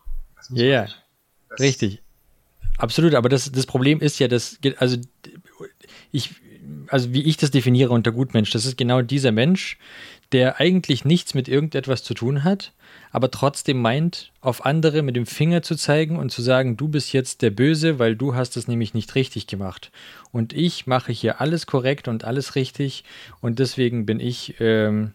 ja, 0.51 0.65
ja. 0.65 0.89
Richtig. 1.61 2.03
Absolut, 2.79 3.15
aber 3.15 3.29
das, 3.29 3.53
das 3.53 3.65
Problem 3.65 4.01
ist 4.01 4.19
ja, 4.19 4.27
dass, 4.27 4.59
also 4.79 4.99
ich, 6.11 6.35
also 6.89 7.13
wie 7.13 7.23
ich 7.23 7.37
das 7.37 7.51
definiere 7.51 7.91
unter 7.91 8.13
Gutmensch, 8.13 8.51
das 8.51 8.67
ist 8.67 8.77
genau 8.77 9.03
dieser 9.03 9.33
Mensch, 9.33 9.79
der 10.33 10.61
eigentlich 10.61 11.05
nichts 11.05 11.35
mit 11.35 11.49
irgendetwas 11.49 12.03
zu 12.03 12.15
tun 12.15 12.45
hat, 12.45 12.73
aber 13.13 13.31
trotzdem 13.31 13.81
meint, 13.81 14.33
auf 14.41 14.67
andere 14.67 15.03
mit 15.03 15.17
dem 15.17 15.27
Finger 15.27 15.63
zu 15.63 15.77
zeigen 15.77 16.19
und 16.19 16.31
zu 16.31 16.43
sagen, 16.43 16.77
du 16.77 16.89
bist 16.89 17.13
jetzt 17.13 17.43
der 17.43 17.51
Böse, 17.51 17.99
weil 17.99 18.17
du 18.17 18.35
hast 18.35 18.57
es 18.57 18.69
nämlich 18.69 18.95
nicht 18.95 19.15
richtig 19.15 19.47
gemacht. 19.47 19.93
Und 20.33 20.53
ich 20.53 20.87
mache 20.87 21.13
hier 21.13 21.41
alles 21.41 21.67
korrekt 21.67 22.09
und 22.09 22.25
alles 22.25 22.55
richtig 22.57 23.05
und 23.41 23.59
deswegen 23.59 24.07
bin 24.07 24.21
ich 24.21 24.57
ähm, 24.61 25.13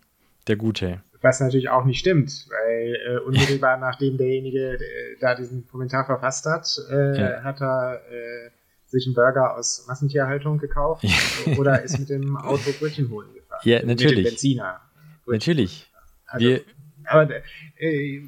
der 0.47 0.55
Gute. 0.55 1.01
Was 1.21 1.39
natürlich 1.39 1.69
auch 1.69 1.85
nicht 1.85 1.99
stimmt, 1.99 2.47
weil 2.49 2.95
äh, 2.95 3.19
unmittelbar 3.19 3.77
nachdem 3.79 4.17
derjenige 4.17 4.75
äh, 4.75 4.79
da 5.19 5.35
diesen 5.35 5.67
Kommentar 5.67 6.05
verfasst 6.05 6.45
hat, 6.45 6.67
äh, 6.89 7.19
ja. 7.19 7.43
hat 7.43 7.61
er 7.61 8.01
äh, 8.09 8.49
sich 8.87 9.05
einen 9.05 9.15
Burger 9.15 9.55
aus 9.55 9.85
Massentierhaltung 9.87 10.57
gekauft 10.57 11.05
oder 11.57 11.83
ist 11.83 11.99
mit 11.99 12.09
dem 12.09 12.35
Auto 12.37 12.71
Brötchen 12.79 13.09
holen 13.09 13.33
gefahren. 13.33 13.61
Ja, 13.63 13.85
natürlich. 13.85 14.17
Mit 14.17 14.25
dem 14.25 14.31
Benziner. 14.31 14.81
Natürlich. 15.31 15.91
Also, 16.27 16.45
Wir, 16.45 16.61
aber 17.05 17.29
äh, 17.77 18.21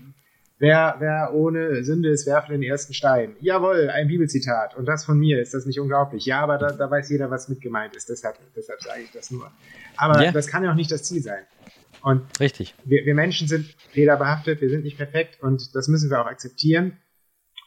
wer, 0.59 0.95
wer 0.99 1.33
ohne 1.33 1.83
Sünde 1.83 2.09
ist, 2.09 2.25
werfe 2.25 2.51
den 2.51 2.63
ersten 2.63 2.93
Stein. 2.93 3.35
Jawohl, 3.39 3.89
ein 3.89 4.07
Bibelzitat. 4.07 4.75
Und 4.75 4.85
das 4.85 5.05
von 5.05 5.19
mir, 5.19 5.41
ist 5.41 5.53
das 5.53 5.65
nicht 5.65 5.79
unglaublich? 5.79 6.25
Ja, 6.25 6.41
aber 6.41 6.57
da, 6.57 6.71
da 6.71 6.89
weiß 6.89 7.09
jeder, 7.09 7.29
was 7.29 7.49
mit 7.49 7.61
gemeint 7.61 7.95
ist. 7.95 8.09
Deshalb, 8.09 8.37
deshalb 8.55 8.81
sage 8.81 9.01
ich 9.01 9.11
das 9.11 9.31
nur. 9.31 9.51
Aber 9.97 10.23
ja. 10.23 10.31
das 10.31 10.47
kann 10.47 10.63
ja 10.63 10.71
auch 10.71 10.75
nicht 10.75 10.91
das 10.91 11.03
Ziel 11.03 11.21
sein. 11.21 11.43
Und 12.01 12.39
Richtig. 12.39 12.75
Wir, 12.83 13.05
wir 13.05 13.15
Menschen 13.15 13.47
sind 13.47 13.65
fehlerbehaftet, 13.91 14.59
wir 14.59 14.69
sind 14.69 14.83
nicht 14.83 14.97
perfekt 14.97 15.41
und 15.41 15.73
das 15.73 15.87
müssen 15.87 16.09
wir 16.09 16.21
auch 16.21 16.25
akzeptieren. 16.25 16.97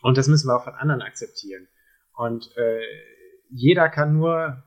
Und 0.02 0.18
das 0.18 0.28
müssen 0.28 0.48
wir 0.48 0.56
auch 0.56 0.64
von 0.64 0.74
anderen 0.74 1.02
akzeptieren. 1.02 1.66
Und 2.14 2.54
äh, 2.56 2.80
jeder 3.50 3.88
kann 3.88 4.12
nur, 4.12 4.62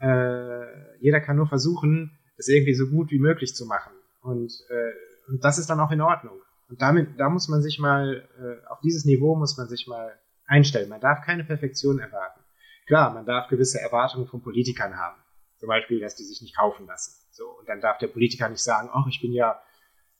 äh, 0.00 0.98
jeder 1.00 1.20
kann 1.20 1.36
nur 1.36 1.48
versuchen, 1.48 2.18
es 2.38 2.48
irgendwie 2.48 2.74
so 2.74 2.88
gut 2.88 3.10
wie 3.10 3.18
möglich 3.18 3.54
zu 3.54 3.66
machen. 3.66 3.92
Und, 4.22 4.52
äh, 4.68 5.30
und 5.30 5.44
das 5.44 5.58
ist 5.58 5.70
dann 5.70 5.80
auch 5.80 5.90
in 5.90 6.00
Ordnung. 6.00 6.40
Und 6.68 6.80
damit, 6.82 7.18
da 7.18 7.28
muss 7.28 7.48
man 7.48 7.62
sich 7.62 7.78
mal, 7.78 8.28
äh, 8.38 8.66
auf 8.68 8.80
dieses 8.80 9.04
Niveau 9.04 9.34
muss 9.34 9.56
man 9.56 9.68
sich 9.68 9.86
mal 9.86 10.18
einstellen. 10.46 10.88
Man 10.88 11.00
darf 11.00 11.24
keine 11.24 11.44
Perfektion 11.44 11.98
erwarten. 11.98 12.40
Klar, 12.86 13.12
man 13.12 13.26
darf 13.26 13.48
gewisse 13.48 13.80
Erwartungen 13.80 14.26
von 14.26 14.42
Politikern 14.42 14.96
haben. 14.96 15.16
Zum 15.58 15.68
Beispiel, 15.68 16.00
dass 16.00 16.16
die 16.16 16.24
sich 16.24 16.40
nicht 16.42 16.56
kaufen 16.56 16.86
lassen. 16.86 17.12
So, 17.30 17.44
und 17.58 17.68
dann 17.68 17.80
darf 17.80 17.98
der 17.98 18.08
Politiker 18.08 18.48
nicht 18.48 18.62
sagen, 18.62 18.88
ach, 18.92 19.06
ich 19.08 19.20
bin 19.20 19.32
ja 19.32 19.60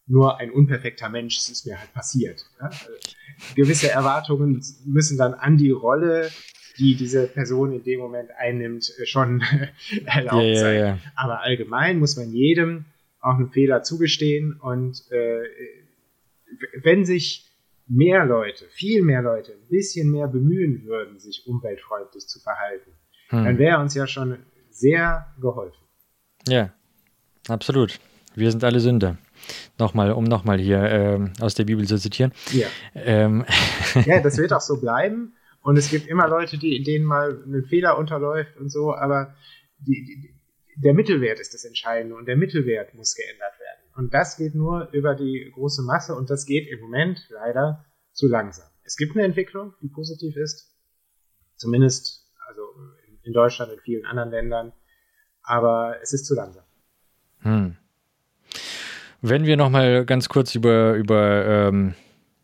nur 0.07 0.39
ein 0.39 0.51
unperfekter 0.51 1.09
Mensch, 1.09 1.37
es 1.39 1.49
ist 1.49 1.67
mir 1.67 1.79
halt 1.79 1.93
passiert. 1.93 2.45
Ja? 2.61 2.67
Also, 2.67 2.91
gewisse 3.55 3.91
Erwartungen 3.91 4.63
müssen 4.85 5.17
dann 5.17 5.35
an 5.35 5.57
die 5.57 5.71
Rolle, 5.71 6.31
die 6.79 6.97
diese 6.97 7.27
Person 7.27 7.73
in 7.73 7.85
dem 7.85 8.01
Moment 8.01 8.31
einnimmt, 8.39 8.93
schon 9.05 9.43
erlaubt 10.05 10.43
yeah, 10.43 10.61
sein. 10.61 10.75
Yeah, 10.75 10.87
yeah. 10.87 10.99
Aber 11.15 11.41
allgemein 11.41 11.99
muss 11.99 12.17
man 12.17 12.33
jedem 12.33 12.87
auch 13.21 13.35
einen 13.35 13.51
Fehler 13.51 13.83
zugestehen 13.83 14.59
und 14.61 15.11
äh, 15.11 15.43
wenn 16.83 17.05
sich 17.05 17.51
mehr 17.87 18.25
Leute, 18.25 18.67
viel 18.71 19.03
mehr 19.03 19.23
Leute, 19.23 19.53
ein 19.53 19.69
bisschen 19.69 20.11
mehr 20.11 20.29
bemühen 20.29 20.85
würden, 20.85 21.19
sich 21.19 21.47
umweltfreundlich 21.47 22.27
zu 22.27 22.41
verhalten, 22.41 22.93
hm. 23.29 23.45
dann 23.45 23.59
wäre 23.59 23.81
uns 23.81 23.95
ja 23.95 24.07
schon 24.07 24.39
sehr 24.71 25.27
geholfen. 25.41 25.85
Ja, 26.49 26.73
absolut. 27.49 27.99
Wir 28.35 28.51
sind 28.51 28.63
alle 28.63 28.81
Sünder. 28.81 29.19
Nochmal, 29.79 30.13
um 30.13 30.25
nochmal 30.25 30.59
hier 30.59 30.83
ähm, 30.83 31.33
aus 31.41 31.55
der 31.55 31.65
Bibel 31.65 31.87
zu 31.87 31.99
zitieren. 31.99 32.33
Ja. 32.53 32.69
Ähm. 32.95 33.45
ja, 34.07 34.21
das 34.21 34.39
wird 34.39 34.53
auch 34.55 34.61
so 34.61 34.81
bleiben. 34.81 35.35
Und 35.63 35.77
es 35.77 35.91
gibt 35.91 36.07
immer 36.07 36.29
Leute, 36.29 36.59
die, 36.59 36.83
denen 36.83 37.05
mal 37.05 37.43
ein 37.47 37.65
Fehler 37.65 37.99
unterläuft 37.99 38.57
und 38.57 38.71
so, 38.71 38.95
aber 38.95 39.35
die, 39.79 40.05
die, 40.05 40.35
der 40.83 40.95
Mittelwert 40.95 41.41
ist 41.41 41.53
das 41.53 41.65
Entscheidende 41.65 42.15
und 42.15 42.27
der 42.27 42.37
Mittelwert 42.37 42.95
muss 42.95 43.15
geändert 43.15 43.59
werden. 43.59 43.81
Und 43.97 44.15
das 44.15 44.37
geht 44.37 44.55
nur 44.55 44.89
über 44.93 45.15
die 45.15 45.51
große 45.55 45.83
Masse 45.83 46.15
und 46.15 46.31
das 46.31 46.47
geht 46.47 46.69
im 46.69 46.81
Moment 46.81 47.27
leider 47.29 47.85
zu 48.13 48.29
langsam. 48.29 48.69
Es 48.83 48.97
gibt 48.97 49.15
eine 49.15 49.25
Entwicklung, 49.25 49.75
die 49.83 49.89
positiv 49.89 50.37
ist, 50.37 50.75
zumindest 51.57 52.27
also 52.49 52.63
in 53.23 53.33
Deutschland, 53.33 53.73
in 53.73 53.81
vielen 53.81 54.07
anderen 54.07 54.31
Ländern, 54.31 54.73
aber 55.43 55.97
es 56.03 56.13
ist 56.13 56.27
zu 56.27 56.35
langsam. 56.35 56.65
Hm. 57.41 57.77
Wenn 59.21 59.45
wir 59.45 59.57
nochmal 59.57 60.07
ganz 60.07 60.29
kurz 60.31 60.55
über, 60.55 60.95
über 60.95 61.45
ähm, 61.45 61.95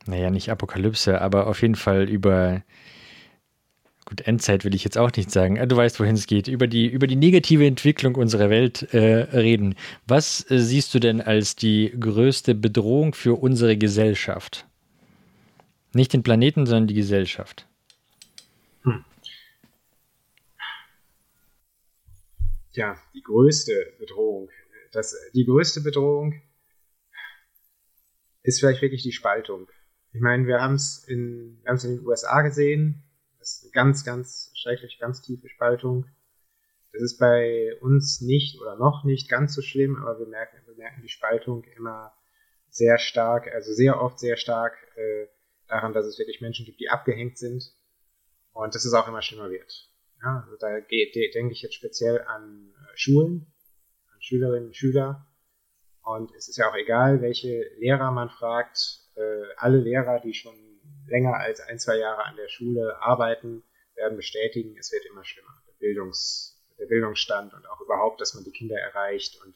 naja, 0.06 0.30
nicht 0.30 0.50
Apokalypse, 0.50 1.20
aber 1.20 1.46
auf 1.46 1.62
jeden 1.62 1.74
Fall 1.74 2.08
über 2.08 2.62
gut, 4.06 4.22
Endzeit 4.22 4.64
will 4.64 4.74
ich 4.74 4.84
jetzt 4.84 4.96
auch 4.96 5.10
nicht 5.14 5.30
sagen, 5.30 5.56
äh, 5.56 5.66
du 5.66 5.76
weißt, 5.76 6.00
wohin 6.00 6.14
es 6.14 6.26
geht, 6.26 6.48
über 6.48 6.66
die, 6.66 6.86
über 6.86 7.06
die 7.06 7.16
negative 7.16 7.66
Entwicklung 7.66 8.14
unserer 8.14 8.48
Welt 8.48 8.94
äh, 8.94 9.24
reden. 9.36 9.74
Was 10.06 10.50
äh, 10.50 10.58
siehst 10.58 10.94
du 10.94 11.00
denn 11.00 11.20
als 11.20 11.56
die 11.56 11.94
größte 11.98 12.54
Bedrohung 12.54 13.14
für 13.14 13.34
unsere 13.34 13.76
Gesellschaft? 13.76 14.66
Nicht 15.92 16.12
den 16.12 16.22
Planeten, 16.22 16.66
sondern 16.66 16.86
die 16.86 16.94
Gesellschaft. 16.94 17.66
Hm. 18.84 19.04
Ja, 22.72 22.96
die 23.14 23.22
größte 23.22 23.94
Bedrohung. 23.98 24.48
Das, 24.92 25.16
die 25.34 25.44
größte 25.44 25.80
Bedrohung 25.80 26.40
ist 28.42 28.60
vielleicht 28.60 28.82
wirklich 28.82 29.02
die 29.02 29.12
Spaltung. 29.12 29.68
Ich 30.12 30.20
meine, 30.20 30.46
wir 30.46 30.60
haben 30.60 30.74
es 30.74 31.04
in, 31.08 31.58
in 31.66 31.76
den 31.76 32.06
USA 32.06 32.42
gesehen, 32.42 33.02
ist 33.46 33.62
eine 33.64 33.72
ganz, 33.72 34.04
ganz 34.04 34.50
schrecklich, 34.54 34.98
ganz 34.98 35.22
tiefe 35.22 35.48
Spaltung. 35.48 36.06
Das 36.92 37.02
ist 37.02 37.18
bei 37.18 37.76
uns 37.80 38.20
nicht 38.20 38.60
oder 38.60 38.76
noch 38.76 39.04
nicht 39.04 39.28
ganz 39.28 39.54
so 39.54 39.62
schlimm, 39.62 39.96
aber 39.96 40.18
wir 40.18 40.26
merken, 40.26 40.56
wir 40.66 40.74
merken 40.76 41.02
die 41.02 41.08
Spaltung 41.08 41.64
immer 41.76 42.14
sehr 42.70 42.98
stark, 42.98 43.48
also 43.52 43.72
sehr 43.72 44.00
oft 44.00 44.18
sehr 44.18 44.36
stark 44.36 44.74
äh, 44.96 45.26
daran, 45.68 45.92
dass 45.92 46.06
es 46.06 46.18
wirklich 46.18 46.40
Menschen 46.40 46.64
gibt, 46.64 46.80
die 46.80 46.88
abgehängt 46.88 47.38
sind 47.38 47.72
und 48.52 48.74
dass 48.74 48.84
es 48.84 48.94
auch 48.94 49.08
immer 49.08 49.22
schlimmer 49.22 49.50
wird. 49.50 49.90
Ja, 50.22 50.42
also 50.44 50.56
da 50.58 50.80
geht, 50.80 51.14
denke 51.34 51.52
ich 51.52 51.62
jetzt 51.62 51.74
speziell 51.74 52.22
an 52.22 52.72
äh, 52.74 52.96
Schulen, 52.96 53.52
an 54.12 54.20
Schülerinnen 54.22 54.68
und 54.68 54.76
Schüler. 54.76 55.26
Und 56.02 56.34
es 56.34 56.48
ist 56.48 56.56
ja 56.56 56.70
auch 56.70 56.76
egal, 56.76 57.20
welche 57.20 57.64
Lehrer 57.78 58.10
man 58.12 58.30
fragt. 58.30 59.00
Äh, 59.16 59.42
alle 59.56 59.78
Lehrer, 59.78 60.20
die 60.20 60.34
schon 60.34 60.54
länger 61.06 61.36
als 61.36 61.60
ein, 61.60 61.78
zwei 61.78 61.98
Jahre 61.98 62.24
an 62.24 62.36
der 62.36 62.48
Schule 62.48 63.00
arbeiten, 63.00 63.62
werden 63.94 64.16
bestätigen, 64.16 64.76
es 64.78 64.92
wird 64.92 65.06
immer 65.06 65.24
schlimmer. 65.24 65.62
Der, 65.66 65.74
Bildungs, 65.78 66.62
der 66.78 66.86
Bildungsstand 66.86 67.54
und 67.54 67.66
auch 67.66 67.80
überhaupt, 67.80 68.20
dass 68.20 68.34
man 68.34 68.44
die 68.44 68.52
Kinder 68.52 68.76
erreicht 68.76 69.40
und 69.44 69.54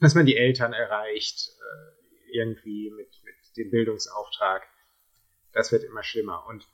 dass 0.00 0.14
man 0.14 0.26
die 0.26 0.36
Eltern 0.36 0.72
erreicht, 0.72 1.48
äh, 1.48 2.36
irgendwie 2.36 2.90
mit, 2.90 3.08
mit 3.24 3.56
dem 3.56 3.70
Bildungsauftrag, 3.70 4.62
das 5.52 5.72
wird 5.72 5.84
immer 5.84 6.02
schlimmer. 6.02 6.46
Und 6.46 6.66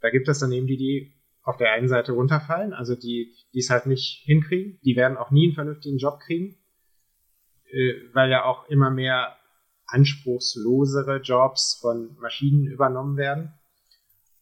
da 0.00 0.10
gibt 0.10 0.28
es 0.28 0.38
dann 0.38 0.52
eben 0.52 0.66
die, 0.66 0.76
die 0.76 1.14
auf 1.42 1.56
der 1.56 1.72
einen 1.72 1.88
Seite 1.88 2.12
runterfallen, 2.12 2.72
also 2.72 2.94
die, 2.94 3.34
die 3.52 3.58
es 3.58 3.70
halt 3.70 3.86
nicht 3.86 4.22
hinkriegen, 4.24 4.78
die 4.84 4.96
werden 4.96 5.16
auch 5.16 5.30
nie 5.30 5.46
einen 5.46 5.54
vernünftigen 5.54 5.98
Job 5.98 6.20
kriegen, 6.20 6.56
äh, 7.70 7.94
weil 8.12 8.30
ja 8.30 8.44
auch 8.44 8.68
immer 8.68 8.90
mehr 8.90 9.36
anspruchslosere 9.92 11.20
Jobs 11.20 11.78
von 11.80 12.16
Maschinen 12.18 12.66
übernommen 12.66 13.16
werden. 13.16 13.52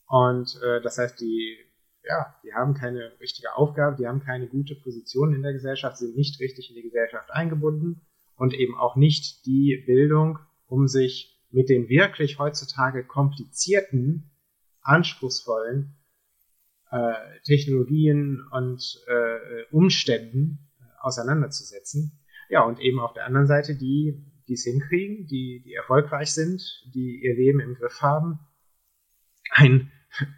Und 0.07 0.59
äh, 0.63 0.81
das 0.81 0.99
heißt, 0.99 1.21
die, 1.21 1.57
ja, 2.05 2.35
die 2.45 2.55
haben 2.55 2.75
keine 2.75 3.13
richtige 3.21 3.55
Aufgabe, 3.55 3.97
die 3.97 4.07
haben 4.07 4.21
keine 4.21 4.49
gute 4.49 4.75
Position 4.75 5.35
in 5.35 5.43
der 5.43 5.53
Gesellschaft, 5.53 5.99
sind 5.99 6.17
nicht 6.17 6.41
richtig 6.41 6.71
in 6.71 6.77
die 6.77 6.83
Gesellschaft 6.83 7.31
eingebunden 7.31 8.01
und 8.37 8.55
eben 8.55 8.77
auch 8.77 8.97
nicht 8.97 9.45
die 9.47 9.83
Bildung, 9.87 10.39
um 10.67 10.89
sich 10.89 11.39
mit 11.51 11.69
den 11.69 11.89
wirklich 11.89 12.39
heutzutage 12.39 13.05
komplizierten, 13.05 14.31
anspruchsvollen 14.83 15.97
äh, 16.91 17.13
Technologien 17.45 18.41
und 18.51 19.01
äh, 19.07 19.65
Umständen 19.71 20.71
äh, 20.81 20.85
auseinanderzusetzen. 21.01 22.21
Ja, 22.49 22.63
und 22.63 22.81
eben 22.81 22.99
auf 22.99 23.13
der 23.13 23.27
anderen 23.27 23.47
Seite 23.47 23.77
die, 23.77 24.25
die 24.51 24.55
es 24.55 24.65
hinkriegen, 24.65 25.29
die, 25.29 25.63
die 25.65 25.75
erfolgreich 25.75 26.33
sind, 26.35 26.61
die 26.93 27.23
ihr 27.23 27.37
Leben 27.37 27.61
im 27.61 27.77
Griff 27.77 28.03
haben, 28.03 28.41
ein 29.53 29.93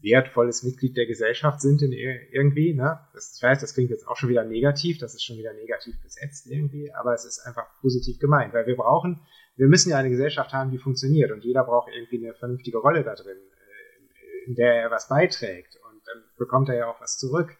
wertvolles 0.00 0.62
Mitglied 0.62 0.96
der 0.96 1.06
Gesellschaft 1.06 1.60
sind 1.60 1.82
in 1.82 1.90
irgendwie. 1.90 2.72
Ne? 2.72 3.00
Das, 3.14 3.34
ich 3.36 3.42
weiß, 3.42 3.60
das 3.60 3.74
klingt 3.74 3.90
jetzt 3.90 4.06
auch 4.06 4.16
schon 4.16 4.28
wieder 4.28 4.44
negativ, 4.44 4.98
das 4.98 5.14
ist 5.14 5.24
schon 5.24 5.38
wieder 5.38 5.52
negativ 5.54 6.00
besetzt 6.00 6.46
irgendwie, 6.46 6.94
aber 6.94 7.14
es 7.14 7.24
ist 7.24 7.40
einfach 7.40 7.66
positiv 7.80 8.20
gemeint, 8.20 8.54
weil 8.54 8.68
wir 8.68 8.76
brauchen, 8.76 9.20
wir 9.56 9.66
müssen 9.66 9.90
ja 9.90 9.98
eine 9.98 10.10
Gesellschaft 10.10 10.52
haben, 10.52 10.70
die 10.70 10.78
funktioniert 10.78 11.32
und 11.32 11.42
jeder 11.42 11.64
braucht 11.64 11.90
irgendwie 11.92 12.24
eine 12.24 12.34
vernünftige 12.34 12.78
Rolle 12.78 13.02
da 13.02 13.16
drin, 13.16 13.38
äh, 13.38 14.46
in 14.46 14.54
der 14.54 14.82
er 14.82 14.92
was 14.92 15.08
beiträgt 15.08 15.76
und 15.90 16.00
dann 16.06 16.22
bekommt 16.36 16.68
er 16.68 16.76
ja 16.76 16.86
auch 16.86 17.00
was 17.00 17.18
zurück. 17.18 17.56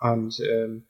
Und 0.00 0.40
ähm, 0.40 0.86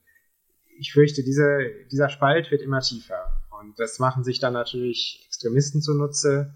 ich 0.78 0.92
fürchte, 0.92 1.24
diese, 1.24 1.68
dieser 1.90 2.09
Spalt 2.11 2.53
wird 2.53 2.62
immer 2.62 2.78
tiefer 2.78 3.38
und 3.61 3.78
das 3.78 3.98
machen 3.98 4.24
sich 4.24 4.38
dann 4.40 4.52
natürlich 4.52 5.24
Extremisten 5.26 5.82
zunutze, 5.82 6.54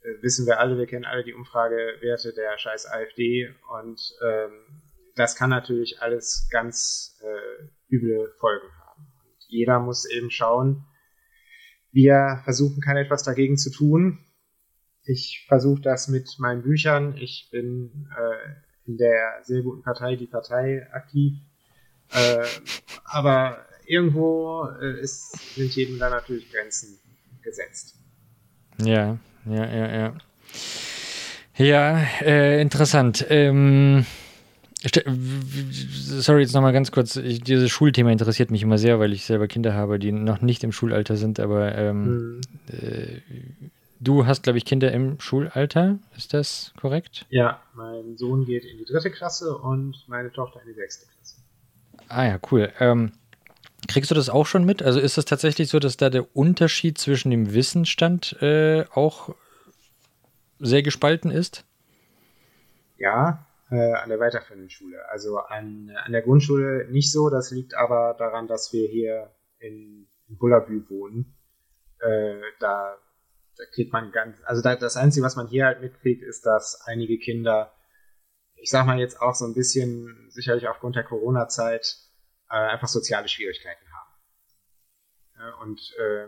äh, 0.00 0.22
wissen 0.22 0.46
wir 0.46 0.60
alle, 0.60 0.76
wir 0.76 0.86
kennen 0.86 1.04
alle 1.04 1.24
die 1.24 1.34
Umfragewerte 1.34 2.32
der 2.32 2.58
scheiß 2.58 2.86
AfD 2.86 3.54
und 3.80 4.00
ähm, 4.24 4.82
das 5.14 5.34
kann 5.34 5.50
natürlich 5.50 6.02
alles 6.02 6.48
ganz 6.50 7.18
äh, 7.22 7.94
üble 7.94 8.32
Folgen 8.38 8.68
haben. 8.86 9.06
Und 9.24 9.44
jeder 9.48 9.80
muss 9.80 10.04
eben 10.04 10.30
schauen, 10.30 10.84
wir 11.90 12.42
versuchen 12.44 12.82
kann 12.82 12.98
etwas 12.98 13.22
dagegen 13.22 13.56
zu 13.56 13.70
tun. 13.70 14.18
Ich 15.04 15.46
versuche 15.48 15.80
das 15.80 16.08
mit 16.08 16.36
meinen 16.38 16.62
Büchern. 16.62 17.16
Ich 17.16 17.48
bin 17.50 18.10
äh, 18.14 18.88
in 18.90 18.98
der 18.98 19.40
sehr 19.42 19.62
guten 19.62 19.82
Partei, 19.82 20.16
die 20.16 20.26
Partei, 20.26 20.86
aktiv. 20.92 21.38
Äh, 22.10 22.44
aber 23.04 23.66
irgendwo 23.86 24.68
äh, 24.80 25.00
ist, 25.00 25.54
sind 25.54 25.74
jedem 25.74 25.98
da 25.98 26.10
natürlich 26.10 26.50
Grenzen 26.52 26.98
gesetzt. 27.42 27.94
Ja, 28.78 29.18
ja, 29.46 29.66
ja, 29.66 29.96
ja. 29.96 30.16
Ja, 31.56 31.98
äh, 32.20 32.60
interessant. 32.60 33.24
Ähm, 33.30 34.04
sorry, 35.92 36.42
jetzt 36.42 36.54
nochmal 36.54 36.72
ganz 36.72 36.92
kurz. 36.92 37.16
Ich, 37.16 37.40
dieses 37.40 37.70
Schulthema 37.70 38.10
interessiert 38.10 38.50
mich 38.50 38.62
immer 38.62 38.78
sehr, 38.78 38.98
weil 38.98 39.12
ich 39.12 39.24
selber 39.24 39.48
Kinder 39.48 39.72
habe, 39.72 39.98
die 39.98 40.12
noch 40.12 40.42
nicht 40.42 40.64
im 40.64 40.72
Schulalter 40.72 41.16
sind, 41.16 41.40
aber 41.40 41.74
ähm, 41.76 42.04
mhm. 42.04 42.40
äh, 42.68 43.20
du 44.00 44.26
hast, 44.26 44.42
glaube 44.42 44.58
ich, 44.58 44.64
Kinder 44.64 44.92
im 44.92 45.18
Schulalter. 45.18 45.98
Ist 46.16 46.34
das 46.34 46.72
korrekt? 46.78 47.24
Ja, 47.30 47.62
mein 47.74 48.16
Sohn 48.16 48.44
geht 48.44 48.64
in 48.64 48.78
die 48.78 48.84
dritte 48.84 49.10
Klasse 49.10 49.56
und 49.56 50.04
meine 50.08 50.30
Tochter 50.30 50.60
in 50.60 50.68
die 50.68 50.74
sechste 50.74 51.06
Klasse. 51.06 51.36
Ah 52.08 52.26
ja, 52.26 52.38
cool. 52.50 52.70
Ähm, 52.80 53.12
Kriegst 53.86 54.10
du 54.10 54.14
das 54.14 54.28
auch 54.28 54.46
schon 54.46 54.64
mit? 54.64 54.82
Also 54.82 55.00
ist 55.00 55.18
es 55.18 55.24
tatsächlich 55.24 55.68
so, 55.68 55.78
dass 55.78 55.96
da 55.96 56.10
der 56.10 56.36
Unterschied 56.36 56.98
zwischen 56.98 57.30
dem 57.30 57.52
Wissensstand 57.52 58.40
äh, 58.42 58.84
auch 58.92 59.34
sehr 60.58 60.82
gespalten 60.82 61.30
ist? 61.30 61.64
Ja, 62.96 63.46
äh, 63.70 63.92
an 63.94 64.08
der 64.08 64.20
weiterführenden 64.20 64.70
Schule. 64.70 64.98
Also 65.10 65.38
an, 65.38 65.90
an 66.04 66.12
der 66.12 66.22
Grundschule 66.22 66.88
nicht 66.90 67.12
so. 67.12 67.30
Das 67.30 67.50
liegt 67.50 67.74
aber 67.74 68.14
daran, 68.18 68.46
dass 68.46 68.72
wir 68.72 68.88
hier 68.88 69.30
in, 69.58 70.08
in 70.28 70.38
Bullabü 70.38 70.88
wohnen. 70.88 71.36
Äh, 71.98 72.40
da, 72.60 72.96
da 73.56 73.64
kriegt 73.72 73.92
man 73.92 74.12
ganz, 74.12 74.38
also 74.44 74.62
da, 74.62 74.76
das 74.76 74.96
Einzige, 74.96 75.24
was 75.24 75.36
man 75.36 75.48
hier 75.48 75.66
halt 75.66 75.80
mitkriegt, 75.80 76.22
ist, 76.22 76.46
dass 76.46 76.80
einige 76.86 77.18
Kinder, 77.18 77.72
ich 78.54 78.70
sag 78.70 78.86
mal 78.86 78.98
jetzt 78.98 79.20
auch 79.20 79.34
so 79.34 79.46
ein 79.46 79.54
bisschen, 79.54 80.28
sicherlich 80.30 80.68
aufgrund 80.68 80.96
der 80.96 81.04
Corona-Zeit, 81.04 82.05
äh, 82.50 82.54
einfach 82.54 82.88
soziale 82.88 83.28
Schwierigkeiten 83.28 83.84
haben. 83.92 84.10
Ja, 85.38 85.54
und 85.62 85.80
äh, 85.98 86.26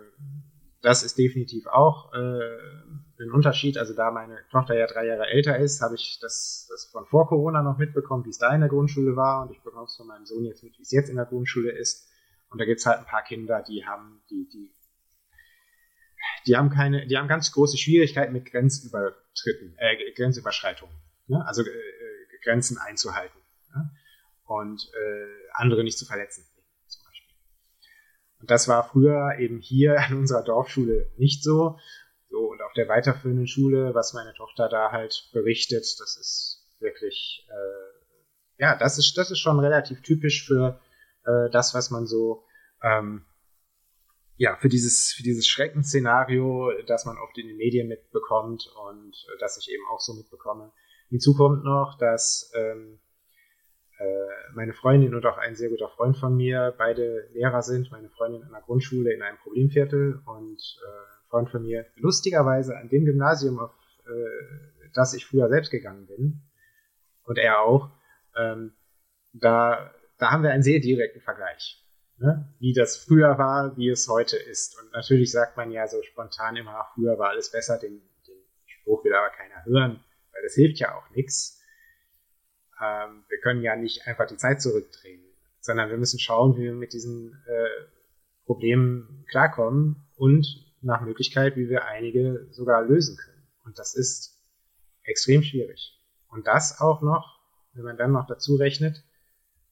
das 0.82 1.02
ist 1.02 1.18
definitiv 1.18 1.66
auch 1.66 2.12
äh, 2.12 3.22
ein 3.22 3.32
Unterschied. 3.32 3.78
Also 3.78 3.94
da 3.94 4.10
meine 4.10 4.38
Tochter 4.50 4.76
ja 4.76 4.86
drei 4.86 5.06
Jahre 5.06 5.26
älter 5.26 5.58
ist, 5.58 5.80
habe 5.80 5.94
ich 5.96 6.18
das, 6.20 6.68
das 6.70 6.86
von 6.86 7.06
vor 7.06 7.28
Corona 7.28 7.62
noch 7.62 7.78
mitbekommen, 7.78 8.24
wie 8.24 8.30
es 8.30 8.38
da 8.38 8.54
in 8.54 8.60
der 8.60 8.68
Grundschule 8.68 9.16
war. 9.16 9.42
Und 9.42 9.52
ich 9.52 9.62
bekomme 9.62 9.84
es 9.84 9.96
von 9.96 10.06
meinem 10.06 10.26
Sohn 10.26 10.44
jetzt 10.44 10.62
mit, 10.62 10.78
wie 10.78 10.82
es 10.82 10.92
jetzt 10.92 11.08
in 11.08 11.16
der 11.16 11.26
Grundschule 11.26 11.72
ist. 11.72 12.08
Und 12.50 12.60
da 12.60 12.64
gibt 12.64 12.80
es 12.80 12.86
halt 12.86 12.98
ein 12.98 13.06
paar 13.06 13.24
Kinder, 13.24 13.62
die 13.62 13.84
haben, 13.84 14.22
die, 14.30 14.48
die, 14.48 14.72
die 16.46 16.56
haben 16.56 16.70
keine, 16.70 17.06
die 17.06 17.16
haben 17.16 17.28
ganz 17.28 17.52
große 17.52 17.76
Schwierigkeiten 17.76 18.32
mit 18.32 18.46
Grenzübertritten, 18.46 19.74
äh, 19.78 20.12
Grenzüberschreitungen. 20.12 20.94
Ne? 21.26 21.44
Also 21.46 21.62
äh, 21.62 21.66
Grenzen 22.42 22.78
einzuhalten. 22.78 23.38
Ne? 23.74 23.90
Und 24.48 24.90
äh, 24.94 25.50
andere 25.52 25.84
nicht 25.84 25.98
zu 25.98 26.06
verletzen. 26.06 26.46
Zum 26.86 27.04
Beispiel. 27.04 27.36
Und 28.40 28.50
das 28.50 28.66
war 28.66 28.88
früher 28.88 29.36
eben 29.38 29.58
hier 29.58 30.00
an 30.00 30.16
unserer 30.16 30.42
Dorfschule 30.42 31.12
nicht 31.18 31.44
so. 31.44 31.78
So, 32.30 32.38
und 32.50 32.62
auf 32.62 32.72
der 32.72 32.88
weiterführenden 32.88 33.46
Schule, 33.46 33.94
was 33.94 34.14
meine 34.14 34.34
Tochter 34.34 34.68
da 34.68 34.90
halt 34.90 35.28
berichtet, 35.32 35.84
das 35.98 36.16
ist 36.18 36.66
wirklich, 36.78 37.46
äh, 37.50 38.62
ja, 38.62 38.76
das 38.76 38.98
ist, 38.98 39.16
das 39.16 39.30
ist 39.30 39.38
schon 39.38 39.60
relativ 39.60 40.02
typisch 40.02 40.46
für 40.46 40.80
äh, 41.24 41.50
das, 41.50 41.74
was 41.74 41.90
man 41.90 42.06
so, 42.06 42.44
ähm, 42.82 43.26
ja, 44.36 44.56
für 44.56 44.68
dieses, 44.68 45.12
für 45.12 45.22
dieses 45.22 45.46
Schreckensszenario, 45.46 46.70
das 46.86 47.04
man 47.04 47.18
oft 47.18 47.36
in 47.36 47.48
den 47.48 47.56
Medien 47.56 47.88
mitbekommt 47.88 48.66
und 48.88 49.14
äh, 49.14 49.38
das 49.40 49.58
ich 49.58 49.70
eben 49.70 49.84
auch 49.90 50.00
so 50.00 50.14
mitbekomme. 50.14 50.72
Hinzu 51.10 51.34
kommt 51.34 51.64
noch, 51.64 51.96
dass 51.98 52.50
ähm, 52.54 53.00
äh, 53.00 53.07
meine 54.54 54.72
Freundin 54.72 55.14
und 55.14 55.24
auch 55.26 55.38
ein 55.38 55.54
sehr 55.54 55.70
guter 55.70 55.88
Freund 55.88 56.16
von 56.16 56.36
mir 56.36 56.74
beide 56.76 57.28
Lehrer 57.32 57.62
sind. 57.62 57.90
Meine 57.90 58.08
Freundin 58.08 58.42
an 58.42 58.52
der 58.52 58.62
Grundschule 58.62 59.12
in 59.12 59.22
einem 59.22 59.38
Problemviertel 59.38 60.20
und 60.26 60.58
äh, 60.58 61.28
Freund 61.28 61.50
von 61.50 61.62
mir 61.62 61.86
lustigerweise 61.96 62.76
an 62.76 62.88
dem 62.88 63.04
Gymnasium, 63.04 63.58
auf 63.58 63.72
äh, 64.06 64.88
das 64.94 65.14
ich 65.14 65.26
früher 65.26 65.48
selbst 65.48 65.70
gegangen 65.70 66.06
bin 66.06 66.42
und 67.24 67.38
er 67.38 67.60
auch. 67.60 67.90
Ähm, 68.36 68.72
da, 69.32 69.92
da 70.18 70.30
haben 70.30 70.42
wir 70.42 70.50
einen 70.50 70.62
sehr 70.62 70.80
direkten 70.80 71.20
Vergleich. 71.20 71.84
Ne? 72.18 72.52
Wie 72.58 72.72
das 72.72 72.96
früher 72.96 73.38
war, 73.38 73.76
wie 73.76 73.90
es 73.90 74.08
heute 74.08 74.36
ist. 74.36 74.80
Und 74.80 74.92
natürlich 74.92 75.30
sagt 75.30 75.56
man 75.56 75.70
ja 75.70 75.86
so 75.86 76.02
spontan 76.02 76.56
immer, 76.56 76.86
früher 76.94 77.18
war 77.18 77.28
alles 77.28 77.52
besser, 77.52 77.78
den, 77.78 78.00
den 78.26 78.36
Spruch 78.66 79.04
will 79.04 79.14
aber 79.14 79.30
keiner 79.30 79.64
hören, 79.66 80.00
weil 80.32 80.42
das 80.42 80.54
hilft 80.54 80.78
ja 80.78 80.96
auch 80.96 81.08
nichts 81.10 81.57
ähm, 82.82 83.24
wir 83.28 83.38
können 83.40 83.62
ja 83.62 83.76
nicht 83.76 84.06
einfach 84.06 84.26
die 84.26 84.36
Zeit 84.36 84.60
zurückdrehen, 84.60 85.22
sondern 85.60 85.90
wir 85.90 85.96
müssen 85.96 86.18
schauen, 86.18 86.56
wie 86.56 86.64
wir 86.64 86.72
mit 86.72 86.92
diesen 86.92 87.32
äh, 87.46 87.84
Problemen 88.46 89.24
klarkommen 89.28 90.08
und 90.16 90.46
nach 90.80 91.00
Möglichkeit, 91.00 91.56
wie 91.56 91.68
wir 91.68 91.86
einige 91.86 92.46
sogar 92.50 92.82
lösen 92.82 93.16
können. 93.16 93.46
Und 93.64 93.78
das 93.78 93.94
ist 93.94 94.38
extrem 95.02 95.42
schwierig. 95.42 95.98
Und 96.28 96.46
das 96.46 96.80
auch 96.80 97.02
noch, 97.02 97.40
wenn 97.72 97.84
man 97.84 97.96
dann 97.96 98.12
noch 98.12 98.26
dazu 98.26 98.56
rechnet, 98.56 99.04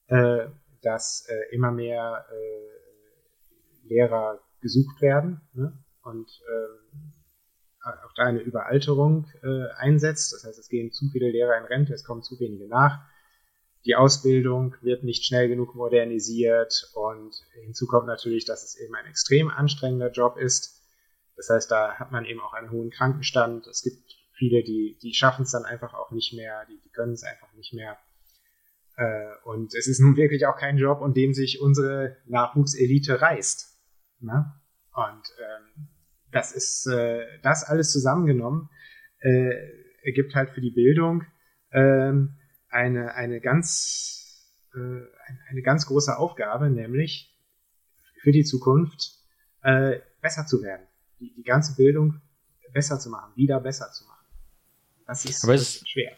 äh, 0.07 0.47
dass 0.81 1.27
äh, 1.27 1.55
immer 1.55 1.71
mehr 1.71 2.25
äh, 2.31 3.87
Lehrer 3.87 4.39
gesucht 4.61 5.01
werden 5.01 5.41
ne? 5.53 5.77
und 6.03 6.27
äh, 6.27 7.16
auch 8.05 8.13
da 8.13 8.23
eine 8.23 8.39
Überalterung 8.39 9.27
äh, 9.43 9.69
einsetzt. 9.77 10.33
Das 10.33 10.43
heißt, 10.43 10.59
es 10.59 10.69
gehen 10.69 10.91
zu 10.91 11.09
viele 11.09 11.29
Lehrer 11.29 11.57
in 11.57 11.65
Rente, 11.65 11.93
es 11.93 12.03
kommen 12.03 12.23
zu 12.23 12.39
wenige 12.39 12.67
nach. 12.67 12.99
Die 13.85 13.95
Ausbildung 13.95 14.75
wird 14.81 15.03
nicht 15.03 15.23
schnell 15.23 15.47
genug 15.47 15.75
modernisiert 15.75 16.91
und 16.93 17.35
hinzu 17.63 17.87
kommt 17.87 18.07
natürlich, 18.07 18.45
dass 18.45 18.63
es 18.63 18.75
eben 18.75 18.93
ein 18.95 19.05
extrem 19.05 19.49
anstrengender 19.49 20.11
Job 20.11 20.37
ist. 20.37 20.83
Das 21.37 21.49
heißt, 21.49 21.71
da 21.71 21.95
hat 21.95 22.11
man 22.11 22.25
eben 22.25 22.41
auch 22.41 22.53
einen 22.53 22.71
hohen 22.71 22.89
Krankenstand. 22.89 23.67
Es 23.67 23.83
gibt 23.83 24.01
viele, 24.33 24.63
die, 24.63 24.97
die 25.01 25.13
schaffen 25.13 25.43
es 25.43 25.51
dann 25.51 25.65
einfach 25.65 25.93
auch 25.93 26.11
nicht 26.11 26.33
mehr, 26.33 26.65
die, 26.65 26.79
die 26.83 26.89
können 26.89 27.13
es 27.13 27.23
einfach 27.23 27.53
nicht 27.53 27.73
mehr. 27.73 27.97
Äh, 28.97 29.29
und 29.45 29.73
es 29.75 29.87
ist 29.87 29.99
nun 29.99 30.17
wirklich 30.17 30.45
auch 30.47 30.57
kein 30.57 30.77
Job, 30.77 31.01
um 31.01 31.13
dem 31.13 31.33
sich 31.33 31.61
unsere 31.61 32.17
Nachwuchselite 32.25 33.21
reißt. 33.21 33.77
Ne? 34.19 34.53
Und 34.93 35.33
ähm, 35.39 35.87
das 36.31 36.51
ist 36.51 36.87
äh, 36.87 37.25
das 37.41 37.63
alles 37.63 37.91
zusammengenommen 37.91 38.69
äh, 39.19 39.53
ergibt 40.03 40.35
halt 40.35 40.51
für 40.51 40.61
die 40.61 40.71
Bildung 40.71 41.23
ähm, 41.71 42.35
eine 42.69 43.15
eine 43.15 43.41
ganz 43.41 44.17
äh, 44.73 45.49
eine 45.49 45.61
ganz 45.61 45.85
große 45.85 46.17
Aufgabe, 46.17 46.69
nämlich 46.69 47.35
für 48.21 48.31
die 48.31 48.43
Zukunft 48.43 49.13
äh, 49.63 49.99
besser 50.21 50.45
zu 50.45 50.61
werden, 50.61 50.85
die, 51.19 51.33
die 51.33 51.43
ganze 51.43 51.75
Bildung 51.75 52.21
besser 52.73 52.99
zu 52.99 53.09
machen, 53.09 53.31
wieder 53.35 53.59
besser 53.59 53.91
zu 53.91 54.05
machen. 54.05 54.25
Das 55.05 55.25
ist, 55.25 55.43
Aber 55.43 55.53
es 55.53 55.61
ist 55.61 55.89
schwer. 55.89 56.11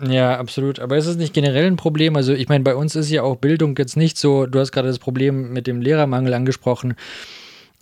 Ja, 0.00 0.38
absolut. 0.38 0.80
Aber 0.80 0.96
ist 0.96 1.06
es 1.06 1.16
nicht 1.16 1.32
generell 1.32 1.66
ein 1.66 1.76
Problem? 1.76 2.16
Also 2.16 2.32
ich 2.32 2.48
meine, 2.48 2.64
bei 2.64 2.74
uns 2.74 2.96
ist 2.96 3.10
ja 3.10 3.22
auch 3.22 3.36
Bildung 3.36 3.76
jetzt 3.76 3.96
nicht 3.96 4.18
so, 4.18 4.46
du 4.46 4.58
hast 4.58 4.72
gerade 4.72 4.88
das 4.88 4.98
Problem 4.98 5.52
mit 5.52 5.66
dem 5.66 5.80
Lehrermangel 5.80 6.34
angesprochen. 6.34 6.94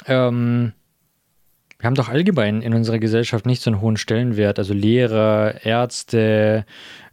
Ähm, 0.07 0.73
wir 1.83 1.89
haben 1.89 1.97
doch 1.97 2.09
allgemein 2.09 2.63
in 2.63 2.75
unserer 2.75 3.01
Gesellschaft 3.01 3.45
nicht 3.45 3.61
so 3.61 3.69
einen 3.69 3.81
hohen 3.81 3.97
Stellenwert. 3.97 4.57
Also 4.61 4.73
Lehrer, 4.73 5.65
Ärzte, 5.65 6.65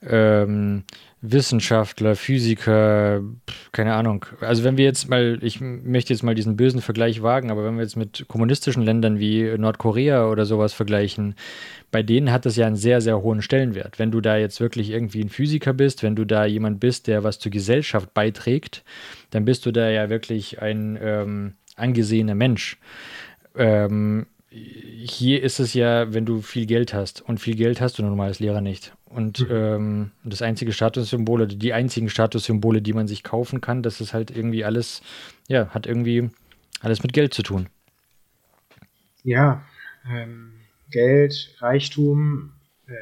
ähm, 0.08 0.84
Wissenschaftler, 1.22 2.16
Physiker, 2.16 3.24
keine 3.72 3.96
Ahnung. 3.96 4.28
Also 4.42 4.64
wenn 4.64 4.78
wir 4.78 4.86
jetzt 4.86 5.10
mal, 5.10 5.40
ich 5.42 5.60
möchte 5.60 6.14
jetzt 6.14 6.22
mal 6.22 6.36
diesen 6.36 6.56
bösen 6.56 6.82
Vergleich 6.82 7.24
wagen, 7.24 7.50
aber 7.50 7.66
wenn 7.66 7.78
wir 7.78 7.82
jetzt 7.82 7.96
mit 7.96 8.26
kommunistischen 8.28 8.84
Ländern 8.84 9.18
wie 9.18 9.58
Nordkorea 9.58 10.28
oder 10.30 10.46
sowas 10.46 10.74
vergleichen, 10.74 11.34
bei 11.90 12.04
denen 12.04 12.32
hat 12.32 12.46
das 12.46 12.56
ja 12.56 12.68
einen 12.68 12.76
sehr, 12.76 13.02
sehr 13.02 13.24
hohen 13.24 13.42
Stellenwert. 13.42 13.98
Wenn 13.98 14.12
du 14.12 14.22
da 14.22 14.38
jetzt 14.38 14.62
wirklich 14.62 14.92
irgendwie 14.92 15.22
ein 15.22 15.30
Physiker 15.30 15.74
bist, 15.74 16.04
wenn 16.04 16.16
du 16.16 16.26
da 16.26 16.46
jemand 16.46 16.80
bist, 16.80 17.08
der 17.08 17.24
was 17.24 17.40
zur 17.40 17.52
Gesellschaft 17.52 18.14
beiträgt, 18.14 18.84
dann 19.32 19.46
bist 19.46 19.66
du 19.66 19.72
da 19.72 19.90
ja 19.90 20.12
wirklich 20.12 20.62
ein 20.62 20.96
ähm, 21.02 21.54
angesehener 21.76 22.36
Mensch. 22.36 22.78
Ähm, 23.58 24.28
hier 24.52 25.44
ist 25.44 25.60
es 25.60 25.74
ja, 25.74 26.12
wenn 26.14 26.26
du 26.26 26.42
viel 26.42 26.66
Geld 26.66 26.94
hast 26.94 27.22
und 27.22 27.40
viel 27.40 27.56
Geld 27.56 27.82
hast 27.82 28.00
du 28.00 28.04
normal 28.04 28.30
als 28.30 28.40
Lehrer 28.40 28.62
nicht. 28.62 28.96
Und 29.06 29.42
mhm. 29.42 29.56
ähm, 29.56 30.12
das 30.24 30.42
einzige 30.42 30.72
Statussymbol 30.72 31.42
oder 31.42 31.56
die 31.56 31.74
einzigen 31.74 32.10
Statussymbole, 32.10 32.82
die 32.82 32.94
man 32.94 33.08
sich 33.08 33.24
kaufen 33.24 33.62
kann, 33.62 33.84
das 33.84 34.02
ist 34.02 34.14
halt 34.14 34.32
irgendwie 34.32 34.66
alles, 34.66 35.02
ja, 35.48 35.70
hat 35.70 35.86
irgendwie 35.86 36.30
alles 36.82 37.04
mit 37.04 37.14
Geld 37.14 37.34
zu 37.34 37.44
tun. 37.44 37.70
Ja, 39.24 39.64
ähm, 40.08 40.54
Geld, 40.90 41.56
Reichtum, 41.60 42.54
äh, 42.88 42.94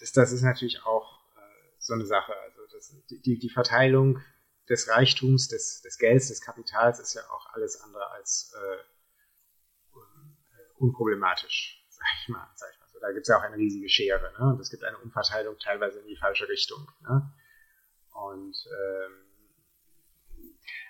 das, 0.00 0.12
das, 0.12 0.32
ist 0.32 0.42
natürlich 0.42 0.82
auch 0.84 1.20
äh, 1.36 1.40
so 1.78 1.94
eine 1.94 2.06
Sache. 2.06 2.32
Also 2.44 2.60
das, 2.72 2.96
die, 3.10 3.38
die 3.38 3.50
Verteilung 3.50 4.18
des 4.68 4.88
Reichtums, 4.88 5.48
des, 5.48 5.82
des 5.82 5.98
Gelds, 5.98 6.28
des 6.28 6.40
Kapitals 6.40 6.98
ist 6.98 7.14
ja 7.14 7.22
auch 7.32 7.52
alles 7.52 7.80
andere 7.80 8.10
als 8.12 8.52
äh, 8.56 8.92
unproblematisch, 10.82 11.86
sag 11.88 12.06
ich 12.20 12.28
mal. 12.28 12.46
Sag 12.56 12.68
ich 12.72 12.78
mal. 12.78 12.82
Da 13.00 13.10
gibt 13.10 13.22
es 13.22 13.28
ja 13.28 13.38
auch 13.38 13.42
eine 13.42 13.56
riesige 13.56 13.88
Schere. 13.88 14.32
Ne? 14.38 14.52
Und 14.52 14.60
es 14.60 14.70
gibt 14.70 14.84
eine 14.84 14.98
Umverteilung 14.98 15.58
teilweise 15.58 15.98
in 16.00 16.06
die 16.06 16.16
falsche 16.16 16.48
Richtung. 16.48 16.86
Ne? 17.02 17.32
Und 18.10 18.56
ähm, 18.70 19.12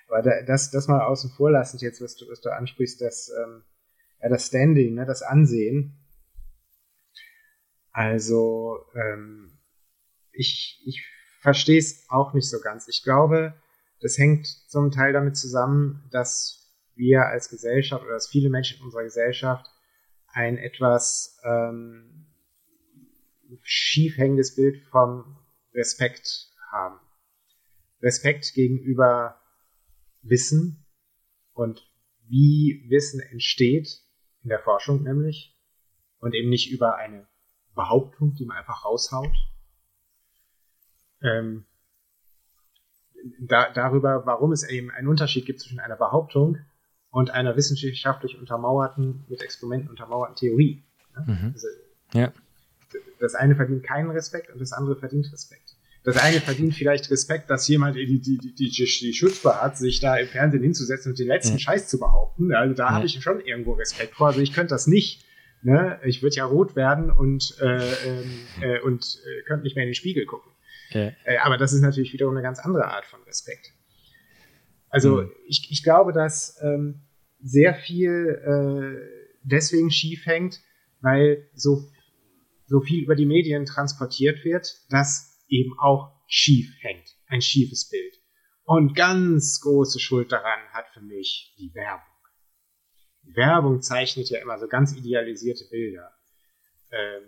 aber 0.09 0.20
da, 0.20 0.43
das, 0.43 0.70
das 0.70 0.88
mal 0.88 1.01
außen 1.01 1.30
vor 1.30 1.51
lassend 1.51 1.80
jetzt, 1.80 2.03
was 2.03 2.16
du, 2.16 2.28
was 2.28 2.43
du 2.43 2.51
ansprichst, 2.51 3.01
dass 3.01 3.30
ähm, 3.30 3.64
ja, 4.20 4.28
das 4.28 4.49
Standing, 4.49 4.95
ne, 4.95 5.07
das 5.07 5.22
Ansehen. 5.22 5.97
Also 7.93 8.84
ähm, 8.95 9.59
ich, 10.32 10.82
ich 10.84 11.07
verstehe 11.40 11.78
es 11.78 12.05
auch 12.11 12.34
nicht 12.34 12.51
so 12.51 12.61
ganz. 12.61 12.88
Ich 12.88 13.03
glaube, 13.03 13.55
das 14.03 14.18
hängt 14.18 14.47
zum 14.47 14.90
Teil 14.90 15.14
damit 15.14 15.36
zusammen, 15.36 16.07
dass 16.11 16.70
wir 16.95 17.26
als 17.26 17.49
Gesellschaft 17.49 18.05
oder 18.05 18.14
dass 18.14 18.28
viele 18.28 18.51
Menschen 18.51 18.80
in 18.80 18.84
unserer 18.84 19.05
Gesellschaft 19.05 19.66
ein 20.33 20.59
etwas 20.59 21.39
ähm, 21.45 22.26
schief 23.62 24.16
hängendes 24.16 24.55
Bild 24.55 24.83
vom 24.91 25.39
Respekt 25.74 26.51
haben. 26.70 26.99
Respekt 28.01 28.53
gegenüber 28.55 29.41
Wissen 30.22 30.85
und 31.53 31.89
wie 32.28 32.87
Wissen 32.89 33.20
entsteht, 33.20 34.03
in 34.43 34.49
der 34.49 34.61
Forschung 34.61 35.03
nämlich, 35.03 35.57
und 36.18 36.35
eben 36.35 36.49
nicht 36.49 36.70
über 36.70 36.97
eine 36.97 37.28
Behauptung, 37.74 38.35
die 38.35 38.45
man 38.45 38.57
einfach 38.57 38.85
raushaut. 38.85 39.35
Ähm, 41.20 41.66
da, 43.41 43.72
darüber, 43.72 44.26
warum 44.26 44.53
es 44.53 44.68
eben 44.68 44.91
einen 44.91 45.09
Unterschied 45.09 45.47
gibt 45.47 45.61
zwischen 45.61 45.80
einer 45.80 45.97
Behauptung 45.97 46.59
und 47.12 47.30
einer 47.30 47.56
wissenschaftlich 47.56 48.38
untermauerten, 48.38 49.24
mit 49.28 49.42
Experimenten 49.42 49.90
untermauerten 49.90 50.34
Theorie. 50.34 50.82
Mhm. 51.26 51.52
Also, 51.54 51.68
ja. 52.14 52.32
Das 53.20 53.34
eine 53.34 53.54
verdient 53.54 53.84
keinen 53.84 54.10
Respekt 54.10 54.50
und 54.50 54.60
das 54.60 54.72
andere 54.72 54.96
verdient 54.96 55.30
Respekt. 55.32 55.76
Das 56.04 56.16
eine 56.16 56.40
verdient 56.40 56.74
vielleicht 56.74 57.10
Respekt, 57.10 57.48
dass 57.48 57.68
jemand 57.68 57.96
die, 57.96 58.06
die, 58.06 58.38
die, 58.38 58.54
die, 58.54 58.70
die 58.70 59.12
Schutzbar 59.12 59.62
hat, 59.62 59.78
sich 59.78 60.00
da 60.00 60.16
im 60.16 60.26
Fernsehen 60.26 60.62
hinzusetzen 60.62 61.12
und 61.12 61.18
den 61.18 61.28
letzten 61.28 61.52
ja. 61.52 61.58
Scheiß 61.60 61.88
zu 61.88 62.00
behaupten. 62.00 62.52
Also 62.54 62.74
da 62.74 62.86
ja. 62.86 62.90
habe 62.94 63.06
ich 63.06 63.22
schon 63.22 63.40
irgendwo 63.40 63.74
Respekt 63.74 64.16
vor. 64.16 64.28
Also 64.28 64.40
ich 64.40 64.52
könnte 64.52 64.74
das 64.74 64.88
nicht. 64.88 65.24
Ne? 65.62 66.00
Ich 66.02 66.22
würde 66.22 66.34
ja 66.34 66.44
rot 66.44 66.74
werden 66.74 67.10
und, 67.10 67.56
äh, 67.60 67.76
ähm, 68.08 68.40
äh, 68.62 68.80
und 68.80 69.20
äh, 69.24 69.42
könnte 69.42 69.62
nicht 69.62 69.76
mehr 69.76 69.84
in 69.84 69.90
den 69.90 69.94
Spiegel 69.94 70.26
gucken. 70.26 70.50
Ja. 70.90 71.12
Äh, 71.24 71.38
aber 71.42 71.56
das 71.56 71.72
ist 71.72 71.82
natürlich 71.82 72.12
wiederum 72.12 72.34
eine 72.34 72.42
ganz 72.42 72.58
andere 72.58 72.86
Art 72.86 73.04
von 73.04 73.22
Respekt. 73.22 73.72
Also 74.93 75.22
mhm. 75.22 75.32
ich, 75.49 75.68
ich 75.70 75.82
glaube, 75.82 76.12
dass 76.12 76.61
ähm, 76.62 77.01
sehr 77.40 77.74
viel 77.74 78.28
äh, 78.45 79.38
deswegen 79.43 79.90
schief 79.90 80.26
hängt, 80.26 80.61
weil 81.01 81.49
so, 81.55 81.90
so 82.66 82.80
viel 82.82 83.03
über 83.03 83.16
die 83.16 83.26
Medien 83.26 83.64
transportiert 83.64 84.45
wird, 84.45 84.68
dass 84.90 85.43
eben 85.49 85.72
auch 85.80 86.12
schief 86.28 86.70
hängt. 86.80 87.16
Ein 87.26 87.40
schiefes 87.40 87.88
Bild. 87.88 88.14
Und 88.64 88.95
ganz 88.95 89.61
große 89.62 89.99
Schuld 89.99 90.30
daran 90.30 90.61
hat 90.72 90.86
für 90.93 91.01
mich 91.01 91.57
die 91.59 91.74
Werbung. 91.74 92.07
Die 93.24 93.34
Werbung 93.34 93.80
zeichnet 93.80 94.28
ja 94.28 94.40
immer 94.40 94.59
so 94.59 94.68
ganz 94.68 94.95
idealisierte 94.95 95.64
Bilder. 95.70 96.12
Ähm, 96.90 97.22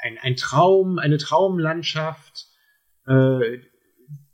ein, 0.00 0.18
ein 0.18 0.36
Traum, 0.36 0.98
eine 0.98 1.18
Traumlandschaft, 1.18 2.48
äh, 3.06 3.60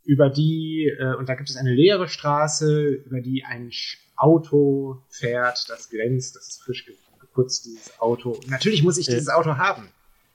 über 0.09 0.30
die, 0.30 0.90
äh, 0.98 1.14
und 1.16 1.28
da 1.28 1.34
gibt 1.34 1.50
es 1.50 1.56
eine 1.56 1.74
leere 1.74 2.09
Straße, 2.09 2.86
über 2.86 3.20
die 3.20 3.44
ein 3.44 3.70
Auto 4.16 5.02
fährt, 5.11 5.68
das 5.68 5.90
glänzt, 5.90 6.34
das 6.34 6.48
ist 6.48 6.62
frisch 6.62 6.90
geputzt, 7.20 7.66
dieses 7.66 8.00
Auto. 8.00 8.40
Natürlich 8.48 8.82
muss 8.82 8.96
ich 8.96 9.06
ja. 9.06 9.12
dieses 9.12 9.28
Auto 9.28 9.59
haben. 9.59 9.90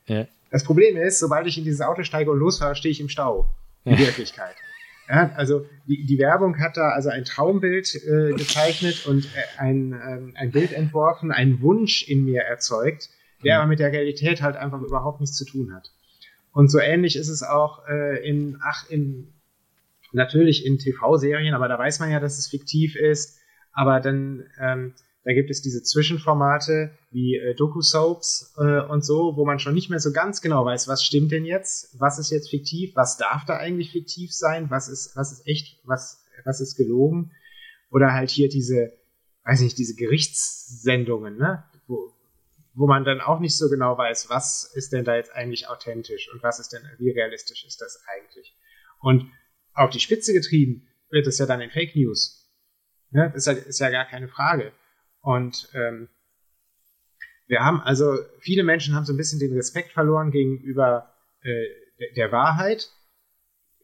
Ja. 0.05 0.27
Das 0.51 0.63
Problem 0.63 0.95
ist, 0.95 1.17
sobald 1.17 1.47
ich 1.47 1.57
in 1.57 1.63
dieses 1.63 1.81
Auto 1.81 2.03
steige 2.03 2.29
und 2.29 2.37
losfahre, 2.37 2.75
stehe 2.75 2.91
ich 2.91 3.01
im 3.01 3.09
Stau. 3.09 3.49
In 3.83 3.97
Wirklichkeit. 3.97 4.55
Ja, 5.09 5.33
also 5.35 5.65
die, 5.87 6.05
die 6.05 6.19
Werbung 6.19 6.59
hat 6.59 6.77
da 6.77 6.89
also 6.89 7.09
ein 7.09 7.25
Traumbild 7.25 7.95
äh, 7.95 8.33
gezeichnet 8.33 9.07
und 9.07 9.25
äh, 9.25 9.59
ein, 9.59 9.91
äh, 9.91 10.37
ein 10.39 10.51
Bild 10.51 10.71
entworfen, 10.71 11.31
einen 11.31 11.61
Wunsch 11.61 12.07
in 12.07 12.25
mir 12.25 12.43
erzeugt, 12.43 13.09
der 13.43 13.55
mhm. 13.55 13.61
aber 13.61 13.69
mit 13.69 13.79
der 13.79 13.91
Realität 13.91 14.43
halt 14.43 14.55
einfach 14.55 14.81
überhaupt 14.81 15.19
nichts 15.19 15.35
zu 15.35 15.45
tun 15.45 15.73
hat. 15.73 15.91
Und 16.53 16.69
so 16.69 16.79
ähnlich 16.79 17.15
ist 17.15 17.29
es 17.29 17.41
auch 17.41 17.87
äh, 17.87 18.25
in, 18.25 18.59
ach, 18.63 18.87
in, 18.89 19.32
natürlich 20.13 20.65
in 20.65 20.77
TV-Serien, 20.77 21.53
aber 21.53 21.67
da 21.67 21.77
weiß 21.77 21.99
man 21.99 22.11
ja, 22.11 22.19
dass 22.19 22.37
es 22.37 22.47
fiktiv 22.47 22.95
ist. 22.95 23.39
Aber 23.73 23.99
dann, 23.99 24.45
ähm, 24.59 24.93
da 25.23 25.33
gibt 25.33 25.49
es 25.49 25.61
diese 25.61 25.81
Zwischenformate 25.81 26.91
wie 27.11 27.37
äh, 27.37 27.55
Doku-Soaps 27.55 28.55
äh, 28.57 28.81
und 28.81 29.03
so, 29.03 29.35
wo 29.35 29.45
man 29.45 29.59
schon 29.59 29.73
nicht 29.73 29.89
mehr 29.89 29.99
so 29.99 30.11
ganz 30.11 30.41
genau 30.41 30.65
weiß, 30.65 30.87
was 30.87 31.03
stimmt 31.03 31.31
denn 31.31 31.45
jetzt, 31.45 31.99
was 31.99 32.19
ist 32.19 32.29
jetzt 32.29 32.49
fiktiv, 32.49 32.95
was 32.95 33.17
darf 33.17 33.45
da 33.45 33.57
eigentlich 33.57 33.91
fiktiv 33.91 34.33
sein, 34.33 34.69
was 34.69 34.87
ist, 34.89 35.15
was 35.15 35.31
ist 35.31 35.47
echt, 35.47 35.79
was, 35.85 36.23
was 36.45 36.61
ist 36.61 36.75
gelogen. 36.75 37.31
Oder 37.89 38.13
halt 38.13 38.29
hier 38.29 38.49
diese, 38.49 38.91
weiß 39.45 39.61
nicht, 39.61 39.77
diese 39.77 39.95
Gerichtssendungen, 39.95 41.37
ne? 41.37 41.63
Wo, 41.87 42.13
wo 42.75 42.87
man 42.87 43.03
dann 43.03 43.21
auch 43.21 43.39
nicht 43.39 43.55
so 43.55 43.69
genau 43.69 43.97
weiß, 43.97 44.29
was 44.29 44.71
ist 44.73 44.93
denn 44.93 45.05
da 45.05 45.15
jetzt 45.15 45.31
eigentlich 45.33 45.67
authentisch 45.67 46.31
und 46.33 46.41
was 46.41 46.59
ist 46.59 46.73
denn, 46.73 46.81
wie 46.97 47.11
realistisch 47.11 47.65
ist 47.65 47.81
das 47.81 48.03
eigentlich. 48.07 48.55
Und 48.99 49.31
auf 49.73 49.89
die 49.89 49.99
Spitze 49.99 50.33
getrieben 50.33 50.87
wird 51.09 51.27
es 51.27 51.37
ja 51.37 51.45
dann 51.45 51.61
in 51.61 51.69
Fake 51.69 51.95
News. 51.95 52.49
Ne? 53.11 53.31
Das 53.33 53.45
ist 53.45 53.45
ja, 53.47 53.53
ist 53.53 53.79
ja 53.79 53.89
gar 53.89 54.05
keine 54.05 54.27
Frage. 54.27 54.71
Und 55.21 55.69
ähm, 55.73 56.09
wir 57.47 57.59
haben 57.61 57.81
also, 57.81 58.17
viele 58.39 58.63
Menschen 58.63 58.95
haben 58.95 59.05
so 59.05 59.13
ein 59.13 59.17
bisschen 59.17 59.39
den 59.39 59.53
Respekt 59.53 59.91
verloren 59.91 60.31
gegenüber 60.31 61.13
äh, 61.41 61.65
der 62.15 62.31
Wahrheit, 62.31 62.89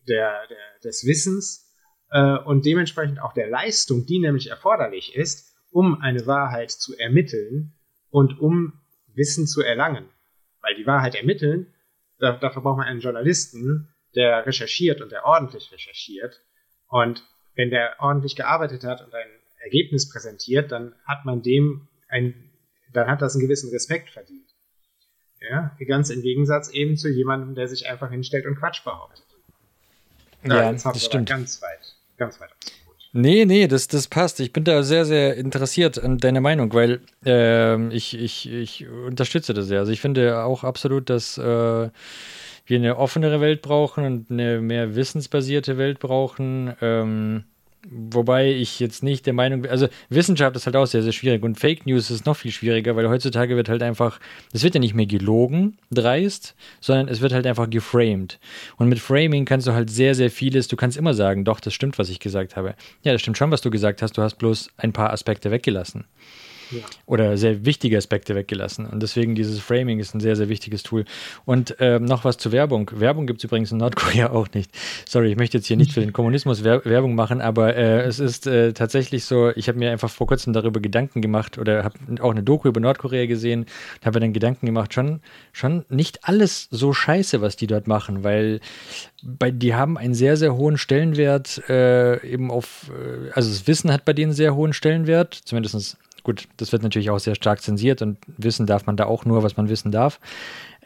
der, 0.08 0.48
der, 0.48 0.58
des 0.84 1.06
Wissens 1.06 1.72
äh, 2.12 2.38
und 2.40 2.66
dementsprechend 2.66 3.22
auch 3.22 3.34
der 3.34 3.48
Leistung, 3.48 4.06
die 4.06 4.20
nämlich 4.20 4.50
erforderlich 4.50 5.16
ist, 5.16 5.56
um 5.72 6.02
eine 6.02 6.26
Wahrheit 6.26 6.72
zu 6.72 6.98
ermitteln 6.98 7.74
und 8.10 8.40
um 8.40 8.74
Wissen 9.14 9.46
zu 9.46 9.62
erlangen. 9.62 10.10
Weil 10.62 10.76
die 10.76 10.88
Wahrheit 10.88 11.16
ermitteln, 11.16 11.74
da, 12.20 12.34
dafür 12.34 12.64
braucht 12.64 12.78
man 12.78 12.88
einen 12.88 13.02
Journalisten, 13.02 13.94
der 14.16 14.46
recherchiert 14.46 15.02
und 15.02 15.12
der 15.12 15.26
ordentlich 15.26 15.72
recherchiert. 15.72 16.42
Und 16.88 17.24
wenn 17.56 17.70
der 17.70 17.96
ordentlich 18.00 18.36
gearbeitet 18.36 18.84
hat 18.84 19.02
und 19.02 19.14
ein 19.14 19.28
Ergebnis 19.60 20.10
präsentiert, 20.10 20.72
dann 20.72 20.96
hat 21.06 21.26
man 21.26 21.42
dem 21.42 21.88
ein, 22.08 22.52
dann 22.94 23.08
hat 23.08 23.22
das 23.22 23.36
einen 23.36 23.44
gewissen 23.44 23.70
Respekt 23.70 24.10
verdient. 24.10 24.48
Ja, 25.42 25.76
ganz 25.88 26.10
im 26.10 26.22
Gegensatz 26.22 26.70
eben 26.70 26.98
zu 26.98 27.10
jemandem, 27.10 27.56
der 27.56 27.68
sich 27.68 27.88
einfach 27.88 28.10
hinstellt 28.10 28.46
und 28.46 28.58
Quatsch 28.58 28.84
behauptet. 28.84 29.26
Ja, 30.44 30.72
ja 30.72 30.74
das 30.74 31.06
stimmt. 31.06 31.30
Ganz 31.30 31.62
weit, 31.62 31.96
ganz 32.18 32.40
weit. 32.40 32.50
Nee, 33.12 33.46
nee, 33.46 33.68
das, 33.68 33.88
das 33.88 34.08
passt. 34.08 34.40
Ich 34.40 34.54
bin 34.54 34.64
da 34.64 34.84
sehr, 34.84 35.04
sehr 35.04 35.36
interessiert 35.36 35.98
an 35.98 36.20
deiner 36.20 36.42
Meinung, 36.42 36.72
weil 36.74 37.02
äh, 37.26 37.88
ich, 37.88 38.16
ich, 38.16 38.52
ich 38.52 38.88
unterstütze 38.88 39.54
das 39.54 39.66
sehr. 39.68 39.80
Also 39.80 39.92
ich 39.92 40.00
finde 40.00 40.44
auch 40.44 40.64
absolut, 40.64 41.10
dass 41.10 41.38
äh, 41.38 41.90
wir 42.70 42.78
eine 42.78 42.98
offenere 42.98 43.42
Welt 43.42 43.62
brauchen 43.62 44.06
und 44.06 44.32
eine 44.32 44.62
mehr 44.62 44.96
wissensbasierte 44.96 45.78
Welt 45.78 46.00
brauchen. 46.00 46.74
Ähm, 46.82 47.44
Wobei 47.88 48.52
ich 48.52 48.82
jetzt 48.82 49.04
nicht 49.04 49.26
der 49.26 49.32
Meinung 49.32 49.62
bin, 49.62 49.72
also 49.72 49.88
Wissenschaft 50.10 50.54
ist 50.58 50.66
halt 50.66 50.76
auch 50.76 50.86
sehr, 50.86 51.02
sehr 51.02 51.14
schwierig 51.14 51.44
und 51.44 51.58
Fake 51.58 51.86
News 51.86 52.12
ist 52.12 52.26
noch 52.26 52.36
viel 52.36 52.52
schwieriger, 52.52 52.98
weil 52.98 53.08
heutzutage 53.08 53.56
wird 53.56 53.70
halt 53.70 53.82
einfach, 53.82 54.20
es 54.52 54.64
wird 54.64 54.74
ja 54.74 54.82
nicht 54.82 54.96
mehr 54.96 55.06
gelogen, 55.06 55.78
dreist, 55.90 56.56
sondern 56.82 57.08
es 57.08 57.22
wird 57.22 57.32
halt 57.32 57.48
einfach 57.48 57.70
geframed. 57.70 58.38
Und 58.76 58.90
mit 58.90 59.00
Framing 59.00 59.46
kannst 59.46 59.66
du 59.66 59.72
halt 59.72 59.90
sehr, 59.90 60.14
sehr 60.14 60.30
vieles, 60.30 60.68
du 60.68 60.76
kannst 60.76 60.98
immer 60.98 61.14
sagen, 61.14 61.46
doch, 61.46 61.62
das 61.62 61.74
stimmt, 61.74 61.98
was 61.98 62.10
ich 62.10 62.20
gesagt 62.20 62.58
habe. 62.58 62.76
Ja, 63.04 63.14
das 63.14 63.22
stimmt 63.22 63.38
schon, 63.38 63.50
was 63.50 63.62
du 63.62 63.70
gesagt 63.70 64.02
hast, 64.02 64.18
du 64.18 64.22
hast 64.24 64.36
bloß 64.36 64.72
ein 64.76 64.92
paar 64.92 65.12
Aspekte 65.12 65.50
weggelassen. 65.50 66.04
Oder 67.06 67.38
sehr 67.38 67.66
wichtige 67.66 67.98
Aspekte 67.98 68.36
weggelassen. 68.36 68.86
Und 68.86 69.02
deswegen 69.02 69.36
dieses 69.36 69.60
Framing 69.60 70.00
ist 70.00 70.14
ein 70.14 70.20
sehr, 70.20 70.36
sehr 70.36 70.50
wichtiges 70.50 70.84
Tool. 70.84 71.06
Und 71.46 71.76
ähm, 71.80 72.06
noch 72.06 72.26
was 72.26 72.38
zur 72.38 72.52
Werbung. 72.52 72.92
Werbung 72.94 73.28
gibt 73.28 73.40
es 73.40 73.44
übrigens 73.44 73.72
in 73.72 73.78
Nordkorea 73.78 74.30
auch 74.32 74.48
nicht. 74.54 74.72
Sorry, 75.08 75.32
ich 75.32 75.38
möchte 75.38 75.58
jetzt 75.58 75.68
hier 75.68 75.78
nicht 75.78 75.94
für 75.94 76.02
den 76.02 76.14
Kommunismus 76.14 76.64
Wer 76.64 76.84
Werbung 76.86 77.16
machen, 77.16 77.42
aber 77.42 77.76
äh, 77.76 78.02
es 78.02 78.20
ist 78.20 78.48
äh, 78.48 78.74
tatsächlich 78.74 79.26
so, 79.26 79.52
ich 79.56 79.68
habe 79.68 79.80
mir 79.80 79.92
einfach 79.92 80.10
vor 80.10 80.28
kurzem 80.28 80.54
darüber 80.54 80.80
Gedanken 80.80 81.22
gemacht 81.22 81.58
oder 81.58 81.84
habe 81.84 81.98
auch 82.22 82.32
eine 82.32 82.44
Doku 82.44 82.68
über 82.68 82.80
Nordkorea 82.80 83.26
gesehen 83.26 83.62
und 83.62 84.06
habe 84.06 84.18
mir 84.18 84.22
dann 84.22 84.34
Gedanken 84.34 84.66
gemacht, 84.66 84.94
schon, 84.94 85.22
schon 85.52 85.86
nicht 85.90 86.26
alles 86.28 86.68
so 86.72 86.94
scheiße, 86.94 87.42
was 87.42 87.56
die 87.56 87.68
dort 87.68 87.88
machen, 87.88 88.24
weil 88.24 88.60
bei, 89.24 89.52
die 89.52 89.76
haben 89.76 89.98
einen 89.98 90.14
sehr, 90.14 90.38
sehr 90.38 90.56
hohen 90.56 90.78
Stellenwert 90.78 91.62
äh, 91.70 92.26
eben 92.26 92.52
auf, 92.52 92.90
äh, 92.90 93.32
also 93.34 93.50
das 93.50 93.68
Wissen 93.68 93.92
hat 93.92 94.06
bei 94.06 94.14
denen 94.14 94.30
einen 94.30 94.36
sehr 94.36 94.56
hohen 94.56 94.74
Stellenwert, 94.74 95.34
zumindest 95.34 95.98
Gut, 96.30 96.48
das 96.58 96.72
wird 96.72 96.84
natürlich 96.84 97.10
auch 97.10 97.18
sehr 97.18 97.34
stark 97.34 97.60
zensiert 97.60 98.04
und 98.04 98.20
wissen 98.38 98.68
darf 98.68 98.86
man 98.86 98.96
da 98.96 99.06
auch 99.06 99.26
nur, 99.26 99.42
was 99.42 99.58
man 99.58 99.68
wissen 99.68 99.92
darf. 99.92 100.20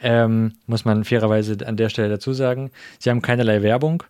Ähm, 0.01 0.53
muss 0.67 0.85
man 0.85 1.03
fairerweise 1.03 1.57
an 1.67 1.75
der 1.75 1.89
Stelle 1.89 2.07
dazu 2.07 2.31
sagen. 2.31 2.71
Sie 2.97 3.09
haben 3.09 3.21
keinerlei 3.21 3.61
Werbung. 3.61 4.03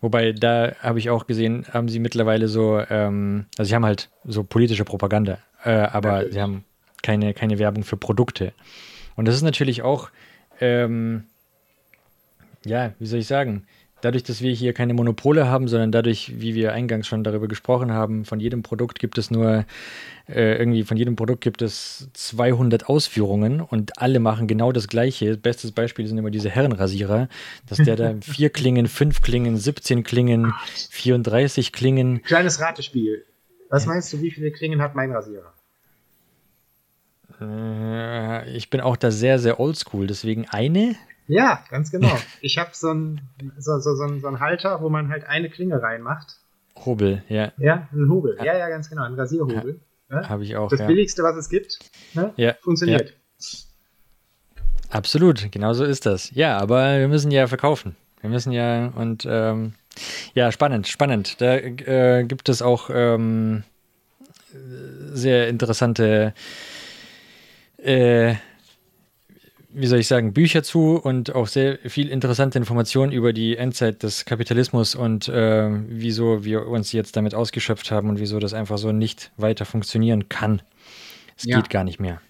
Wobei, 0.00 0.32
da 0.32 0.72
habe 0.80 0.98
ich 0.98 1.08
auch 1.08 1.28
gesehen, 1.28 1.66
haben 1.70 1.88
sie 1.88 2.00
mittlerweile 2.00 2.48
so, 2.48 2.82
ähm, 2.90 3.46
also 3.56 3.68
sie 3.68 3.76
haben 3.76 3.84
halt 3.84 4.10
so 4.24 4.42
politische 4.42 4.84
Propaganda, 4.84 5.38
äh, 5.62 5.70
aber 5.70 6.14
natürlich. 6.14 6.34
sie 6.34 6.42
haben 6.42 6.64
keine, 7.00 7.32
keine 7.32 7.60
Werbung 7.60 7.84
für 7.84 7.96
Produkte. 7.96 8.52
Und 9.14 9.28
das 9.28 9.36
ist 9.36 9.42
natürlich 9.42 9.82
auch, 9.82 10.08
ähm, 10.60 11.26
ja, 12.64 12.90
wie 12.98 13.06
soll 13.06 13.20
ich 13.20 13.28
sagen, 13.28 13.68
dadurch, 14.02 14.24
dass 14.24 14.42
wir 14.42 14.52
hier 14.52 14.74
keine 14.74 14.92
Monopole 14.92 15.48
haben, 15.48 15.68
sondern 15.68 15.92
dadurch, 15.92 16.40
wie 16.40 16.54
wir 16.54 16.72
eingangs 16.72 17.06
schon 17.06 17.24
darüber 17.24 17.48
gesprochen 17.48 17.92
haben, 17.92 18.24
von 18.24 18.40
jedem 18.40 18.62
Produkt 18.62 18.98
gibt 18.98 19.16
es 19.16 19.30
nur 19.30 19.64
äh, 20.28 20.58
irgendwie, 20.58 20.84
von 20.84 20.96
jedem 20.96 21.16
Produkt 21.16 21.40
gibt 21.42 21.62
es 21.62 22.08
200 22.12 22.88
Ausführungen 22.88 23.60
und 23.60 23.98
alle 23.98 24.20
machen 24.20 24.46
genau 24.46 24.72
das 24.72 24.88
Gleiche. 24.88 25.36
Bestes 25.36 25.72
Beispiel 25.72 26.06
sind 26.06 26.18
immer 26.18 26.30
diese 26.30 26.50
Herrenrasierer, 26.50 27.28
dass 27.66 27.78
der 27.78 27.96
da 27.96 28.14
vier 28.20 28.50
Klingen, 28.50 28.86
fünf 28.88 29.22
Klingen, 29.22 29.56
17 29.56 30.02
Klingen, 30.02 30.52
34 30.90 31.72
Klingen. 31.72 32.22
Kleines 32.22 32.60
Ratespiel. 32.60 33.24
Was 33.70 33.86
meinst 33.86 34.12
du, 34.12 34.20
wie 34.20 34.30
viele 34.30 34.50
Klingen 34.50 34.82
hat 34.82 34.94
mein 34.94 35.12
Rasierer? 35.12 35.54
Äh, 37.40 38.56
ich 38.56 38.70
bin 38.70 38.80
auch 38.80 38.96
da 38.96 39.10
sehr, 39.10 39.38
sehr 39.38 39.60
oldschool, 39.60 40.06
deswegen 40.06 40.46
eine. 40.48 40.94
Ja, 41.26 41.64
ganz 41.70 41.90
genau. 41.90 42.16
Ich 42.40 42.58
habe 42.58 42.70
so 42.72 42.90
einen 42.90 43.20
so, 43.58 43.78
so, 43.78 43.94
so, 43.94 44.18
so 44.18 44.26
einen 44.26 44.40
Halter, 44.40 44.82
wo 44.82 44.88
man 44.88 45.08
halt 45.08 45.24
eine 45.24 45.50
Klinge 45.50 45.82
reinmacht. 45.82 46.38
Hobel, 46.84 47.22
ja. 47.28 47.52
Ja, 47.58 47.88
ein 47.92 48.08
Hobel. 48.08 48.36
Ja, 48.42 48.56
ja, 48.56 48.68
ganz 48.68 48.88
genau. 48.88 49.02
Ein 49.02 49.14
Rasierhobel. 49.14 49.80
Ja, 50.10 50.28
Habe 50.28 50.44
ich 50.44 50.56
auch. 50.56 50.68
Das 50.68 50.80
ja. 50.80 50.86
billigste, 50.86 51.22
was 51.22 51.36
es 51.36 51.48
gibt. 51.48 51.78
Ne? 52.14 52.32
Ja. 52.36 52.54
Funktioniert. 52.60 53.10
Ja. 53.10 53.46
Absolut, 54.90 55.50
genau 55.50 55.72
so 55.72 55.84
ist 55.84 56.04
das. 56.04 56.30
Ja, 56.34 56.58
aber 56.58 56.98
wir 56.98 57.08
müssen 57.08 57.30
ja 57.30 57.46
verkaufen. 57.46 57.96
Wir 58.20 58.28
müssen 58.28 58.52
ja 58.52 58.88
und 58.88 59.26
ähm, 59.28 59.72
ja, 60.34 60.52
spannend, 60.52 60.86
spannend. 60.86 61.40
Da 61.40 61.56
äh, 61.56 62.24
gibt 62.24 62.48
es 62.48 62.62
auch 62.62 62.90
ähm, 62.92 63.64
sehr 65.12 65.48
interessante 65.48 66.34
äh, 67.78 68.34
wie 69.74 69.86
soll 69.86 70.00
ich 70.00 70.08
sagen, 70.08 70.32
Bücher 70.32 70.62
zu 70.62 70.96
und 70.96 71.34
auch 71.34 71.46
sehr 71.46 71.78
viel 71.78 72.08
interessante 72.08 72.58
Informationen 72.58 73.12
über 73.12 73.32
die 73.32 73.56
Endzeit 73.56 74.02
des 74.02 74.24
Kapitalismus 74.24 74.94
und 74.94 75.28
äh, 75.28 75.70
wieso 75.88 76.44
wir 76.44 76.66
uns 76.66 76.92
jetzt 76.92 77.16
damit 77.16 77.34
ausgeschöpft 77.34 77.90
haben 77.90 78.08
und 78.08 78.18
wieso 78.18 78.38
das 78.38 78.54
einfach 78.54 78.78
so 78.78 78.92
nicht 78.92 79.32
weiter 79.36 79.64
funktionieren 79.64 80.28
kann. 80.28 80.62
Es 81.36 81.44
ja. 81.44 81.56
geht 81.56 81.70
gar 81.70 81.84
nicht 81.84 82.00
mehr. 82.00 82.20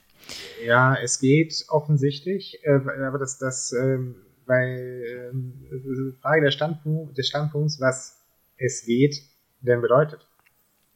Ja, 0.65 0.95
es 0.95 1.19
geht 1.19 1.65
offensichtlich, 1.69 2.61
äh, 2.63 2.81
aber 3.05 3.19
das, 3.19 3.39
das 3.39 3.73
äh, 3.73 3.99
bei 4.47 4.77
äh, 4.77 6.13
Frage 6.21 6.43
der 6.43 6.51
Standpunkt, 6.51 7.19
des 7.19 7.29
Standpunkts, 7.29 7.81
was 7.81 8.23
es 8.57 8.85
geht, 8.85 9.17
denn 9.61 9.81
bedeutet. 9.81 10.27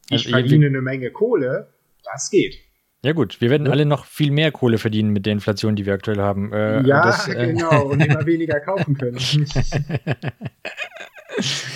Ich 0.09 0.25
also, 0.27 0.29
verdiene 0.29 0.67
eine 0.67 0.81
Menge 0.81 1.11
Kohle, 1.11 1.67
das 2.03 2.29
geht. 2.29 2.59
Ja 3.07 3.13
gut, 3.13 3.39
wir 3.39 3.49
werden 3.49 3.67
ja. 3.67 3.71
alle 3.71 3.85
noch 3.85 4.03
viel 4.03 4.31
mehr 4.31 4.51
Kohle 4.51 4.77
verdienen 4.77 5.11
mit 5.11 5.25
der 5.25 5.31
Inflation, 5.31 5.77
die 5.77 5.85
wir 5.85 5.93
aktuell 5.93 6.17
haben. 6.17 6.51
Äh, 6.51 6.85
ja, 6.85 7.05
das, 7.05 7.29
äh, 7.29 7.53
genau, 7.53 7.85
und 7.85 8.01
immer 8.01 8.25
weniger 8.25 8.59
kaufen 8.59 8.97
können. 8.97 9.15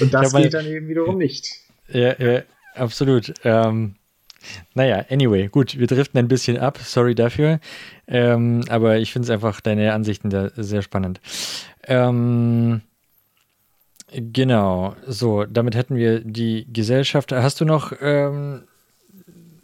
und 0.01 0.13
das 0.13 0.33
geht 0.33 0.53
dann 0.53 0.65
eben 0.65 0.89
wiederum 0.89 1.17
nicht. 1.17 1.47
Ja, 1.87 2.19
ja 2.19 2.41
absolut. 2.75 3.33
Ähm, 3.45 3.95
naja, 4.73 5.05
anyway, 5.09 5.47
gut, 5.47 5.79
wir 5.79 5.87
driften 5.87 6.19
ein 6.19 6.27
bisschen 6.27 6.57
ab, 6.57 6.79
sorry 6.79 7.15
dafür. 7.15 7.61
Ähm, 8.09 8.65
aber 8.67 8.97
ich 8.97 9.13
finde 9.13 9.27
es 9.27 9.29
einfach 9.29 9.61
deine 9.61 9.93
Ansichten 9.93 10.29
da 10.29 10.49
sehr 10.57 10.81
spannend. 10.81 11.21
Ähm, 11.85 12.81
genau, 14.11 14.97
so, 15.07 15.45
damit 15.45 15.75
hätten 15.75 15.95
wir 15.95 16.19
die 16.19 16.67
Gesellschaft. 16.73 17.31
Hast 17.31 17.61
du 17.61 17.63
noch 17.63 17.93
ähm, 18.01 18.63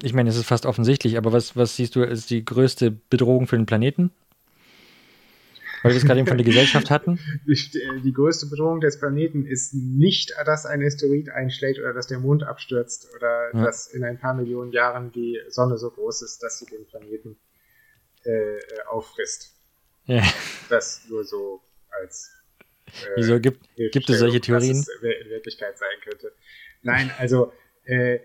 ich 0.02 0.14
meine, 0.14 0.30
es 0.30 0.38
ist 0.38 0.46
fast 0.46 0.66
offensichtlich, 0.66 1.18
aber 1.18 1.32
was, 1.32 1.56
was 1.56 1.76
siehst 1.76 1.96
du 1.96 2.04
als 2.04 2.26
die 2.26 2.44
größte 2.44 2.92
Bedrohung 2.92 3.48
für 3.48 3.56
den 3.56 3.66
Planeten? 3.66 4.12
Weil 5.84 5.92
wir 5.92 5.98
es 5.98 6.06
gerade 6.06 6.20
eben 6.20 6.28
von 6.28 6.38
der 6.38 6.46
Gesellschaft 6.46 6.90
hatten. 6.90 7.20
Die 7.46 8.14
größte 8.14 8.48
Bedrohung 8.48 8.82
des 8.82 9.00
Planeten 9.00 9.46
ist 9.46 9.74
nicht, 9.76 10.34
dass 10.46 10.66
ein 10.66 10.84
Asteroid 10.84 11.30
einschlägt 11.30 11.80
oder 11.80 11.94
dass 11.94 12.08
der 12.08 12.20
Mond 12.20 12.44
abstürzt 12.44 13.08
oder 13.16 13.52
ja. 13.54 13.64
dass 13.64 13.88
in 13.88 14.04
ein 14.04 14.20
paar 14.20 14.34
Millionen 14.34 14.72
Jahren 14.72 15.12
die 15.12 15.40
Sonne 15.50 15.78
so 15.78 15.92
groß 15.92 16.24
ist, 16.24 16.42
dass 16.42 16.58
sie 16.58 16.66
den 16.66 16.86
Planeten 16.88 17.38
äh, 18.24 18.58
auffrisst. 18.90 19.54
Ja. 20.06 20.24
Das 20.70 21.02
nur 21.10 21.24
so 21.24 21.62
als. 22.02 22.32
Äh, 22.88 22.92
Wieso 23.18 23.40
gibt, 23.40 23.64
gibt 23.76 24.10
es 24.10 24.20
solche 24.20 24.42
Theorien? 24.42 24.78
Was 24.80 24.88
es 24.88 25.02
in 25.02 25.30
Wirklichkeit 25.30 25.78
sein 25.78 25.88
könnte. 26.04 26.32
Nein, 26.82 27.12
also 27.20 27.52
äh, 27.86 28.20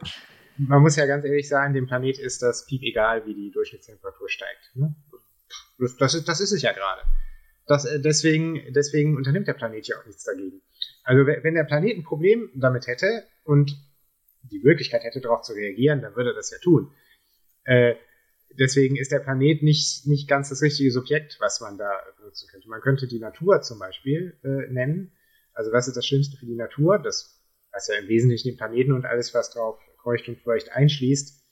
man 0.56 0.82
muss 0.82 0.96
ja 0.96 1.06
ganz 1.06 1.24
ehrlich 1.24 1.48
sagen, 1.48 1.74
dem 1.74 1.86
Planet 1.86 2.18
ist 2.18 2.42
das 2.42 2.66
Piep 2.66 2.82
egal, 2.82 3.26
wie 3.26 3.34
die 3.34 3.50
Durchschnittstemperatur 3.50 4.28
steigt. 4.28 4.70
Ne? 4.74 4.94
Das, 5.78 5.96
das, 6.24 6.40
ist, 6.40 6.52
es 6.52 6.62
ja 6.62 6.72
gerade. 6.72 7.02
Das, 7.66 7.84
äh, 7.84 8.00
deswegen, 8.00 8.72
deswegen 8.72 9.16
unternimmt 9.16 9.48
der 9.48 9.54
Planet 9.54 9.86
ja 9.86 9.96
auch 9.98 10.06
nichts 10.06 10.24
dagegen. 10.24 10.62
Also 11.04 11.26
wenn 11.26 11.54
der 11.54 11.64
Planet 11.64 11.96
ein 11.96 12.04
Problem 12.04 12.50
damit 12.54 12.86
hätte 12.86 13.24
und 13.44 13.76
die 14.44 14.60
Möglichkeit 14.60 15.02
hätte, 15.02 15.20
darauf 15.20 15.42
zu 15.42 15.52
reagieren, 15.52 16.00
dann 16.00 16.14
würde 16.14 16.30
er 16.30 16.34
das 16.34 16.50
ja 16.50 16.58
tun. 16.58 16.92
Äh, 17.64 17.94
deswegen 18.58 18.96
ist 18.96 19.10
der 19.10 19.18
Planet 19.18 19.62
nicht, 19.62 20.06
nicht 20.06 20.28
ganz 20.28 20.48
das 20.48 20.62
richtige 20.62 20.90
Subjekt, 20.90 21.38
was 21.40 21.60
man 21.60 21.78
da 21.78 21.90
benutzen 22.18 22.48
könnte. 22.50 22.68
Man 22.68 22.80
könnte 22.80 23.06
die 23.08 23.18
Natur 23.18 23.62
zum 23.62 23.78
Beispiel 23.78 24.36
äh, 24.44 24.72
nennen. 24.72 25.12
Also 25.54 25.72
was 25.72 25.88
ist 25.88 25.96
das 25.96 26.06
Schlimmste 26.06 26.36
für 26.36 26.46
die 26.46 26.54
Natur? 26.54 26.98
Das 26.98 27.42
was 27.72 27.88
ja 27.88 27.96
im 27.96 28.08
Wesentlichen 28.08 28.48
den 28.48 28.56
Planeten 28.56 28.92
und 28.92 29.06
alles, 29.06 29.34
was 29.34 29.50
drauf 29.50 29.80
feucht 30.02 30.28
und 30.28 30.40
feucht 30.40 30.70
einschließt. 30.72 31.42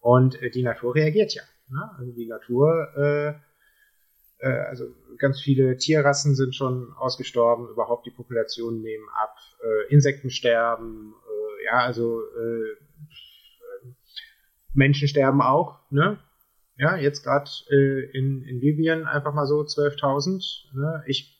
Und 0.00 0.40
äh, 0.42 0.50
die 0.50 0.62
Natur 0.62 0.94
reagiert 0.94 1.34
ja. 1.34 1.42
Ne? 1.68 1.90
Also 1.98 2.12
die 2.12 2.26
Natur, 2.26 2.88
äh, 2.96 3.34
äh, 4.38 4.66
also 4.68 4.84
ganz 5.18 5.40
viele 5.40 5.76
Tierrassen 5.76 6.34
sind 6.34 6.54
schon 6.54 6.92
ausgestorben, 6.96 7.68
überhaupt 7.68 8.06
die 8.06 8.10
Populationen 8.10 8.82
nehmen 8.82 9.06
ab, 9.14 9.36
äh, 9.62 9.92
Insekten 9.92 10.30
sterben, 10.30 11.14
äh, 11.14 11.64
ja, 11.64 11.78
also 11.80 12.20
äh, 12.20 12.76
Menschen 14.74 15.08
sterben 15.08 15.40
auch, 15.40 15.80
ne? 15.90 16.18
Ja, 16.78 16.96
jetzt 16.96 17.22
gerade 17.22 17.50
in, 18.12 18.42
in 18.42 18.60
Libyen 18.60 19.06
einfach 19.06 19.32
mal 19.32 19.46
so 19.46 19.62
12.000. 19.62 20.74
Ne? 20.74 21.02
Ich 21.06 21.35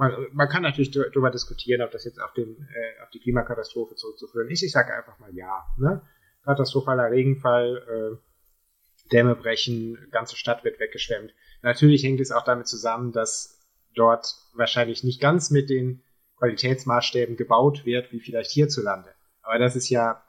man, 0.00 0.26
man 0.32 0.48
kann 0.48 0.62
natürlich 0.62 0.90
darüber 0.90 1.30
diskutieren, 1.30 1.82
ob 1.82 1.90
das 1.90 2.06
jetzt 2.06 2.20
auf, 2.20 2.32
den, 2.32 2.56
äh, 2.74 3.02
auf 3.02 3.10
die 3.10 3.20
Klimakatastrophe 3.20 3.96
zurückzuführen 3.96 4.48
ist. 4.48 4.62
Ich 4.62 4.72
sage 4.72 4.94
einfach 4.94 5.18
mal 5.18 5.32
ja. 5.34 5.66
Ne? 5.76 6.00
Katastrophaler 6.42 7.10
Regenfall, 7.10 8.16
äh, 8.16 9.10
Dämme 9.12 9.36
brechen, 9.36 9.98
ganze 10.10 10.36
Stadt 10.36 10.64
wird 10.64 10.80
weggeschwemmt. 10.80 11.34
Natürlich 11.60 12.02
hängt 12.02 12.20
es 12.20 12.32
auch 12.32 12.44
damit 12.44 12.66
zusammen, 12.66 13.12
dass 13.12 13.60
dort 13.94 14.36
wahrscheinlich 14.54 15.04
nicht 15.04 15.20
ganz 15.20 15.50
mit 15.50 15.68
den 15.68 16.02
Qualitätsmaßstäben 16.38 17.36
gebaut 17.36 17.84
wird, 17.84 18.10
wie 18.10 18.20
vielleicht 18.20 18.52
hierzulande. 18.52 19.12
Aber 19.42 19.58
das 19.58 19.76
ist 19.76 19.90
ja, 19.90 20.24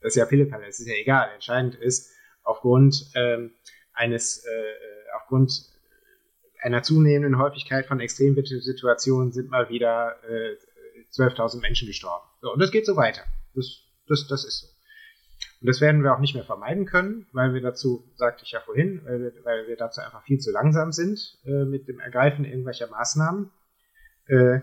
das 0.00 0.12
ist 0.12 0.16
ja 0.16 0.24
Pillepalle, 0.24 0.64
das 0.64 0.80
ist 0.80 0.88
ja 0.88 0.94
egal. 0.94 1.28
Entscheidend 1.34 1.74
ist, 1.74 2.10
aufgrund 2.42 3.10
ähm, 3.16 3.52
eines, 3.92 4.46
äh, 4.46 4.50
äh 4.50 4.74
aufgrund 5.16 5.73
einer 6.64 6.82
zunehmenden 6.82 7.38
Häufigkeit 7.38 7.86
von 7.86 8.00
Extremsituationen 8.00 9.32
sind 9.32 9.50
mal 9.50 9.68
wieder 9.68 10.16
äh, 10.28 10.56
12.000 11.12 11.60
Menschen 11.60 11.86
gestorben. 11.86 12.26
So, 12.40 12.52
und 12.52 12.60
das 12.60 12.70
geht 12.70 12.86
so 12.86 12.96
weiter. 12.96 13.22
Das 13.54 13.82
Das, 14.08 14.26
das 14.26 14.44
ist 14.44 14.60
so. 14.60 14.66
Und 15.60 15.68
das 15.68 15.80
werden 15.80 16.02
wir 16.02 16.14
auch 16.14 16.20
nicht 16.20 16.34
mehr 16.34 16.44
vermeiden 16.44 16.86
können, 16.86 17.26
weil 17.32 17.54
wir 17.54 17.60
dazu, 17.60 18.04
sagte 18.16 18.44
ich 18.44 18.52
ja 18.52 18.60
vorhin, 18.60 19.02
weil 19.04 19.20
wir, 19.20 19.32
weil 19.44 19.66
wir 19.66 19.76
dazu 19.76 20.00
einfach 20.00 20.22
viel 20.24 20.38
zu 20.38 20.50
langsam 20.50 20.92
sind 20.92 21.38
äh, 21.44 21.64
mit 21.64 21.86
dem 21.86 22.00
Ergreifen 22.00 22.44
irgendwelcher 22.44 22.88
Maßnahmen. 22.88 23.50
Äh, 24.26 24.60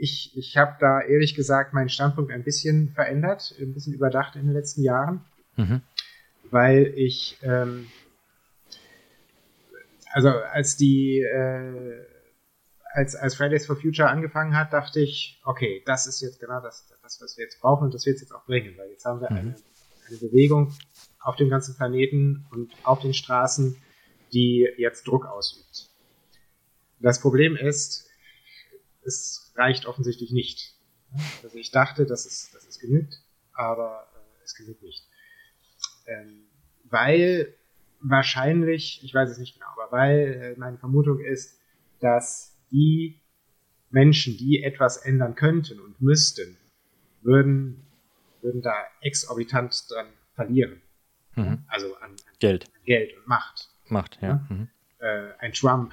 ich 0.00 0.36
ich 0.36 0.56
habe 0.56 0.76
da 0.78 1.00
ehrlich 1.00 1.34
gesagt 1.34 1.74
meinen 1.74 1.88
Standpunkt 1.88 2.30
ein 2.30 2.44
bisschen 2.44 2.90
verändert, 2.90 3.54
ein 3.60 3.74
bisschen 3.74 3.94
überdacht 3.94 4.36
in 4.36 4.46
den 4.46 4.52
letzten 4.52 4.82
Jahren, 4.82 5.24
mhm. 5.56 5.82
weil 6.50 6.92
ich, 6.96 7.38
ähm, 7.42 7.88
also 10.12 10.28
als 10.30 10.76
die, 10.76 11.20
äh, 11.20 12.06
als, 12.92 13.14
als 13.14 13.34
Fridays 13.34 13.66
for 13.66 13.76
Future 13.76 14.08
angefangen 14.08 14.56
hat, 14.56 14.72
dachte 14.72 15.00
ich, 15.00 15.40
okay, 15.44 15.82
das 15.86 16.06
ist 16.06 16.20
jetzt 16.20 16.40
genau 16.40 16.60
das, 16.60 16.86
das 17.02 17.20
was 17.20 17.36
wir 17.36 17.44
jetzt 17.44 17.60
brauchen 17.60 17.84
und 17.84 17.94
das 17.94 18.06
wird 18.06 18.16
es 18.16 18.22
jetzt 18.22 18.32
auch 18.32 18.44
bringen, 18.44 18.76
weil 18.76 18.90
jetzt 18.90 19.04
haben 19.04 19.20
wir 19.20 19.30
mhm. 19.30 19.38
eine, 19.38 19.54
eine 20.08 20.16
Bewegung 20.16 20.74
auf 21.20 21.36
dem 21.36 21.50
ganzen 21.50 21.76
Planeten 21.76 22.46
und 22.50 22.72
auf 22.84 23.00
den 23.00 23.14
Straßen, 23.14 23.76
die 24.32 24.68
jetzt 24.76 25.06
Druck 25.06 25.26
ausübt. 25.26 25.90
Das 27.00 27.20
Problem 27.20 27.56
ist, 27.56 28.08
es 29.04 29.52
reicht 29.56 29.86
offensichtlich 29.86 30.32
nicht. 30.32 30.74
Also 31.42 31.56
ich 31.56 31.70
dachte, 31.70 32.04
dass 32.06 32.26
es, 32.26 32.50
dass 32.52 32.66
es 32.66 32.78
genügt, 32.78 33.22
aber 33.52 34.06
äh, 34.14 34.44
es 34.44 34.54
genügt 34.54 34.82
nicht. 34.82 35.06
Ähm, 36.06 36.46
weil 36.84 37.54
wahrscheinlich, 38.00 39.02
ich 39.04 39.14
weiß 39.14 39.30
es 39.30 39.38
nicht 39.38 39.54
genau, 39.54 39.66
aber 39.76 39.92
weil 39.92 40.54
äh, 40.56 40.58
meine 40.58 40.78
Vermutung 40.78 41.20
ist, 41.20 41.58
dass 42.00 42.56
die 42.70 43.20
Menschen, 43.90 44.36
die 44.36 44.62
etwas 44.62 44.98
ändern 44.98 45.34
könnten 45.34 45.80
und 45.80 46.00
müssten, 46.00 46.56
würden, 47.22 47.86
würden 48.42 48.62
da 48.62 48.74
exorbitant 49.00 49.90
dran 49.90 50.06
verlieren. 50.34 50.80
Mhm. 51.34 51.64
Also 51.68 51.94
an, 51.96 52.10
an, 52.10 52.16
Geld. 52.38 52.66
An 52.66 52.84
Geld 52.84 53.16
und 53.16 53.26
Macht. 53.26 53.68
Macht, 53.88 54.18
ja. 54.20 54.28
ja? 54.28 54.46
Mhm. 54.48 54.68
Äh, 54.98 55.32
ein 55.38 55.52
Trump, 55.52 55.92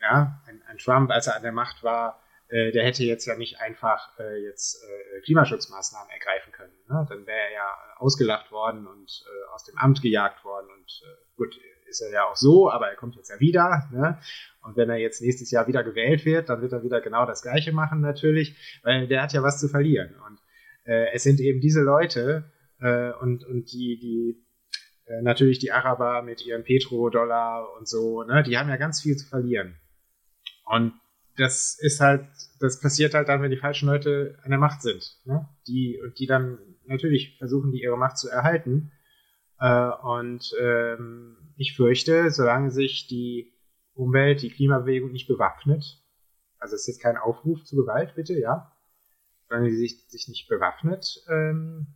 ja, 0.00 0.40
ein, 0.46 0.62
ein, 0.68 0.78
Trump, 0.78 1.10
als 1.10 1.26
er 1.26 1.36
an 1.36 1.42
der 1.42 1.52
Macht 1.52 1.82
war, 1.82 2.20
äh, 2.48 2.72
der 2.72 2.84
hätte 2.84 3.04
jetzt 3.04 3.26
ja 3.26 3.36
nicht 3.36 3.60
einfach 3.60 4.18
äh, 4.18 4.42
jetzt 4.44 4.82
äh, 4.84 5.20
Klimaschutzmaßnahmen 5.22 6.10
ergreifen 6.10 6.52
können. 6.52 6.74
Ne? 6.88 7.06
Dann 7.08 7.26
wäre 7.26 7.38
er 7.38 7.52
ja 7.52 7.78
ausgelacht 7.96 8.52
worden 8.52 8.86
und 8.86 9.24
äh, 9.26 9.54
aus 9.54 9.64
dem 9.64 9.78
Amt 9.78 10.02
gejagt 10.02 10.44
worden 10.44 10.68
und 10.70 11.02
äh, 11.04 11.23
gut, 11.36 11.58
ist 11.86 12.00
er 12.00 12.12
ja 12.12 12.24
auch 12.24 12.36
so, 12.36 12.70
aber 12.70 12.88
er 12.88 12.96
kommt 12.96 13.16
jetzt 13.16 13.30
ja 13.30 13.40
wieder. 13.40 13.88
Ne? 13.92 14.18
Und 14.62 14.76
wenn 14.76 14.90
er 14.90 14.96
jetzt 14.96 15.22
nächstes 15.22 15.50
Jahr 15.50 15.66
wieder 15.66 15.84
gewählt 15.84 16.24
wird, 16.24 16.48
dann 16.48 16.60
wird 16.60 16.72
er 16.72 16.82
wieder 16.82 17.00
genau 17.00 17.26
das 17.26 17.42
Gleiche 17.42 17.72
machen 17.72 18.00
natürlich, 18.00 18.80
weil 18.82 19.06
der 19.06 19.22
hat 19.22 19.32
ja 19.32 19.42
was 19.42 19.60
zu 19.60 19.68
verlieren. 19.68 20.14
Und 20.26 20.38
äh, 20.84 21.12
es 21.12 21.22
sind 21.22 21.40
eben 21.40 21.60
diese 21.60 21.82
Leute 21.82 22.50
äh, 22.80 23.12
und, 23.20 23.44
und 23.44 23.72
die, 23.72 23.98
die 23.98 24.44
äh, 25.06 25.22
natürlich 25.22 25.58
die 25.58 25.72
Araber 25.72 26.22
mit 26.22 26.44
ihren 26.44 26.64
Petrodollar 26.64 27.68
und 27.78 27.86
so, 27.86 28.22
ne, 28.22 28.42
die 28.42 28.58
haben 28.58 28.68
ja 28.68 28.76
ganz 28.76 29.02
viel 29.02 29.16
zu 29.16 29.28
verlieren. 29.28 29.76
Und 30.64 30.94
das 31.36 31.76
ist 31.80 32.00
halt, 32.00 32.26
das 32.60 32.80
passiert 32.80 33.14
halt 33.14 33.28
dann, 33.28 33.42
wenn 33.42 33.50
die 33.50 33.56
falschen 33.56 33.88
Leute 33.88 34.38
an 34.42 34.50
der 34.50 34.58
Macht 34.58 34.82
sind. 34.82 35.18
Ne? 35.24 35.48
Die, 35.66 36.00
und 36.02 36.18
die 36.18 36.26
dann 36.26 36.58
natürlich 36.86 37.36
versuchen, 37.38 37.72
die 37.72 37.82
ihre 37.82 37.98
Macht 37.98 38.18
zu 38.18 38.28
erhalten. 38.28 38.92
Äh, 39.58 39.90
und 40.02 40.52
ähm, 40.60 41.36
ich 41.56 41.76
fürchte, 41.76 42.30
solange 42.30 42.70
sich 42.70 43.06
die 43.06 43.52
Umwelt, 43.94 44.42
die 44.42 44.50
Klimabewegung 44.50 45.12
nicht 45.12 45.28
bewaffnet, 45.28 46.02
also 46.58 46.74
es 46.74 46.82
ist 46.82 46.86
jetzt 46.86 47.02
kein 47.02 47.16
Aufruf 47.16 47.62
zu 47.64 47.76
Gewalt, 47.76 48.14
bitte, 48.14 48.38
ja, 48.38 48.72
solange 49.48 49.70
sie 49.70 49.76
sich, 49.76 50.04
sich 50.08 50.28
nicht 50.28 50.48
bewaffnet, 50.48 51.22
ähm, 51.28 51.86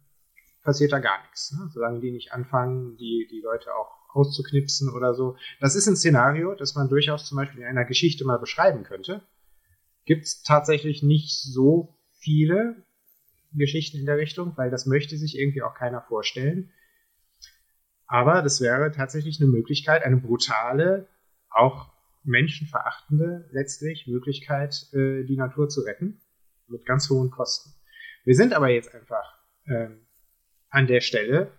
passiert 0.62 0.92
da 0.92 0.98
gar 0.98 1.22
nichts. 1.22 1.52
Ne? 1.52 1.68
Solange 1.72 2.00
die 2.00 2.10
nicht 2.10 2.32
anfangen, 2.32 2.96
die, 2.96 3.26
die 3.30 3.40
Leute 3.40 3.74
auch 3.74 3.98
auszuknipsen 4.10 4.90
oder 4.90 5.14
so. 5.14 5.36
Das 5.60 5.74
ist 5.74 5.86
ein 5.86 5.96
Szenario, 5.96 6.54
das 6.54 6.74
man 6.74 6.88
durchaus 6.88 7.26
zum 7.26 7.36
Beispiel 7.36 7.60
in 7.60 7.66
einer 7.66 7.84
Geschichte 7.84 8.24
mal 8.24 8.38
beschreiben 8.38 8.82
könnte. 8.82 9.22
Gibt 10.04 10.24
es 10.24 10.42
tatsächlich 10.42 11.02
nicht 11.02 11.30
so 11.30 11.96
viele 12.12 12.84
Geschichten 13.52 13.98
in 13.98 14.06
der 14.06 14.18
Richtung, 14.18 14.56
weil 14.56 14.70
das 14.70 14.86
möchte 14.86 15.16
sich 15.16 15.38
irgendwie 15.38 15.62
auch 15.62 15.74
keiner 15.74 16.02
vorstellen. 16.02 16.70
Aber 18.08 18.42
das 18.42 18.60
wäre 18.60 18.90
tatsächlich 18.90 19.40
eine 19.40 19.50
Möglichkeit, 19.50 20.02
eine 20.02 20.16
brutale, 20.16 21.06
auch 21.50 21.92
menschenverachtende 22.24 23.48
letztlich 23.52 24.06
Möglichkeit, 24.06 24.86
äh, 24.92 25.24
die 25.24 25.36
Natur 25.36 25.68
zu 25.68 25.82
retten, 25.82 26.20
mit 26.66 26.84
ganz 26.84 27.08
hohen 27.10 27.30
Kosten. 27.30 27.74
Wir 28.24 28.34
sind 28.34 28.54
aber 28.54 28.70
jetzt 28.70 28.94
einfach 28.94 29.38
ähm, 29.66 30.06
an 30.70 30.86
der 30.86 31.00
Stelle, 31.00 31.52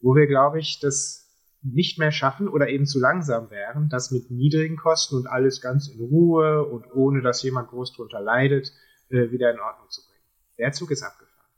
wo 0.00 0.14
wir, 0.14 0.26
glaube 0.26 0.58
ich, 0.58 0.80
das 0.80 1.22
nicht 1.62 1.98
mehr 1.98 2.10
schaffen 2.10 2.48
oder 2.48 2.68
eben 2.68 2.86
zu 2.86 2.98
langsam 2.98 3.50
wären, 3.50 3.88
das 3.88 4.10
mit 4.10 4.30
niedrigen 4.30 4.76
Kosten 4.76 5.16
und 5.16 5.28
alles 5.28 5.60
ganz 5.60 5.88
in 5.88 6.00
Ruhe 6.00 6.64
und 6.64 6.92
ohne 6.92 7.22
dass 7.22 7.42
jemand 7.42 7.68
groß 7.68 7.94
drunter 7.94 8.20
leidet, 8.20 8.72
äh, 9.08 9.30
wieder 9.30 9.52
in 9.52 9.60
Ordnung 9.60 9.88
zu 9.88 10.02
bringen. 10.02 10.24
Der 10.58 10.72
Zug 10.72 10.90
ist 10.90 11.02
abgefahren. 11.02 11.50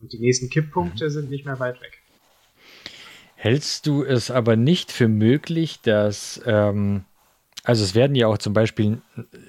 Und 0.00 0.12
die 0.12 0.18
nächsten 0.18 0.48
Kipppunkte 0.48 1.04
mhm. 1.04 1.10
sind 1.10 1.30
nicht 1.30 1.44
mehr 1.44 1.60
weit 1.60 1.80
weg. 1.82 2.03
Hältst 3.44 3.86
du 3.86 4.02
es 4.02 4.30
aber 4.30 4.56
nicht 4.56 4.90
für 4.90 5.06
möglich, 5.06 5.80
dass, 5.82 6.40
ähm, 6.46 7.04
also 7.62 7.84
es 7.84 7.94
werden 7.94 8.16
ja 8.16 8.26
auch 8.26 8.38
zum 8.38 8.54
Beispiel 8.54 9.02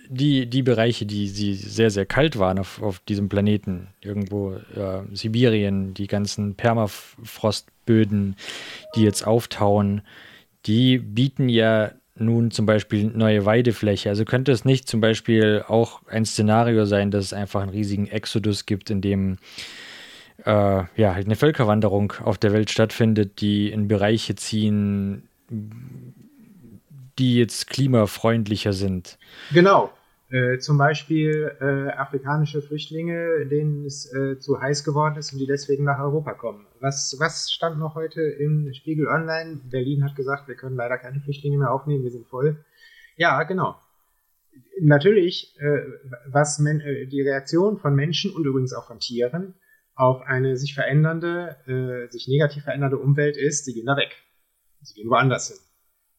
die, 0.09 0.47
die 0.47 0.63
Bereiche, 0.63 1.05
die, 1.05 1.31
die 1.31 1.53
sehr, 1.53 1.89
sehr 1.89 2.05
kalt 2.05 2.37
waren 2.37 2.59
auf, 2.59 2.81
auf 2.81 2.99
diesem 2.99 3.29
Planeten, 3.29 3.87
irgendwo 4.01 4.51
äh, 4.51 5.03
Sibirien, 5.13 5.93
die 5.93 6.07
ganzen 6.07 6.55
Permafrostböden, 6.55 8.35
die 8.95 9.03
jetzt 9.03 9.25
auftauen, 9.25 10.01
die 10.65 10.97
bieten 10.97 11.47
ja 11.47 11.93
nun 12.15 12.51
zum 12.51 12.65
Beispiel 12.65 13.05
neue 13.05 13.45
Weidefläche. 13.45 14.09
Also 14.09 14.25
könnte 14.25 14.51
es 14.51 14.65
nicht 14.65 14.89
zum 14.89 14.99
Beispiel 14.99 15.63
auch 15.65 16.01
ein 16.07 16.25
Szenario 16.25 16.83
sein, 16.83 17.11
dass 17.11 17.23
es 17.23 17.33
einfach 17.33 17.61
einen 17.61 17.71
riesigen 17.71 18.07
Exodus 18.07 18.65
gibt, 18.65 18.89
in 18.89 18.99
dem 18.99 19.37
äh, 20.43 20.83
ja, 20.95 21.15
halt 21.15 21.25
eine 21.25 21.35
Völkerwanderung 21.35 22.13
auf 22.23 22.37
der 22.37 22.53
Welt 22.53 22.69
stattfindet, 22.69 23.41
die 23.41 23.71
in 23.71 23.87
Bereiche 23.87 24.35
ziehen, 24.35 25.27
die 27.19 27.37
jetzt 27.37 27.67
klimafreundlicher 27.67 28.73
sind. 28.73 29.17
Genau. 29.53 29.91
Äh, 30.29 30.57
zum 30.57 30.77
Beispiel 30.77 31.55
äh, 31.61 31.91
afrikanische 31.91 32.61
Flüchtlinge, 32.61 33.45
denen 33.45 33.85
es 33.85 34.11
äh, 34.11 34.39
zu 34.39 34.59
heiß 34.59 34.83
geworden 34.83 35.17
ist 35.17 35.31
und 35.31 35.39
die 35.39 35.45
deswegen 35.45 35.83
nach 35.83 35.99
Europa 35.99 36.33
kommen. 36.33 36.65
Was, 36.79 37.15
was 37.19 37.51
stand 37.51 37.77
noch 37.77 37.93
heute 37.93 38.21
im 38.21 38.73
Spiegel 38.73 39.07
Online? 39.07 39.59
Berlin 39.69 40.03
hat 40.03 40.15
gesagt, 40.15 40.47
wir 40.47 40.55
können 40.55 40.75
leider 40.75 40.97
keine 40.97 41.19
Flüchtlinge 41.21 41.59
mehr 41.59 41.71
aufnehmen, 41.71 42.03
wir 42.03 42.11
sind 42.11 42.27
voll. 42.27 42.57
Ja, 43.17 43.43
genau. 43.43 43.75
Natürlich, 44.81 45.55
äh, 45.59 45.81
was 46.27 46.59
äh, 46.59 47.05
die 47.05 47.21
Reaktion 47.21 47.77
von 47.77 47.95
Menschen 47.95 48.31
und 48.31 48.45
übrigens 48.45 48.73
auch 48.73 48.87
von 48.87 48.99
Tieren 48.99 49.53
auf 49.95 50.21
eine 50.21 50.57
sich 50.57 50.75
verändernde, 50.75 51.57
äh, 51.67 52.11
sich 52.11 52.27
negativ 52.27 52.63
verändernde 52.63 52.97
Umwelt 52.97 53.37
ist, 53.37 53.65
sie 53.65 53.73
gehen 53.73 53.85
da 53.85 53.95
weg. 53.95 54.15
Sie 54.81 54.93
gehen 54.93 55.09
woanders 55.09 55.47
hin. 55.47 55.57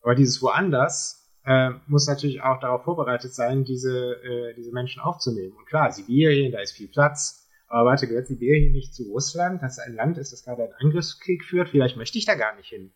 Aber 0.01 0.15
dieses 0.15 0.43
woanders 0.43 1.31
äh, 1.45 1.71
muss 1.87 2.09
natürlich 2.09 2.43
auch 2.43 2.59
darauf 2.59 2.85
vorbereitet 2.85 3.35
sein, 3.35 3.65
diese, 3.65 4.15
äh, 4.23 4.55
diese 4.55 4.73
Menschen 4.73 5.01
aufzunehmen. 5.01 5.57
Und 5.57 5.67
klar, 5.67 5.93
Sibirien, 5.93 6.53
da 6.53 6.61
ist 6.61 6.73
viel 6.73 6.89
Platz. 6.89 7.49
Aber 7.69 7.91
warte, 7.91 8.07
gehört 8.07 8.27
Sibirien 8.27 8.73
nicht 8.73 8.95
zu 8.95 9.05
Russland, 9.11 9.63
dass 9.63 9.79
ein 9.79 9.95
Land 9.95 10.19
ist, 10.19 10.33
das 10.33 10.45
gerade 10.45 10.65
einen 10.65 10.75
Angriffskrieg 10.75 11.45
führt? 11.45 11.69
Vielleicht 11.69 11.97
möchte 11.97 12.19
ich 12.19 12.25
da 12.25 12.35
gar 12.35 12.57
nicht 12.57 12.69
hin. 12.69 12.93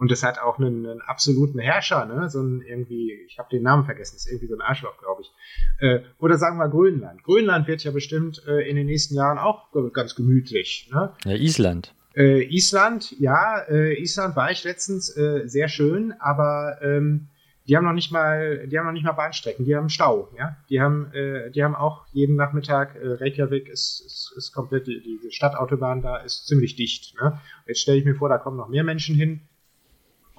Und 0.00 0.10
es 0.10 0.22
hat 0.22 0.38
auch 0.38 0.58
einen, 0.58 0.86
einen, 0.86 1.00
absoluten 1.02 1.58
Herrscher, 1.58 2.06
ne? 2.06 2.30
so 2.30 2.40
ein 2.40 2.62
irgendwie, 2.62 3.12
ich 3.26 3.38
habe 3.38 3.50
den 3.50 3.62
Namen 3.62 3.84
vergessen, 3.84 4.16
ist 4.16 4.26
irgendwie 4.26 4.46
so 4.46 4.54
ein 4.54 4.62
Arschloch, 4.62 4.96
glaube 4.96 5.20
ich. 5.20 5.30
Äh, 5.78 6.00
oder 6.18 6.38
sagen 6.38 6.56
wir 6.56 6.70
Grönland. 6.70 7.22
Grönland 7.22 7.68
wird 7.68 7.84
ja 7.84 7.90
bestimmt 7.90 8.42
äh, 8.48 8.66
in 8.66 8.76
den 8.76 8.86
nächsten 8.86 9.14
Jahren 9.14 9.36
auch 9.36 9.68
ganz 9.92 10.14
gemütlich. 10.14 10.88
Ne? 10.90 11.12
Ja, 11.26 11.32
Island. 11.32 11.94
Äh, 12.16 12.44
Island, 12.44 13.14
ja, 13.20 13.60
äh, 13.68 14.00
Island 14.00 14.36
war 14.36 14.50
ich 14.50 14.64
letztens 14.64 15.14
äh, 15.14 15.42
sehr 15.44 15.68
schön, 15.68 16.14
aber 16.18 16.78
ähm, 16.80 17.28
die 17.68 17.76
haben 17.76 17.84
noch 17.84 17.92
nicht 17.92 18.10
mal, 18.10 18.66
die 18.68 18.78
haben 18.78 18.86
noch 18.86 18.92
nicht 18.92 19.04
mal 19.04 19.12
Bahnstrecken, 19.12 19.66
die 19.66 19.76
haben 19.76 19.90
Stau, 19.90 20.30
ja. 20.38 20.56
Die 20.70 20.80
haben, 20.80 21.12
äh, 21.12 21.50
die 21.50 21.62
haben 21.62 21.74
auch 21.74 22.06
jeden 22.12 22.36
Nachmittag, 22.36 22.96
Reykjavik 22.98 23.68
ist, 23.68 24.02
ist, 24.06 24.32
ist 24.34 24.52
komplett, 24.52 24.86
die, 24.86 25.20
die 25.22 25.30
Stadtautobahn 25.30 26.00
da 26.00 26.16
ist 26.16 26.46
ziemlich 26.46 26.74
dicht. 26.74 27.14
Ne? 27.20 27.38
Jetzt 27.66 27.82
stelle 27.82 27.98
ich 27.98 28.06
mir 28.06 28.14
vor, 28.14 28.30
da 28.30 28.38
kommen 28.38 28.56
noch 28.56 28.68
mehr 28.68 28.82
Menschen 28.82 29.14
hin 29.14 29.42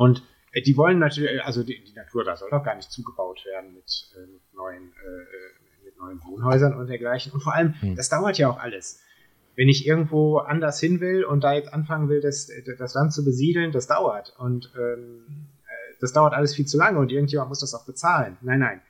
und 0.01 0.23
äh, 0.51 0.63
die 0.63 0.75
wollen 0.77 0.97
natürlich, 0.97 1.43
also 1.43 1.61
die, 1.61 1.83
die, 1.83 1.93
Natur 1.93 2.23
da 2.23 2.35
soll 2.35 2.49
doch 2.49 2.63
gar 2.63 2.75
nicht 2.75 2.91
zugebaut 2.91 3.45
werden 3.45 3.75
mit, 3.75 4.09
äh, 4.15 4.25
mit 4.25 4.41
neuen, 4.51 4.93
äh, 4.93 5.85
mit 5.85 5.95
neuen 5.95 6.19
Wohnhäusern 6.23 6.73
und 6.73 6.87
dergleichen. 6.87 7.31
Und 7.31 7.41
vor 7.41 7.53
allem, 7.53 7.79
hm. 7.79 7.95
das 7.95 8.09
dauert 8.09 8.39
ja 8.39 8.49
auch 8.49 8.57
alles. 8.57 8.99
Wenn 9.55 9.69
ich 9.69 9.85
irgendwo 9.85 10.39
anders 10.39 10.79
hin 10.79 11.01
will 11.01 11.23
und 11.23 11.43
da 11.43 11.53
jetzt 11.53 11.71
anfangen 11.71 12.09
will, 12.09 12.19
das, 12.19 12.49
das 12.79 12.95
Land 12.95 13.13
zu 13.13 13.23
besiedeln, 13.23 13.71
das 13.71 13.85
dauert. 13.85 14.33
Und 14.39 14.73
ähm, 14.75 15.49
das 15.99 16.13
dauert 16.13 16.33
alles 16.33 16.55
viel 16.55 16.65
zu 16.65 16.77
lange 16.77 16.97
und 16.97 17.11
irgendjemand 17.11 17.49
muss 17.49 17.59
das 17.59 17.75
auch 17.75 17.85
bezahlen. 17.85 18.37
Nein, 18.41 18.59
nein. 18.59 18.81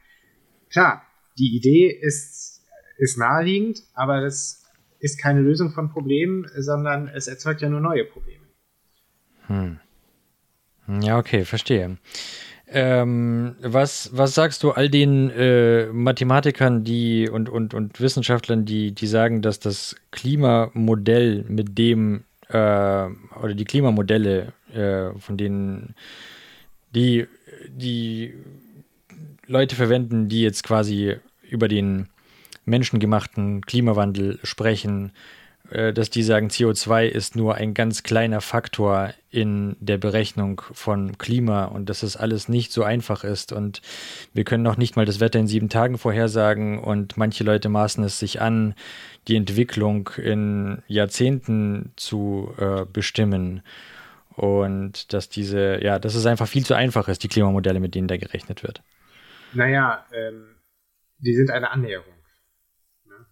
Klar, 0.69 1.03
die 1.37 1.57
Idee 1.57 1.89
ist, 1.89 2.63
ist 2.99 3.17
naheliegend, 3.17 3.83
aber 3.95 4.21
das 4.21 4.63
ist 4.99 5.19
keine 5.19 5.41
Lösung 5.41 5.71
von 5.71 5.89
Problemen, 5.89 6.49
sondern 6.55 7.09
es 7.09 7.27
erzeugt 7.27 7.59
ja 7.59 7.67
nur 7.67 7.81
neue 7.81 8.05
Probleme. 8.05 8.45
Hm. 9.47 9.79
Ja, 10.99 11.17
okay, 11.17 11.45
verstehe. 11.45 11.97
Ähm, 12.73 13.55
was, 13.61 14.09
was 14.13 14.33
sagst 14.33 14.63
du 14.63 14.71
all 14.71 14.89
den 14.89 15.29
äh, 15.31 15.87
Mathematikern 15.87 16.83
die 16.83 17.29
und, 17.29 17.49
und, 17.49 17.73
und 17.73 17.99
Wissenschaftlern, 17.99 18.65
die, 18.65 18.93
die 18.93 19.07
sagen, 19.07 19.41
dass 19.41 19.59
das 19.59 19.95
Klimamodell 20.11 21.43
mit 21.49 21.77
dem 21.77 22.23
äh, 22.47 22.53
oder 22.53 23.53
die 23.53 23.65
Klimamodelle, 23.65 24.53
äh, 24.73 25.19
von 25.19 25.37
denen 25.37 25.95
die, 26.95 27.27
die 27.67 28.33
Leute 29.47 29.75
verwenden, 29.75 30.29
die 30.29 30.41
jetzt 30.41 30.63
quasi 30.63 31.17
über 31.49 31.67
den 31.67 32.07
menschengemachten 32.65 33.61
Klimawandel 33.65 34.39
sprechen, 34.43 35.11
dass 35.71 36.09
die 36.09 36.23
sagen, 36.23 36.49
CO2 36.49 37.05
ist 37.05 37.35
nur 37.35 37.55
ein 37.55 37.73
ganz 37.73 38.03
kleiner 38.03 38.41
Faktor 38.41 39.13
in 39.29 39.77
der 39.79 39.97
Berechnung 39.97 40.61
von 40.73 41.17
Klima 41.17 41.63
und 41.63 41.89
dass 41.89 42.03
es 42.03 42.17
alles 42.17 42.49
nicht 42.49 42.73
so 42.73 42.83
einfach 42.83 43.23
ist. 43.23 43.53
Und 43.53 43.81
wir 44.33 44.43
können 44.43 44.63
noch 44.63 44.75
nicht 44.75 44.97
mal 44.97 45.05
das 45.05 45.21
Wetter 45.21 45.39
in 45.39 45.47
sieben 45.47 45.69
Tagen 45.69 45.97
vorhersagen 45.97 46.79
und 46.79 47.15
manche 47.15 47.45
Leute 47.45 47.69
maßen 47.69 48.03
es 48.03 48.19
sich 48.19 48.41
an, 48.41 48.75
die 49.29 49.37
Entwicklung 49.37 50.09
in 50.17 50.83
Jahrzehnten 50.87 51.93
zu 51.95 52.53
äh, 52.57 52.85
bestimmen. 52.85 53.61
Und 54.35 55.13
dass 55.13 55.29
diese, 55.29 55.81
ja, 55.81 55.99
dass 55.99 56.15
es 56.15 56.25
einfach 56.25 56.47
viel 56.47 56.65
zu 56.65 56.73
einfach 56.73 57.07
ist, 57.07 57.23
die 57.23 57.27
Klimamodelle, 57.27 57.79
mit 57.79 57.95
denen 57.95 58.07
da 58.07 58.17
gerechnet 58.17 58.63
wird. 58.63 58.81
Naja, 59.53 60.05
ähm, 60.13 60.55
die 61.19 61.33
sind 61.35 61.51
eine 61.51 61.71
Annäherung. 61.71 62.13
Ne? 63.05 63.25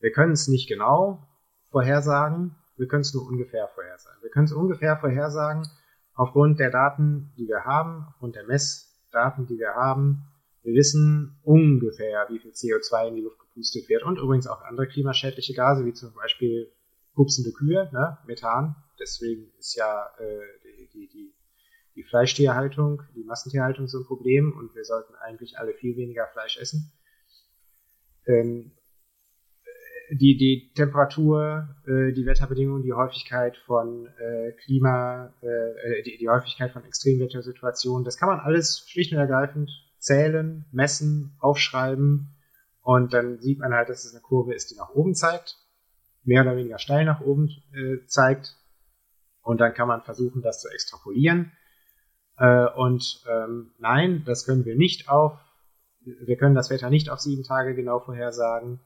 Wir 0.00 0.12
können 0.12 0.32
es 0.32 0.48
nicht 0.48 0.68
genau, 0.68 1.26
vorhersagen, 1.72 2.54
wir 2.76 2.86
können 2.86 3.02
es 3.02 3.14
nur 3.14 3.26
ungefähr 3.26 3.68
vorhersagen. 3.68 4.22
Wir 4.22 4.30
können 4.30 4.46
es 4.46 4.52
ungefähr 4.52 4.96
vorhersagen 4.96 5.68
aufgrund 6.14 6.60
der 6.60 6.70
Daten, 6.70 7.32
die 7.36 7.48
wir 7.48 7.64
haben, 7.64 8.06
aufgrund 8.08 8.36
der 8.36 8.46
Messdaten, 8.46 9.46
die 9.46 9.58
wir 9.58 9.74
haben. 9.74 10.28
Wir 10.62 10.74
wissen 10.74 11.38
ungefähr, 11.42 12.26
wie 12.28 12.38
viel 12.38 12.52
CO2 12.52 13.08
in 13.08 13.16
die 13.16 13.22
Luft 13.22 13.38
gepustet 13.40 13.88
wird 13.88 14.04
und 14.04 14.18
übrigens 14.18 14.46
auch 14.46 14.62
andere 14.62 14.86
klimaschädliche 14.86 15.54
Gase, 15.54 15.84
wie 15.84 15.92
zum 15.92 16.14
Beispiel 16.14 16.70
pupsende 17.14 17.52
Kühe, 17.52 17.90
ne, 17.92 18.18
Methan. 18.26 18.76
Deswegen 19.00 19.50
ist 19.58 19.74
ja 19.74 20.06
äh, 20.18 20.40
die, 20.92 21.08
die, 21.08 21.34
die, 21.96 22.04
Fleischtierhaltung, 22.04 23.02
die 23.16 23.24
Massentierhaltung 23.24 23.88
so 23.88 23.98
ein 23.98 24.04
Problem 24.04 24.52
und 24.56 24.74
wir 24.74 24.84
sollten 24.84 25.14
eigentlich 25.16 25.58
alle 25.58 25.74
viel 25.74 25.96
weniger 25.96 26.26
Fleisch 26.28 26.56
essen. 26.58 26.92
Ähm, 28.26 28.72
die, 30.14 30.36
die 30.36 30.72
Temperatur, 30.74 31.68
äh, 31.86 32.12
die 32.12 32.26
Wetterbedingungen, 32.26 32.82
die 32.82 32.92
Häufigkeit 32.92 33.56
von 33.56 34.08
äh, 34.18 34.52
Klima, 34.52 35.32
äh, 35.40 36.02
die, 36.02 36.18
die 36.18 36.28
Häufigkeit 36.28 36.70
von 36.72 36.84
Extremwettersituationen, 36.84 38.04
das 38.04 38.18
kann 38.18 38.28
man 38.28 38.40
alles 38.40 38.84
schlicht 38.88 39.12
und 39.12 39.18
ergreifend 39.18 39.70
zählen, 39.98 40.66
messen, 40.72 41.36
aufschreiben 41.40 42.34
und 42.82 43.12
dann 43.14 43.38
sieht 43.40 43.58
man 43.58 43.72
halt, 43.72 43.88
dass 43.88 44.04
es 44.04 44.12
eine 44.12 44.20
Kurve 44.20 44.54
ist, 44.54 44.70
die 44.70 44.76
nach 44.76 44.90
oben 44.90 45.14
zeigt, 45.14 45.56
mehr 46.24 46.42
oder 46.42 46.56
weniger 46.56 46.78
steil 46.78 47.04
nach 47.04 47.20
oben 47.20 47.48
äh, 47.72 48.04
zeigt 48.06 48.56
und 49.42 49.60
dann 49.60 49.74
kann 49.74 49.88
man 49.88 50.02
versuchen, 50.02 50.42
das 50.42 50.60
zu 50.60 50.68
extrapolieren. 50.68 51.52
Äh, 52.36 52.66
und 52.76 53.24
ähm, 53.30 53.72
nein, 53.78 54.24
das 54.26 54.44
können 54.44 54.64
wir 54.64 54.76
nicht 54.76 55.08
auf, 55.08 55.38
wir 56.00 56.36
können 56.36 56.54
das 56.54 56.70
Wetter 56.70 56.90
nicht 56.90 57.08
auf 57.08 57.20
sieben 57.20 57.44
Tage 57.44 57.74
genau 57.74 58.00
vorhersagen 58.00 58.80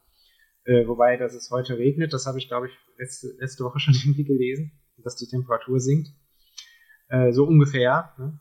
äh, 0.66 0.86
wobei, 0.86 1.16
dass 1.16 1.34
es 1.34 1.50
heute 1.50 1.78
regnet, 1.78 2.12
das 2.12 2.26
habe 2.26 2.38
ich, 2.38 2.48
glaube 2.48 2.66
ich, 2.66 2.72
letzte, 2.98 3.28
letzte 3.38 3.64
Woche 3.64 3.78
schon 3.78 3.94
irgendwie 4.04 4.24
gelesen, 4.24 4.72
dass 4.98 5.16
die 5.16 5.28
Temperatur 5.28 5.80
sinkt. 5.80 6.08
Äh, 7.08 7.32
so 7.32 7.44
ungefähr. 7.44 8.12
Ne? 8.18 8.40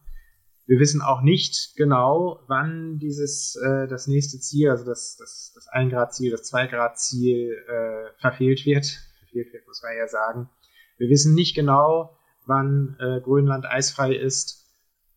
Wir 0.66 0.80
wissen 0.80 1.02
auch 1.02 1.22
nicht 1.22 1.76
genau, 1.76 2.40
wann 2.48 2.98
dieses 2.98 3.56
äh, 3.56 3.88
das 3.88 4.08
nächste 4.08 4.40
Ziel, 4.40 4.72
also 4.72 4.84
das, 4.84 5.16
das, 5.18 5.52
das 5.54 5.68
1 5.68 5.92
Grad 5.92 6.16
Ziel, 6.16 6.32
das 6.32 6.44
2 6.44 6.68
Grad 6.68 7.00
Ziel 7.00 7.52
äh, 7.68 8.20
verfehlt 8.20 8.66
wird. 8.66 8.86
Verfehlt 9.20 9.54
wird, 9.54 9.68
muss 9.68 9.84
man 9.84 9.96
ja 9.96 10.08
sagen. 10.08 10.50
Wir 10.98 11.10
wissen 11.10 11.36
nicht 11.36 11.56
genau, 11.56 12.18
wann 12.48 12.96
äh, 13.00 13.22
Grönland 13.22 13.66
eisfrei 13.66 14.16
ist, 14.16 14.66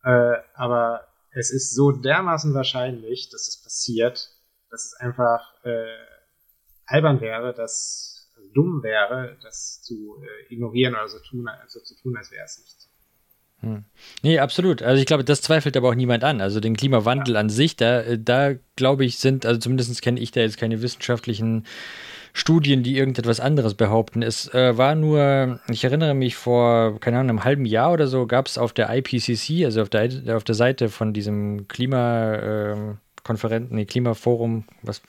äh, 0.03 0.35
aber 0.53 1.07
es 1.31 1.49
ist 1.51 1.73
so 1.73 1.91
dermaßen 1.91 2.53
wahrscheinlich, 2.53 3.29
dass 3.31 3.47
es 3.47 3.63
passiert, 3.63 4.29
dass 4.69 4.85
es 4.85 4.93
einfach 4.99 5.41
äh, 5.63 5.85
albern 6.89 7.21
wäre, 7.21 7.53
das 7.53 8.29
also 8.35 8.49
dumm 8.53 8.83
wäre, 8.83 9.37
das 9.41 9.81
zu 9.81 10.21
äh, 10.21 10.53
ignorieren 10.53 10.95
oder 10.95 11.07
so, 11.07 11.19
tun, 11.19 11.47
also 11.47 11.79
zu 11.79 11.95
tun, 11.95 12.17
als 12.17 12.31
wäre 12.31 12.45
es 12.45 12.59
nicht 12.59 12.81
so. 12.81 12.89
Hm. 13.61 13.83
Nee, 14.23 14.39
absolut. 14.39 14.81
Also 14.81 15.01
ich 15.01 15.05
glaube, 15.05 15.25
das 15.25 15.41
zweifelt 15.41 15.75
aber 15.75 15.89
auch 15.89 15.95
niemand 15.95 16.23
an. 16.23 16.39
Also 16.39 16.59
den 16.59 16.77
Klimawandel 16.77 17.33
ja. 17.33 17.39
an 17.41 17.49
sich, 17.49 17.75
da, 17.75 18.01
äh, 18.01 18.17
da 18.17 18.53
glaube 18.75 19.03
ich, 19.05 19.19
sind, 19.19 19.45
also 19.45 19.59
zumindest 19.59 20.01
kenne 20.01 20.19
ich 20.19 20.31
da 20.31 20.41
jetzt 20.41 20.57
keine 20.57 20.81
wissenschaftlichen 20.81 21.65
Studien, 22.31 22.83
die 22.83 22.97
irgendetwas 22.97 23.39
anderes 23.39 23.73
behaupten. 23.73 24.21
Es 24.21 24.53
äh, 24.53 24.77
war 24.77 24.95
nur, 24.95 25.59
ich 25.69 25.83
erinnere 25.83 26.13
mich 26.13 26.35
vor, 26.35 26.99
keine 26.99 27.17
Ahnung, 27.17 27.31
einem 27.31 27.43
halben 27.43 27.65
Jahr 27.65 27.91
oder 27.91 28.07
so, 28.07 28.27
gab 28.27 28.47
es 28.47 28.57
auf 28.57 28.71
der 28.71 28.89
IPCC, 28.95 29.65
also 29.65 29.81
auf 29.81 29.89
der, 29.89 30.37
auf 30.37 30.43
der 30.43 30.55
Seite 30.55 30.89
von 30.89 31.11
diesem 31.11 31.67
Klima, 31.67 32.35
äh, 32.35 32.95
Konferenz, 33.29 33.69
nee, 33.69 33.85
Klimaforum, 33.85 34.63
was 34.81 35.03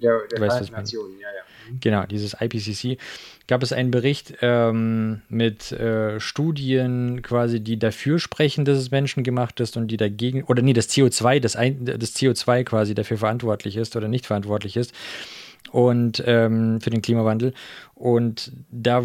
der, 0.00 0.20
der 0.30 0.40
weißt, 0.40 0.60
was 0.60 0.70
Nationen, 0.70 1.18
ja, 1.18 1.26
ja. 1.26 1.72
Mhm. 1.72 1.80
Genau, 1.80 2.06
dieses 2.06 2.36
IPCC, 2.40 2.96
gab 3.48 3.64
es 3.64 3.72
einen 3.72 3.90
Bericht 3.90 4.34
ähm, 4.40 5.22
mit 5.28 5.72
äh, 5.72 6.20
Studien 6.20 7.22
quasi, 7.22 7.58
die 7.58 7.76
dafür 7.76 8.20
sprechen, 8.20 8.64
dass 8.64 8.78
es 8.78 8.92
menschengemacht 8.92 9.58
ist 9.58 9.76
und 9.76 9.88
die 9.88 9.96
dagegen, 9.96 10.44
oder 10.44 10.62
nee, 10.62 10.74
das 10.74 10.88
CO2, 10.88 11.40
das, 11.40 11.56
ein, 11.56 11.84
das 11.86 12.14
CO2 12.14 12.62
quasi 12.62 12.94
dafür 12.94 13.18
verantwortlich 13.18 13.76
ist 13.76 13.96
oder 13.96 14.06
nicht 14.06 14.26
verantwortlich 14.26 14.76
ist 14.76 14.94
und 15.72 16.22
ähm, 16.24 16.80
für 16.80 16.90
den 16.90 17.02
Klimawandel. 17.02 17.52
Und 17.96 18.52
da 18.70 19.02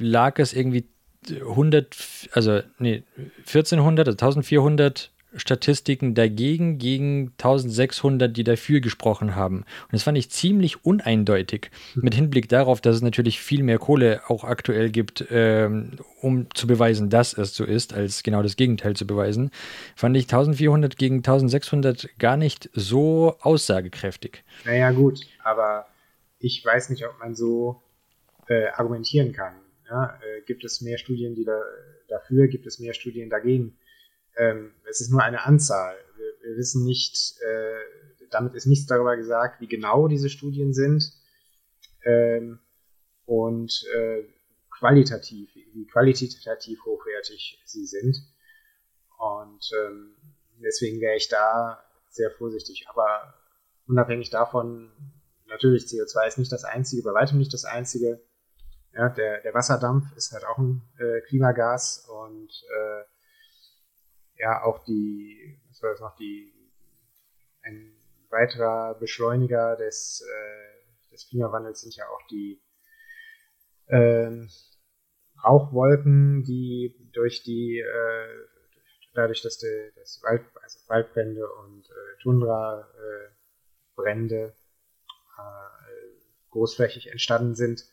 lag 0.00 0.38
es 0.38 0.54
irgendwie 0.54 0.86
100, 1.30 1.94
also 2.32 2.62
nee, 2.78 3.02
1400, 3.40 4.08
also 4.08 4.16
1400 4.16 5.10
Statistiken 5.34 6.14
dagegen 6.14 6.78
gegen 6.78 7.32
1600, 7.38 8.34
die 8.34 8.44
dafür 8.44 8.80
gesprochen 8.80 9.36
haben. 9.36 9.58
Und 9.58 9.92
das 9.92 10.02
fand 10.02 10.16
ich 10.16 10.30
ziemlich 10.30 10.84
uneindeutig 10.84 11.70
mit 11.94 12.14
Hinblick 12.14 12.48
darauf, 12.48 12.80
dass 12.80 12.96
es 12.96 13.02
natürlich 13.02 13.40
viel 13.40 13.62
mehr 13.62 13.78
Kohle 13.78 14.22
auch 14.28 14.44
aktuell 14.44 14.90
gibt, 14.90 15.26
ähm, 15.30 15.98
um 16.22 16.46
zu 16.54 16.66
beweisen, 16.66 17.10
dass 17.10 17.36
es 17.36 17.54
so 17.54 17.64
ist, 17.64 17.92
als 17.92 18.22
genau 18.22 18.42
das 18.42 18.56
Gegenteil 18.56 18.96
zu 18.96 19.06
beweisen. 19.06 19.50
Fand 19.96 20.16
ich 20.16 20.24
1400 20.24 20.96
gegen 20.96 21.16
1600 21.16 22.18
gar 22.18 22.36
nicht 22.36 22.70
so 22.72 23.36
aussagekräftig. 23.40 24.44
Naja, 24.64 24.90
gut, 24.92 25.20
aber 25.44 25.86
ich 26.38 26.64
weiß 26.64 26.88
nicht, 26.90 27.04
ob 27.06 27.18
man 27.18 27.34
so 27.34 27.82
äh, 28.48 28.68
argumentieren 28.68 29.32
kann. 29.32 29.54
Ja? 29.90 30.18
Äh, 30.22 30.42
gibt 30.46 30.64
es 30.64 30.80
mehr 30.80 30.98
Studien, 30.98 31.34
die 31.34 31.44
da, 31.44 31.60
dafür, 32.08 32.48
gibt 32.48 32.66
es 32.66 32.78
mehr 32.78 32.94
Studien 32.94 33.28
dagegen? 33.28 33.76
Ähm, 34.38 34.72
es 34.88 35.00
ist 35.00 35.10
nur 35.10 35.22
eine 35.22 35.44
Anzahl. 35.44 35.96
Wir, 36.16 36.32
wir 36.42 36.56
wissen 36.56 36.84
nicht, 36.84 37.36
äh, 37.40 38.28
damit 38.30 38.54
ist 38.54 38.66
nichts 38.66 38.86
darüber 38.86 39.16
gesagt, 39.16 39.60
wie 39.60 39.68
genau 39.68 40.08
diese 40.08 40.30
Studien 40.30 40.72
sind 40.72 41.12
ähm, 42.04 42.60
und 43.26 43.84
äh, 43.94 44.22
qualitativ, 44.70 45.50
wie 45.54 45.86
qualitativ 45.86 46.84
hochwertig 46.84 47.60
sie 47.64 47.86
sind. 47.86 48.16
Und 49.18 49.70
ähm, 49.84 50.14
deswegen 50.62 51.00
wäre 51.00 51.16
ich 51.16 51.28
da 51.28 51.82
sehr 52.10 52.30
vorsichtig. 52.30 52.86
Aber 52.88 53.34
unabhängig 53.86 54.30
davon, 54.30 54.92
natürlich 55.46 55.84
CO2 55.84 56.28
ist 56.28 56.38
nicht 56.38 56.52
das 56.52 56.64
einzige, 56.64 57.02
bei 57.02 57.12
weitem 57.12 57.38
nicht 57.38 57.52
das 57.52 57.64
einzige. 57.64 58.20
Ja, 58.94 59.08
der, 59.08 59.42
der 59.42 59.54
Wasserdampf 59.54 60.16
ist 60.16 60.32
halt 60.32 60.44
auch 60.44 60.58
ein 60.58 60.82
äh, 60.98 61.20
Klimagas 61.22 62.08
und 62.08 62.48
äh, 62.48 63.04
ja 64.38 64.64
auch 64.64 64.84
die, 64.84 65.60
was 65.68 65.82
war 65.82 65.90
das 65.90 66.00
noch, 66.00 66.16
die, 66.16 66.54
ein 67.62 67.92
weiterer 68.30 68.94
Beschleuniger 68.94 69.76
des, 69.76 70.24
äh, 70.26 71.10
des 71.10 71.28
Klimawandels 71.28 71.80
sind 71.80 71.96
ja 71.96 72.08
auch 72.08 72.22
die 72.30 72.62
äh, 73.86 74.46
Rauchwolken, 75.44 76.44
die 76.44 76.94
durch 77.12 77.42
die, 77.42 77.80
äh, 77.80 78.46
dadurch, 79.14 79.42
dass 79.42 79.58
die, 79.58 79.90
das 79.96 80.22
Wald, 80.22 80.44
also 80.62 80.78
Waldbrände 80.88 81.52
und 81.52 81.88
äh, 81.88 82.16
Tundra-Brände 82.22 84.54
äh, 85.38 85.40
großflächig 86.50 87.10
entstanden 87.10 87.54
sind, 87.54 87.84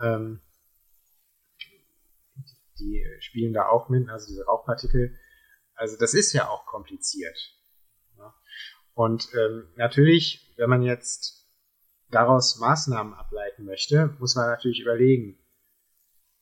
ähm, 0.00 0.40
die 2.78 3.06
spielen 3.20 3.54
da 3.54 3.68
auch 3.68 3.88
mit, 3.88 4.10
also 4.10 4.26
diese 4.28 4.44
Rauchpartikel 4.44 5.18
also 5.76 5.96
das 5.98 6.14
ist 6.14 6.32
ja 6.32 6.48
auch 6.48 6.66
kompliziert. 6.66 7.38
Und 8.96 9.28
ähm, 9.34 9.68
natürlich, 9.76 10.54
wenn 10.56 10.70
man 10.70 10.82
jetzt 10.82 11.46
daraus 12.08 12.58
Maßnahmen 12.58 13.12
ableiten 13.12 13.66
möchte, 13.66 14.16
muss 14.18 14.34
man 14.36 14.48
natürlich 14.48 14.80
überlegen, 14.80 15.38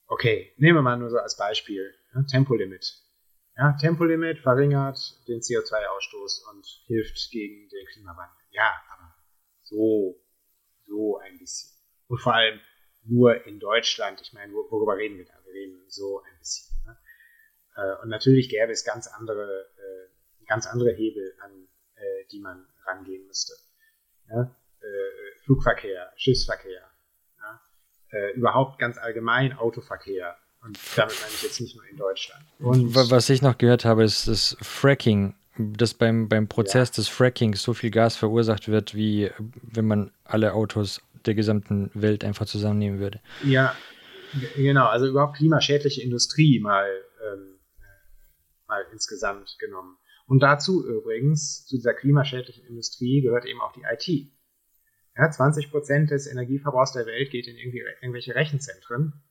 okay, 0.07 0.53
nehmen 0.57 0.79
wir 0.79 0.83
mal 0.83 0.97
nur 0.97 1.11
so 1.11 1.19
als 1.19 1.37
Beispiel, 1.37 1.93
ja, 2.15 2.23
Tempolimit. 2.23 3.03
Ja, 3.57 3.73
Tempolimit 3.73 4.39
verringert 4.39 4.99
den 5.27 5.41
CO2-Ausstoß 5.41 6.49
und 6.51 6.67
hilft 6.87 7.31
gegen 7.33 7.69
den 7.69 7.87
Klimawandel. 7.93 8.39
Ja, 8.51 8.71
aber 8.93 9.17
so, 9.63 10.15
so 10.87 11.19
ein 11.19 11.39
bisschen. 11.39 11.71
Und 12.07 12.21
vor 12.21 12.35
allem 12.35 12.61
nur 13.05 13.47
in 13.47 13.59
Deutschland. 13.59 14.21
Ich 14.21 14.33
meine, 14.33 14.53
worüber 14.53 14.97
reden 14.97 15.19
wir 15.19 15.25
da? 15.25 15.35
Wir 15.45 15.55
reden 15.55 15.83
so 15.89 16.23
ein 16.23 16.39
bisschen. 16.39 16.74
Äh, 17.77 18.03
und 18.03 18.09
natürlich 18.09 18.49
gäbe 18.49 18.73
es 18.73 18.85
ganz 18.85 19.07
andere, 19.07 19.67
äh, 19.77 20.47
ganz 20.47 20.67
andere 20.67 20.93
Hebel, 20.93 21.35
an 21.41 21.69
äh, 21.97 22.27
die 22.31 22.41
man 22.41 22.67
rangehen 22.87 23.27
müsste. 23.27 23.55
Ja? 24.31 24.55
Flugverkehr, 25.45 26.13
Schiffsverkehr, 26.17 26.83
ja? 27.39 28.31
überhaupt 28.35 28.79
ganz 28.79 28.99
allgemein 28.99 29.53
Autoverkehr. 29.53 30.37
Und 30.63 30.79
damit 30.97 31.15
meine 31.21 31.33
ich 31.35 31.43
jetzt 31.43 31.61
nicht 31.61 31.77
nur 31.77 31.87
in 31.87 31.97
Deutschland. 31.97 32.43
Und 32.59 32.95
Was 32.95 33.29
ich 33.29 33.43
noch 33.43 33.59
gehört 33.59 33.85
habe, 33.85 34.05
ist 34.05 34.29
das 34.29 34.57
Fracking, 34.63 35.35
dass 35.59 35.95
beim, 35.95 36.29
beim 36.29 36.49
Prozess 36.49 36.91
ja. 36.91 36.95
des 36.97 37.09
Frackings 37.09 37.63
so 37.63 37.75
viel 37.75 37.91
Gas 37.91 38.17
verursacht 38.17 38.69
wird, 38.69 38.95
wie 38.95 39.31
wenn 39.63 39.87
man 39.87 40.11
alle 40.25 40.55
Autos 40.55 41.01
der 41.27 41.35
gesamten 41.35 41.91
Welt 41.95 42.25
einfach 42.25 42.47
zusammennehmen 42.47 42.99
würde. 42.99 43.21
Ja, 43.45 43.77
genau. 44.57 44.87
Also 44.87 45.07
überhaupt 45.07 45.37
klimaschädliche 45.37 46.03
Industrie 46.03 46.61
mal, 46.61 46.89
ähm, 47.27 47.54
mal 48.67 48.85
insgesamt 48.93 49.57
genommen. 49.59 49.97
Und 50.27 50.43
dazu 50.43 50.87
übrigens, 50.87 51.67
zu 51.67 51.77
dieser 51.77 51.95
klimaschädlichen 51.95 52.67
Industrie 52.67 53.21
gehört 53.21 53.45
eben 53.45 53.61
auch 53.61 53.73
die 53.73 53.83
IT. 53.83 54.33
Ja, 55.17 55.31
20 55.31 55.71
Prozent 55.71 56.11
des 56.11 56.27
Energieverbrauchs 56.27 56.93
der 56.93 57.07
Welt 57.07 57.31
geht 57.31 57.47
in 57.47 57.57
irgendwelche 57.57 58.35
Rechenzentren, 58.35 59.23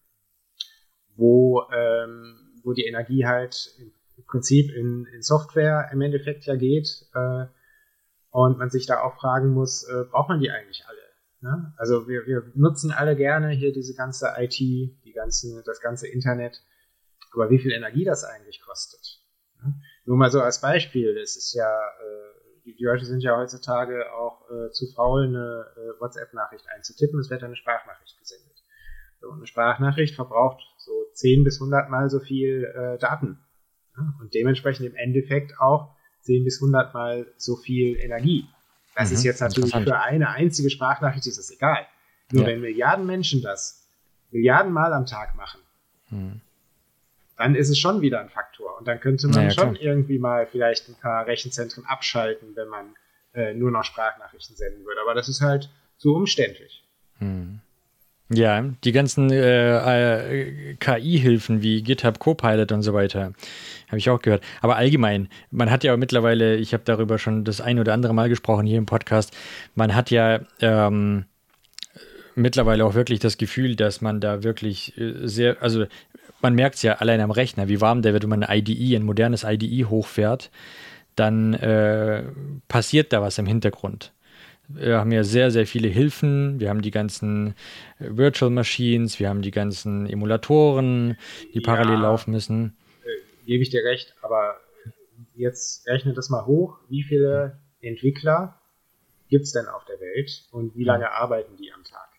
wo, 1.15 1.63
ähm, 1.73 2.61
wo 2.63 2.73
die 2.73 2.85
Energie 2.85 3.25
halt 3.25 3.75
im 3.77 4.25
Prinzip 4.25 4.71
in, 4.71 5.05
in 5.13 5.21
Software 5.21 5.89
im 5.91 6.01
Endeffekt 6.01 6.45
ja 6.45 6.55
geht 6.55 7.05
äh, 7.13 7.45
und 8.29 8.57
man 8.57 8.69
sich 8.69 8.85
da 8.85 9.01
auch 9.01 9.15
fragen 9.15 9.49
muss, 9.49 9.83
äh, 9.83 10.05
braucht 10.09 10.29
man 10.29 10.39
die 10.39 10.51
eigentlich 10.51 10.85
alle? 10.87 10.99
Ne? 11.41 11.73
Also 11.75 12.07
wir, 12.07 12.25
wir 12.25 12.51
nutzen 12.55 12.91
alle 12.91 13.17
gerne 13.17 13.49
hier 13.49 13.73
diese 13.73 13.93
ganze 13.93 14.33
IT, 14.37 14.57
die 14.57 15.13
ganzen, 15.13 15.61
das 15.65 15.81
ganze 15.81 16.07
Internet. 16.07 16.63
Aber 17.33 17.49
wie 17.49 17.59
viel 17.59 17.71
Energie 17.71 18.05
das 18.05 18.23
eigentlich 18.23 18.61
kostet? 18.61 19.22
Ne? 19.63 19.73
Nur 20.05 20.17
mal 20.17 20.29
so 20.29 20.41
als 20.41 20.61
Beispiel, 20.61 21.17
es 21.17 21.35
ist 21.35 21.53
ja, 21.53 21.69
äh, 21.69 22.61
die, 22.65 22.75
die, 22.75 22.83
Leute 22.83 23.05
sind 23.05 23.21
ja 23.21 23.37
heutzutage 23.37 24.11
auch 24.13 24.49
äh, 24.49 24.71
zu 24.71 24.87
faul, 24.93 25.27
eine 25.27 25.65
äh, 25.75 26.01
WhatsApp-Nachricht 26.01 26.65
einzutippen, 26.75 27.19
es 27.19 27.29
wird 27.29 27.43
eine 27.43 27.55
Sprachnachricht 27.55 28.19
gesendet. 28.19 28.63
So, 29.21 29.31
eine 29.31 29.47
Sprachnachricht 29.47 30.15
verbraucht 30.15 30.61
so 30.77 30.91
10 31.13 31.43
bis 31.43 31.61
100 31.61 31.89
Mal 31.89 32.09
so 32.09 32.19
viel 32.19 32.65
äh, 32.65 32.97
Daten. 32.97 33.39
Ne? 33.97 34.13
Und 34.19 34.33
dementsprechend 34.33 34.85
im 34.85 34.95
Endeffekt 34.95 35.59
auch 35.59 35.95
10 36.21 36.43
bis 36.43 36.61
100 36.61 36.93
Mal 36.93 37.27
so 37.37 37.55
viel 37.55 37.97
Energie. 37.97 38.47
Das 38.95 39.09
mhm, 39.09 39.15
ist 39.15 39.23
jetzt 39.23 39.41
natürlich 39.41 39.73
für 39.73 39.99
eine 39.99 40.29
einzige 40.29 40.69
Sprachnachricht 40.69 41.25
ist 41.27 41.37
das 41.37 41.51
egal. 41.51 41.85
Nur 42.31 42.43
ja. 42.43 42.49
wenn 42.49 42.61
Milliarden 42.61 43.05
Menschen 43.05 43.41
das 43.41 43.87
Milliarden 44.31 44.71
Mal 44.71 44.93
am 44.93 45.05
Tag 45.05 45.35
machen, 45.35 45.61
mhm. 46.09 46.41
Dann 47.37 47.55
ist 47.55 47.69
es 47.69 47.79
schon 47.79 48.01
wieder 48.01 48.21
ein 48.21 48.29
Faktor. 48.29 48.77
Und 48.77 48.87
dann 48.87 48.99
könnte 48.99 49.27
man 49.27 49.45
ja, 49.45 49.51
schon 49.51 49.73
klar. 49.73 49.83
irgendwie 49.83 50.19
mal 50.19 50.45
vielleicht 50.45 50.89
ein 50.89 50.95
paar 50.95 51.25
Rechenzentren 51.25 51.85
abschalten, 51.85 52.55
wenn 52.55 52.67
man 52.67 52.95
äh, 53.33 53.53
nur 53.53 53.71
noch 53.71 53.83
Sprachnachrichten 53.83 54.55
senden 54.55 54.85
würde. 54.85 55.01
Aber 55.01 55.13
das 55.13 55.29
ist 55.29 55.41
halt 55.41 55.69
zu 55.97 56.15
umständlich. 56.15 56.83
Mhm. 57.19 57.59
Ja, 58.29 58.63
die 58.83 58.91
ganzen 58.91 59.31
äh, 59.31 60.37
äh, 60.37 60.75
KI-Hilfen 60.75 61.61
wie 61.61 61.81
GitHub 61.81 62.19
Copilot 62.19 62.71
und 62.71 62.81
so 62.81 62.93
weiter, 62.93 63.33
habe 63.87 63.97
ich 63.97 64.09
auch 64.09 64.21
gehört. 64.21 64.43
Aber 64.61 64.75
allgemein, 64.75 65.29
man 65.51 65.69
hat 65.69 65.83
ja 65.83 65.95
mittlerweile, 65.97 66.55
ich 66.55 66.73
habe 66.73 66.83
darüber 66.85 67.19
schon 67.19 67.43
das 67.43 67.61
ein 67.61 67.79
oder 67.79 67.93
andere 67.93 68.13
Mal 68.13 68.29
gesprochen 68.29 68.65
hier 68.65 68.77
im 68.77 68.85
Podcast, 68.85 69.35
man 69.75 69.93
hat 69.93 70.09
ja 70.09 70.39
ähm, 70.61 71.25
mittlerweile 72.35 72.85
auch 72.85 72.95
wirklich 72.95 73.19
das 73.19 73.37
Gefühl, 73.37 73.75
dass 73.75 74.01
man 74.01 74.19
da 74.19 74.43
wirklich 74.43 74.97
äh, 74.97 75.27
sehr, 75.27 75.61
also 75.61 75.85
man 76.43 76.53
merkt 76.53 76.75
es 76.75 76.83
ja 76.83 76.95
allein 76.95 77.21
am 77.21 77.31
Rechner, 77.31 77.67
wie 77.67 77.81
warm 77.81 78.01
der 78.01 78.13
wird, 78.13 78.23
wenn 78.23 78.29
man 78.29 78.43
ein 78.43 78.59
IDE, 78.59 78.95
ein 78.95 79.03
modernes 79.03 79.43
IDE 79.43 79.85
hochfährt, 79.85 80.51
dann 81.15 81.53
äh, 81.53 82.23
passiert 82.67 83.13
da 83.13 83.21
was 83.21 83.37
im 83.37 83.45
Hintergrund. 83.45 84.13
Wir 84.67 84.99
haben 84.99 85.11
ja 85.11 85.23
sehr, 85.23 85.51
sehr 85.51 85.67
viele 85.67 85.87
Hilfen. 85.87 86.59
Wir 86.59 86.69
haben 86.69 86.81
die 86.81 86.91
ganzen 86.91 87.55
äh, 87.99 88.09
Virtual 88.09 88.51
Machines, 88.51 89.19
wir 89.19 89.29
haben 89.29 89.41
die 89.41 89.51
ganzen 89.51 90.07
Emulatoren, 90.07 91.17
die 91.53 91.59
ja, 91.59 91.65
parallel 91.65 91.99
laufen 91.99 92.31
müssen. 92.31 92.75
Äh, 93.03 93.45
gebe 93.45 93.63
ich 93.63 93.69
dir 93.69 93.83
recht, 93.83 94.15
aber 94.21 94.57
jetzt 95.35 95.87
rechne 95.87 96.13
das 96.13 96.29
mal 96.29 96.45
hoch. 96.45 96.77
Wie 96.89 97.03
viele 97.03 97.59
Entwickler 97.81 98.59
gibt 99.29 99.45
es 99.45 99.51
denn 99.51 99.67
auf 99.67 99.85
der 99.85 99.99
Welt 99.99 100.45
und 100.51 100.75
wie 100.75 100.83
lange 100.83 101.05
hm. 101.05 101.11
arbeiten 101.13 101.57
die 101.57 101.71
am 101.71 101.83
Tag? 101.83 102.09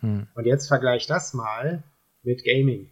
Hm. 0.00 0.26
Und 0.34 0.46
jetzt 0.46 0.68
vergleich 0.68 1.06
das 1.06 1.34
mal 1.34 1.82
mit 2.22 2.44
Gaming. 2.44 2.90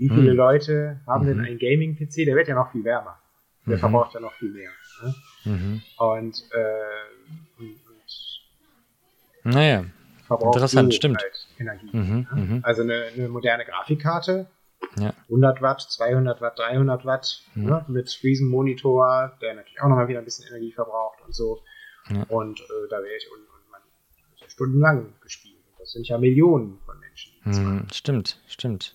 Wie 0.00 0.08
viele 0.08 0.30
hm. 0.30 0.36
Leute 0.36 1.00
haben 1.06 1.24
mhm. 1.24 1.28
denn 1.28 1.40
einen 1.40 1.58
Gaming-PC? 1.58 2.24
Der 2.24 2.34
wird 2.34 2.48
ja 2.48 2.54
noch 2.54 2.72
viel 2.72 2.82
wärmer. 2.84 3.18
Der 3.66 3.76
mhm. 3.76 3.80
verbraucht 3.80 4.14
ja 4.14 4.20
noch 4.20 4.32
viel 4.32 4.50
mehr. 4.50 4.70
Ne? 5.02 5.14
Mhm. 5.44 5.82
Und 5.98 6.42
äh, 6.52 7.60
naja, 9.42 9.84
interessant, 10.30 10.94
stimmt. 10.94 11.18
Halt 11.20 11.48
Energie. 11.58 11.90
Mhm, 11.92 12.26
ja? 12.30 12.36
Mhm. 12.36 12.60
Also 12.62 12.82
eine, 12.82 13.08
eine, 13.14 13.28
moderne 13.28 13.66
Grafikkarte, 13.66 14.46
ja. 14.96 15.12
100 15.24 15.60
Watt, 15.60 15.82
200 15.82 16.40
Watt, 16.40 16.58
300 16.58 17.04
Watt, 17.04 17.42
mhm. 17.54 17.66
ne? 17.66 17.84
mit 17.88 18.20
Riesenmonitor, 18.22 19.36
der 19.42 19.54
natürlich 19.54 19.82
auch 19.82 19.88
nochmal 19.88 20.08
wieder 20.08 20.20
ein 20.20 20.24
bisschen 20.24 20.46
Energie 20.48 20.72
verbraucht 20.72 21.18
und 21.26 21.34
so. 21.34 21.62
Ja. 22.08 22.22
Und 22.28 22.60
äh, 22.60 22.88
da 22.88 22.96
wäre 22.96 23.16
ich, 23.18 23.30
und, 23.30 23.40
und 23.40 23.70
man 23.70 23.80
stundenlang 24.48 25.12
gespielt. 25.20 25.56
Das 25.78 25.92
sind 25.92 26.08
ja 26.08 26.16
Millionen 26.16 26.78
von 26.86 26.98
Menschen. 26.98 27.86
Stimmt, 27.92 28.40
stimmt. 28.46 28.94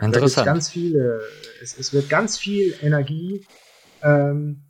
Interessant. 0.00 0.46
ganz 0.46 0.68
viele, 0.68 1.20
es, 1.62 1.78
es, 1.78 1.92
wird 1.92 2.08
ganz 2.08 2.38
viel 2.38 2.74
Energie 2.80 3.44
ähm, 4.02 4.64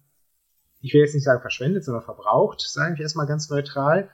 ich 0.81 0.95
will 0.95 1.01
jetzt 1.01 1.14
nicht 1.14 1.24
sagen 1.24 1.41
verschwendet, 1.41 1.85
sondern 1.85 2.05
verbraucht, 2.05 2.61
sage 2.61 2.95
ich 2.95 3.01
erstmal 3.01 3.26
ganz 3.26 3.51
neutral, 3.51 4.11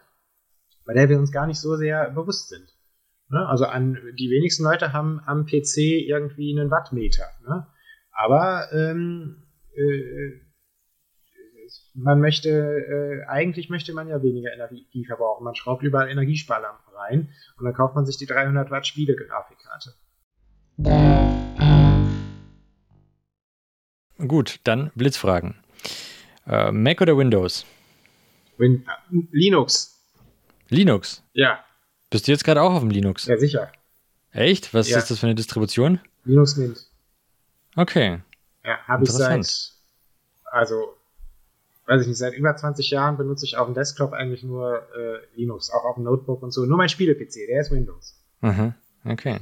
bei 0.87 0.95
der 0.95 1.09
wir 1.09 1.19
uns 1.19 1.33
gar 1.33 1.47
nicht 1.47 1.61
so 1.61 1.77
sehr 1.77 2.11
bewusst 2.11 2.49
sind. 2.49 2.75
Ne? 3.29 3.47
Also 3.47 3.67
an 3.67 3.99
die 4.19 4.31
wenigsten 4.31 4.65
Leute 4.65 4.93
haben 4.93 5.21
am 5.27 5.47
PC 5.47 5.79
irgendwie 5.79 6.59
einen 6.59 6.71
Wattmeter. 6.71 7.27
Ne? 7.47 7.67
Aber 8.13 8.73
ähm, 8.73 9.45
äh, 9.75 10.41
man 11.95 12.21
möchte, 12.21 12.51
äh, 12.51 13.27
eigentlich 13.27 13.71
möchte 13.71 13.93
man 13.93 14.09
ja 14.09 14.23
weniger 14.23 14.53
Energie 14.53 15.05
verbrauchen. 15.07 15.45
Man 15.45 15.55
schraubt 15.55 15.83
überall 15.83 16.11
Energiesparlampen 16.11 16.95
rein 16.95 17.31
und 17.59 17.65
dann 17.65 17.75
kauft 17.75 17.95
man 17.95 18.05
sich 18.05 18.17
die 18.17 18.27
300 18.27 18.71
Watt 18.71 18.87
Spielegrafikkarte. 18.87 19.95
Gut, 24.27 24.59
dann 24.65 24.91
Blitzfragen. 24.95 25.55
Äh, 26.47 26.73
Mac 26.73 27.01
oder 27.01 27.17
Windows? 27.17 27.65
Win 28.59 28.85
Linux. 29.31 30.01
Linux? 30.69 31.23
Ja. 31.33 31.65
Bist 32.11 32.27
du 32.27 32.33
jetzt 32.33 32.45
gerade 32.45 32.61
auch 32.63 32.73
auf 32.73 32.81
dem 32.81 32.91
Linux? 32.91 33.27
Ja, 33.27 33.37
sicher. 33.37 33.71
Echt? 34.33 34.75
Was 34.75 34.89
ja. 34.89 34.99
ist 34.99 35.11
das 35.11 35.21
für 35.21 35.27
eine 35.27 35.37
Distribution? 35.37 36.01
Linux 36.25 36.57
Mint. 36.57 36.87
Okay. 37.77 38.21
Ja, 38.65 38.79
habe 38.89 39.05
ich 39.05 39.11
seit, 39.11 39.73
also, 40.45 40.97
weiß 41.87 42.03
ich 42.03 42.09
nicht, 42.09 42.19
seit 42.19 42.35
über 42.35 42.57
20 42.57 42.91
Jahren 42.91 43.17
benutze 43.17 43.45
ich 43.45 43.57
auf 43.57 43.67
dem 43.67 43.75
Desktop 43.75 44.13
eigentlich 44.13 44.43
nur 44.43 44.89
äh, 44.97 45.19
Linux, 45.37 45.71
auch 45.71 45.85
auf 45.85 45.95
dem 45.95 46.05
Notebook 46.05 46.43
und 46.43 46.53
so. 46.53 46.65
Nur 46.65 46.79
mein 46.79 46.89
Spiele-PC, 46.89 47.47
der 47.49 47.61
ist 47.61 47.71
Windows. 47.71 48.17
Aha, 48.41 48.75
okay. 49.05 49.41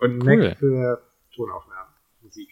Und 0.00 0.22
cool. 0.22 0.48
Mac 0.48 0.58
für 0.58 1.02
Tonaufnahmen, 1.34 1.92
Musik. 2.22 2.48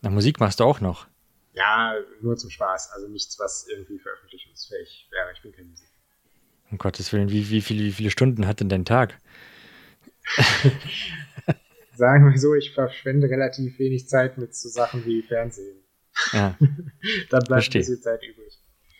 Na, 0.00 0.10
Musik 0.10 0.38
machst 0.40 0.60
du 0.60 0.64
auch 0.64 0.80
noch. 0.80 1.08
Ja, 1.52 1.94
nur 2.20 2.36
zum 2.36 2.50
Spaß. 2.50 2.92
Also 2.92 3.08
nichts, 3.08 3.38
was 3.38 3.66
irgendwie 3.68 3.98
veröffentlichungsfähig 3.98 5.08
wäre. 5.10 5.32
Ich 5.32 5.42
bin 5.42 5.52
kein 5.52 5.68
Musiker. 5.68 5.90
Um 6.70 6.78
Gottes 6.78 7.12
Willen, 7.12 7.30
wie, 7.30 7.50
wie, 7.50 7.60
viele, 7.60 7.84
wie 7.84 7.92
viele 7.92 8.10
Stunden 8.10 8.46
hat 8.46 8.60
denn 8.60 8.68
dein 8.68 8.84
Tag? 8.84 9.20
Sagen 11.96 12.30
wir 12.30 12.38
so, 12.38 12.54
ich 12.54 12.72
verschwende 12.74 13.28
relativ 13.28 13.78
wenig 13.78 14.08
Zeit 14.08 14.38
mit 14.38 14.54
so 14.54 14.68
Sachen 14.68 15.04
wie 15.04 15.22
Fernsehen. 15.22 15.82
Ja. 16.32 16.56
Dann 17.30 17.44
bleibt 17.44 17.48
Versteh. 17.48 17.78
ein 17.78 17.80
bisschen 17.80 18.02
Zeit 18.02 18.22
übrig. 18.22 18.56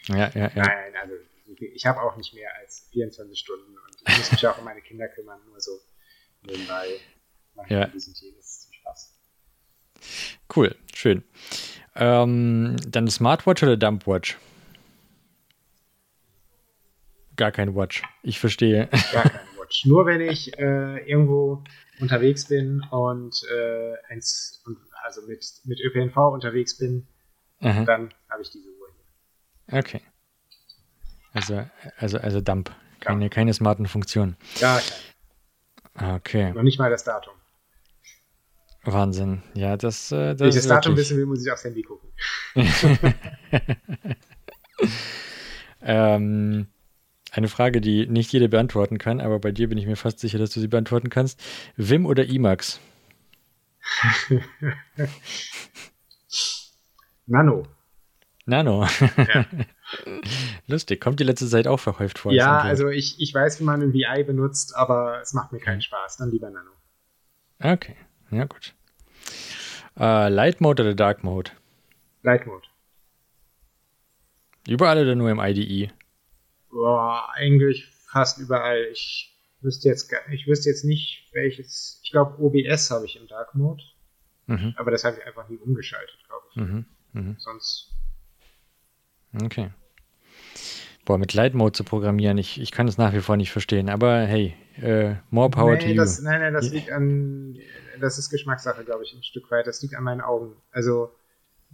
Ja, 0.09 0.31
ja, 0.35 0.51
ja. 0.55 0.65
Nein, 0.65 0.97
also 1.01 1.15
ich 1.61 1.87
habe 1.87 2.03
auch 2.03 2.17
nicht 2.17 2.35
mehr 2.35 2.51
als 2.57 2.89
24 2.93 3.39
Stunden 3.39 3.77
und 3.77 4.03
ich 4.09 4.19
muss 4.19 4.33
mich 4.33 4.47
auch 4.47 4.59
um 4.59 4.65
meine 4.65 4.81
Kinder 4.81 5.09
kümmern, 5.09 5.41
nur 5.47 5.61
so 5.61 5.79
nebenbei 6.49 7.01
mache 7.55 7.75
ja. 7.75 7.83
ein 7.83 7.93
bisschen 7.93 8.15
jedes 8.15 8.61
zum 8.61 8.73
Spaß. 8.73 9.19
Cool, 10.55 10.75
schön. 10.95 11.23
Ähm, 11.95 12.77
dann 12.87 13.09
Smartwatch 13.09 13.63
oder 13.63 13.77
Dumpwatch? 13.77 14.39
Gar 17.37 17.53
kein 17.53 17.75
Watch. 17.75 18.03
Ich 18.23 18.39
verstehe. 18.39 18.89
Gar 19.13 19.25
kein 19.25 19.41
Watch. 19.59 19.85
Nur 19.85 20.07
wenn 20.07 20.21
ich 20.21 20.59
äh, 20.59 20.99
irgendwo 21.09 21.63
unterwegs 22.01 22.47
bin 22.47 22.85
und 22.91 23.43
äh, 23.53 23.95
eins, 24.09 24.65
also 25.05 25.23
mit, 25.23 25.45
mit 25.65 25.81
ÖPNV 25.81 26.17
unterwegs 26.17 26.79
bin, 26.79 27.07
Aha. 27.61 27.85
dann 27.85 28.15
habe 28.31 28.43
ich 28.43 28.51
diese 28.51 28.69
Uhr 28.69 28.89
hier. 29.69 29.79
Okay. 29.79 30.01
Also, 31.33 31.65
also, 31.97 32.19
also 32.19 32.41
Dump. 32.41 32.75
Keine, 33.01 33.25
ja. 33.25 33.29
keine 33.29 33.55
smarten 33.55 33.87
Funktionen. 33.87 34.37
Ja, 34.57 34.79
keine. 34.79 35.08
Okay. 36.01 36.53
Noch 36.53 36.63
nicht 36.63 36.79
mal 36.79 36.91
das 36.91 37.05
Datum. 37.05 37.35
Wahnsinn. 38.85 39.43
Ja, 39.55 39.77
das, 39.77 40.13
äh, 40.13 40.35
das 40.35 40.41
Wenn 40.41 40.49
ich 40.49 40.55
das 40.55 40.69
Datum 40.69 40.97
wissen 40.97 41.17
will, 41.17 41.27
muss 41.27 41.45
ich 41.45 41.53
aufs 41.53 41.65
Handy 41.65 41.83
gucken. 41.83 42.09
ähm, 45.83 46.69
eine 47.33 47.49
Frage, 47.49 47.81
die 47.81 48.07
nicht 48.07 48.33
jeder 48.33 48.49
beantworten 48.49 48.99
kann, 48.99 49.21
aber 49.21 49.39
bei 49.39 49.53
dir 49.53 49.69
bin 49.69 49.79
ich 49.79 49.87
mir 49.87 49.97
fast 49.97 50.21
sicher, 50.21 50.39
dass 50.39 50.51
du 50.51 50.61
sie 50.61 50.69
beantworten 50.69 51.11
kannst. 51.11 51.43
Wim 51.77 52.07
oder 52.07 52.27
Emacs? 52.29 52.81
Nano. 57.27 57.67
Nano. 58.49 58.87
Ja. 59.17 59.45
Lustig. 60.67 61.01
Kommt 61.01 61.21
die 61.21 61.25
letzte 61.25 61.47
Zeit 61.47 61.67
auch 61.67 61.79
verhäuft 61.79 62.19
vor? 62.19 62.33
Ja, 62.33 62.59
also 62.59 62.89
ich, 62.89 63.21
ich 63.21 63.33
weiß, 63.33 63.61
wie 63.61 63.65
man 63.65 63.83
ein 63.83 63.93
VI 63.93 64.25
benutzt, 64.25 64.75
aber 64.75 65.21
es 65.21 65.33
macht 65.35 65.53
mir 65.53 65.61
keinen 65.61 65.83
Spaß. 65.83 66.17
Dann 66.17 66.31
lieber 66.31 66.51
Nano. 66.51 66.71
Okay, 67.61 67.97
ja 68.31 68.45
gut. 68.45 68.75
Uh, 69.99 70.29
Light 70.29 70.61
Mode 70.61 70.83
oder 70.83 70.95
Dark 70.95 71.25
Mode? 71.25 71.51
Light 72.23 72.47
Mode. 72.47 72.67
Überall 74.69 75.03
oder 75.03 75.15
nur 75.15 75.31
im 75.31 75.41
IDE? 75.41 75.91
Boah, 76.71 77.29
eigentlich 77.35 77.87
fast 78.07 78.39
überall. 78.39 78.87
Ich 78.93 79.37
wüsste 79.61 79.89
jetzt, 79.89 80.13
ich 80.31 80.47
wüsste 80.47 80.69
jetzt 80.69 80.85
nicht, 80.85 81.29
welches. 81.33 82.01
Ich 82.05 82.13
glaube, 82.13 82.41
OBS 82.41 82.91
habe 82.91 83.07
ich 83.07 83.17
im 83.17 83.27
Dark 83.27 83.55
Mode. 83.55 83.83
Mhm. 84.47 84.75
Aber 84.77 84.91
das 84.91 85.05
habe 85.05 85.19
ich 85.19 85.27
einfach 85.27 85.49
nie 85.49 85.57
umgeschaltet, 85.57 86.19
glaube 86.27 86.47
ich. 86.51 86.57
Mhm. 86.57 86.87
Mhm. 87.13 87.37
Sonst. 87.39 87.98
Okay. 89.43 89.71
Boah, 91.05 91.19
mit 91.19 91.33
Light 91.33 91.55
Mode 91.55 91.73
zu 91.73 91.85
programmieren, 91.85 92.37
ich, 92.37 92.61
ich 92.61 92.71
kann 92.71 92.87
es 92.87 92.99
nach 92.99 93.13
wie 93.15 93.21
vor 93.21 93.37
nicht 93.37 93.51
verstehen. 93.51 93.89
Aber 93.89 94.19
hey, 94.21 94.55
äh, 94.81 95.15
more 95.31 95.51
power 95.51 95.77
nee, 95.77 95.93
to 95.93 95.95
das, 95.95 96.21
Nein, 96.21 96.41
nein, 96.41 96.53
das 96.53 96.71
liegt 96.71 96.91
an. 96.91 97.57
Das 98.01 98.19
ist 98.19 98.31
Geschmackssache, 98.31 98.85
glaube 98.85 99.05
ich, 99.05 99.15
ein 99.15 99.23
Stück 99.23 99.51
weit. 99.51 99.67
Das 99.67 99.83
liegt 99.83 99.95
an 99.95 100.05
meinen 100.05 100.21
Augen. 100.21 100.55
Also 100.71 101.11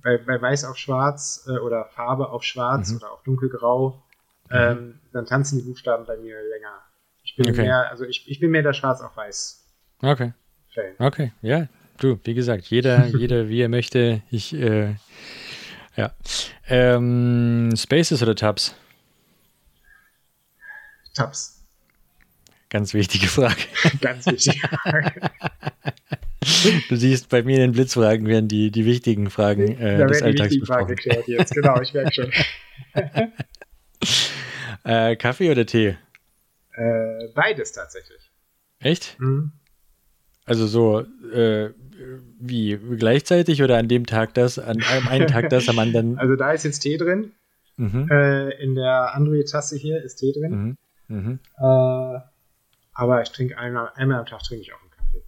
bei, 0.02 0.18
bei 0.18 0.40
Weiß 0.40 0.64
auf 0.64 0.76
Schwarz 0.76 1.44
äh, 1.48 1.58
oder 1.58 1.86
Farbe 1.86 2.30
auf 2.30 2.42
Schwarz 2.44 2.90
mhm. 2.90 2.96
oder 2.96 3.12
auf 3.12 3.22
Dunkelgrau, 3.22 4.02
mhm. 4.50 4.56
ähm, 4.56 5.00
dann 5.12 5.26
tanzen 5.26 5.58
die 5.58 5.64
Buchstaben 5.64 6.06
bei 6.06 6.16
mir 6.16 6.36
länger. 6.42 6.82
Ich 7.22 7.36
bin 7.36 7.48
okay. 7.48 7.62
mehr, 7.62 7.90
also 7.90 8.04
ich, 8.04 8.28
ich 8.28 8.40
bin 8.40 8.50
mehr 8.50 8.62
der 8.62 8.72
Schwarz 8.72 9.00
auf 9.00 9.16
Weiß. 9.16 9.66
Okay. 10.02 10.32
Fan. 10.74 10.94
Okay, 10.98 11.32
ja, 11.40 11.68
du, 11.98 12.18
wie 12.24 12.34
gesagt, 12.34 12.64
jeder, 12.66 13.06
jeder 13.06 13.48
wie 13.48 13.60
er 13.60 13.68
möchte. 13.68 14.22
Ich, 14.30 14.52
äh, 14.54 14.94
ja. 15.96 16.14
Ähm, 16.68 17.72
Spaces 17.76 18.22
oder 18.22 18.34
Tabs? 18.34 18.74
Tabs. 21.14 21.64
Ganz 22.70 22.92
wichtige 22.92 23.28
Frage. 23.28 23.60
Ganz 24.00 24.26
wichtige 24.26 24.66
Frage. 24.68 25.30
Du 26.88 26.96
siehst, 26.96 27.28
bei 27.28 27.42
mir 27.42 27.56
in 27.56 27.60
den 27.60 27.72
Blitzfragen 27.72 28.26
werden 28.26 28.48
die, 28.48 28.70
die 28.70 28.84
wichtigen 28.84 29.30
Fragen 29.30 29.78
äh, 29.78 29.98
da 29.98 30.06
des 30.06 30.20
werden 30.20 30.24
Alltags 30.24 30.50
die 30.50 30.58
besprochen. 30.58 30.80
Fragen 30.80 30.96
geklärt 30.96 31.28
jetzt, 31.28 31.54
genau, 31.54 31.80
ich 31.80 31.94
merke 31.94 32.12
schon. 32.12 32.32
äh, 34.84 35.16
Kaffee 35.16 35.50
oder 35.50 35.64
Tee? 35.66 35.96
Äh, 36.72 37.28
beides 37.34 37.72
tatsächlich. 37.72 38.30
Echt? 38.80 39.16
Mhm. 39.20 39.52
Also 40.44 40.66
so 40.66 41.00
äh, 41.32 41.70
wie 42.38 42.78
gleichzeitig 42.98 43.62
oder 43.62 43.78
an 43.78 43.88
dem 43.88 44.06
Tag 44.06 44.34
das, 44.34 44.58
an 44.58 44.82
einem 45.08 45.26
Tag 45.26 45.48
das, 45.50 45.68
am 45.68 45.78
anderen. 45.78 46.18
Also 46.18 46.36
da 46.36 46.52
ist 46.52 46.64
jetzt 46.64 46.80
Tee 46.80 46.96
drin. 46.96 47.32
Mhm. 47.76 48.08
Äh, 48.10 48.50
in 48.62 48.74
der 48.74 49.14
Android-Tasse 49.14 49.76
hier 49.76 50.02
ist 50.02 50.16
Tee 50.16 50.32
drin. 50.32 50.76
Mhm. 51.08 51.16
Mhm. 51.16 51.38
Äh, 51.58 52.20
aber 52.94 53.22
ich 53.22 53.30
trinke 53.30 53.58
einmal, 53.58 53.90
einmal 53.94 54.20
am 54.20 54.26
Tag 54.26 54.42
trinke 54.42 54.62
ich 54.62 54.72
auch 54.72 54.80
einen 54.80 54.90
Kaffee. 54.90 55.22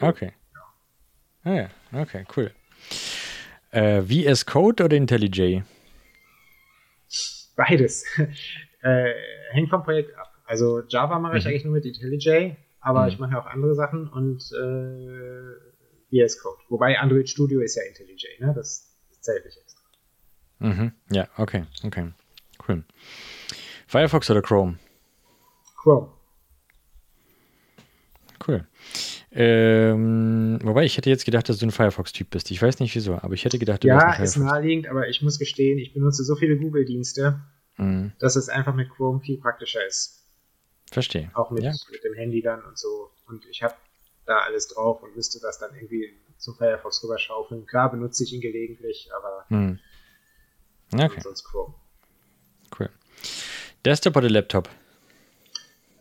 Okay. 0.00 0.32
Ja. 1.44 1.50
Ah 1.50 1.54
ja, 1.54 2.00
okay, 2.00 2.24
cool. 2.36 2.50
Äh, 3.70 4.02
VS 4.02 4.44
Code 4.46 4.84
oder 4.84 4.96
IntelliJ? 4.96 5.62
Beides. 7.56 8.04
äh, 8.82 9.12
hängt 9.52 9.70
vom 9.70 9.82
Projekt 9.82 10.16
ab. 10.18 10.32
Also 10.44 10.82
Java 10.88 11.18
mache 11.18 11.38
ich 11.38 11.44
mhm. 11.44 11.50
eigentlich 11.50 11.64
nur 11.64 11.74
mit 11.74 11.86
IntelliJ, 11.86 12.56
aber 12.80 13.02
mhm. 13.02 13.08
ich 13.08 13.18
mache 13.18 13.38
auch 13.38 13.46
andere 13.46 13.74
Sachen 13.74 14.08
und 14.08 14.42
äh, 14.52 15.71
VS 16.12 16.38
Code. 16.40 16.58
Wobei 16.68 16.98
Android 16.98 17.28
Studio 17.28 17.60
ist 17.60 17.76
ja 17.76 17.82
IntelliJ, 17.84 18.38
ne? 18.38 18.52
Das, 18.54 18.92
zählt 19.20 19.44
nicht 19.44 19.56
extra. 19.56 19.80
Mhm. 20.58 20.92
Ja, 21.10 21.28
okay, 21.36 21.64
okay. 21.84 22.12
Cool. 22.68 22.84
Firefox 23.86 24.30
oder 24.30 24.42
Chrome? 24.42 24.78
Chrome. 25.76 26.08
Cool. 28.46 28.66
Ähm, 29.30 30.58
wobei, 30.62 30.84
ich 30.84 30.96
hätte 30.96 31.08
jetzt 31.08 31.24
gedacht, 31.24 31.48
dass 31.48 31.58
du 31.58 31.66
ein 31.66 31.70
Firefox-Typ 31.70 32.30
bist. 32.30 32.50
Ich 32.50 32.60
weiß 32.60 32.80
nicht 32.80 32.94
wieso, 32.94 33.14
aber 33.14 33.34
ich 33.34 33.44
hätte 33.44 33.58
gedacht, 33.58 33.84
du 33.84 33.88
ja, 33.88 33.98
ein 33.98 34.22
ist 34.22 34.36
naheliegend, 34.36 34.88
aber 34.88 35.08
ich 35.08 35.22
muss 35.22 35.38
gestehen, 35.38 35.78
ich 35.78 35.94
benutze 35.94 36.24
so 36.24 36.36
viele 36.36 36.56
Google-Dienste, 36.56 37.40
mhm. 37.76 38.12
dass 38.18 38.36
es 38.36 38.48
einfach 38.48 38.74
mit 38.74 38.90
Chrome 38.90 39.20
viel 39.20 39.38
praktischer 39.38 39.86
ist. 39.86 40.24
Verstehe. 40.90 41.30
Auch 41.34 41.50
mit, 41.50 41.62
ja. 41.62 41.72
mit 41.90 42.04
dem 42.04 42.14
Handy 42.14 42.42
dann 42.42 42.62
und 42.64 42.76
so. 42.76 43.10
Und 43.26 43.46
ich 43.46 43.62
habe 43.62 43.74
da 44.26 44.38
alles 44.38 44.68
drauf 44.68 45.02
und 45.02 45.16
müsste 45.16 45.40
das 45.40 45.58
dann 45.58 45.74
irgendwie 45.74 46.12
zum 46.38 46.54
Firefox 46.56 47.02
rüberschaufeln. 47.02 47.66
Klar 47.66 47.90
benutze 47.90 48.24
ich 48.24 48.32
ihn 48.32 48.40
gelegentlich, 48.40 49.10
aber 49.16 49.44
mhm. 49.48 49.78
okay. 50.92 51.20
sonst 51.20 51.44
Chrome. 51.44 51.74
Cool. 52.78 52.90
Desktop 53.84 54.16
oder 54.16 54.30
Laptop? 54.30 54.68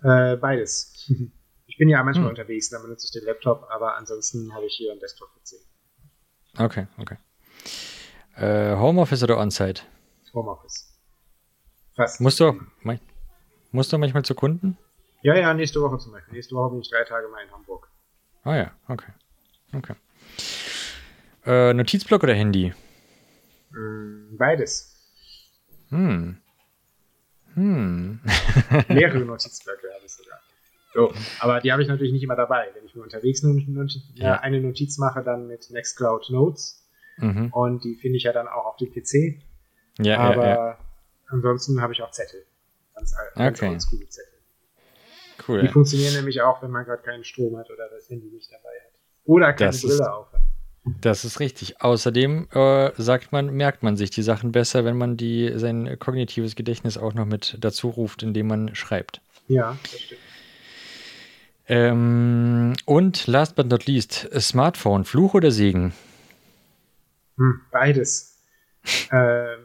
Äh, 0.03 0.35
beides. 0.37 1.09
Ich 1.71 1.77
bin 1.77 1.87
ja 1.87 2.03
manchmal 2.03 2.25
hm. 2.25 2.31
unterwegs, 2.31 2.69
dann 2.69 2.81
benutze 2.81 3.05
ich 3.05 3.11
den 3.11 3.23
Laptop, 3.23 3.65
aber 3.69 3.95
ansonsten 3.95 4.53
habe 4.53 4.65
ich 4.65 4.73
hier 4.73 4.91
einen 4.91 4.99
Desktop-PC. 4.99 5.55
Okay, 6.59 6.85
okay. 6.97 7.17
Äh, 8.35 8.75
Homeoffice 8.75 9.23
oder 9.23 9.37
On-Site? 9.37 9.83
Homeoffice. 10.33 10.93
Fast. 11.95 12.19
Musst 12.19 12.41
du, 12.41 12.59
musst 13.71 13.93
du 13.93 13.97
manchmal 13.97 14.23
zu 14.23 14.35
Kunden? 14.35 14.77
Ja, 15.21 15.33
ja, 15.33 15.53
nächste 15.53 15.79
Woche 15.81 15.97
zum 15.97 16.11
Beispiel. 16.11 16.33
Nächste 16.33 16.55
Woche 16.55 16.71
bin 16.71 16.81
ich 16.81 16.89
drei 16.89 17.05
Tage 17.05 17.29
mal 17.29 17.41
in 17.41 17.51
Hamburg. 17.51 17.87
Ah 18.43 18.55
ja, 18.55 18.71
okay. 18.87 19.11
Okay. 19.73 19.95
Äh, 21.45 21.73
Notizblock 21.73 22.23
oder 22.23 22.33
Handy? 22.33 22.73
Mm, 23.71 24.37
beides. 24.37 24.95
Hm. 25.89 26.37
Hm. 27.53 28.19
Mehrere 28.87 29.19
Notizblöcke 29.19 29.87
habe 29.93 30.05
ich 30.05 30.13
sogar. 30.13 30.39
So, 30.93 31.13
aber 31.39 31.61
die 31.61 31.71
habe 31.71 31.81
ich 31.81 31.87
natürlich 31.87 32.11
nicht 32.11 32.23
immer 32.23 32.35
dabei. 32.35 32.69
Wenn 32.73 32.85
ich 32.85 32.95
nur 32.95 33.03
unterwegs 33.03 33.43
eine 33.43 33.53
Notiz, 33.53 34.03
ja. 34.15 34.39
eine 34.39 34.59
Notiz 34.59 34.97
mache, 34.97 35.23
dann 35.23 35.47
mit 35.47 35.69
Nextcloud 35.69 36.29
Notes. 36.29 36.85
Mhm. 37.17 37.49
Und 37.51 37.83
die 37.83 37.95
finde 37.95 38.17
ich 38.17 38.23
ja 38.23 38.33
dann 38.33 38.47
auch 38.47 38.65
auf 38.65 38.77
dem 38.77 38.91
PC. 38.91 39.41
Ja, 39.99 40.19
aber 40.19 40.45
ja, 40.45 40.67
ja. 40.67 40.77
ansonsten 41.27 41.81
habe 41.81 41.93
ich 41.93 42.01
auch 42.01 42.11
Zettel. 42.11 42.45
Ganz, 42.95 43.15
ganz 43.35 43.59
okay. 43.59 43.69
oldschool 43.69 44.07
Zettel. 44.09 44.30
Cool. 45.47 45.61
Die 45.61 45.67
funktionieren 45.67 46.13
nämlich 46.13 46.41
auch, 46.41 46.61
wenn 46.61 46.71
man 46.71 46.85
gerade 46.85 47.01
keinen 47.01 47.23
Strom 47.23 47.57
hat 47.57 47.69
oder 47.69 47.89
das 47.89 48.09
Handy 48.09 48.27
nicht 48.27 48.51
dabei 48.51 48.75
hat. 48.85 48.91
Oder 49.25 49.53
keine 49.53 49.71
das 49.71 49.81
Brille 49.81 49.93
ist, 49.95 50.01
auf 50.01 50.33
hat. 50.33 50.41
Das 51.01 51.25
ist 51.25 51.39
richtig. 51.39 51.81
Außerdem 51.81 52.47
äh, 52.51 52.91
sagt 52.97 53.31
man, 53.31 53.51
merkt 53.53 53.83
man 53.83 53.97
sich 53.97 54.09
die 54.09 54.23
Sachen 54.23 54.51
besser, 54.51 54.83
wenn 54.83 54.97
man 54.97 55.15
die, 55.15 55.51
sein 55.55 55.97
kognitives 55.99 56.55
Gedächtnis 56.55 56.97
auch 56.97 57.13
noch 57.13 57.25
mit 57.25 57.57
dazu 57.59 57.89
ruft, 57.89 58.23
indem 58.23 58.47
man 58.47 58.75
schreibt. 58.75 59.21
Ja, 59.47 59.77
das 59.83 59.99
stimmt. 59.99 60.21
Ähm, 61.67 62.73
und 62.85 63.27
last 63.27 63.55
but 63.55 63.67
not 63.67 63.85
least, 63.85 64.27
Smartphone, 64.39 65.05
Fluch 65.05 65.35
oder 65.35 65.51
Segen? 65.51 65.93
Hm, 67.37 67.61
beides. 67.71 68.43
äh, 69.11 69.55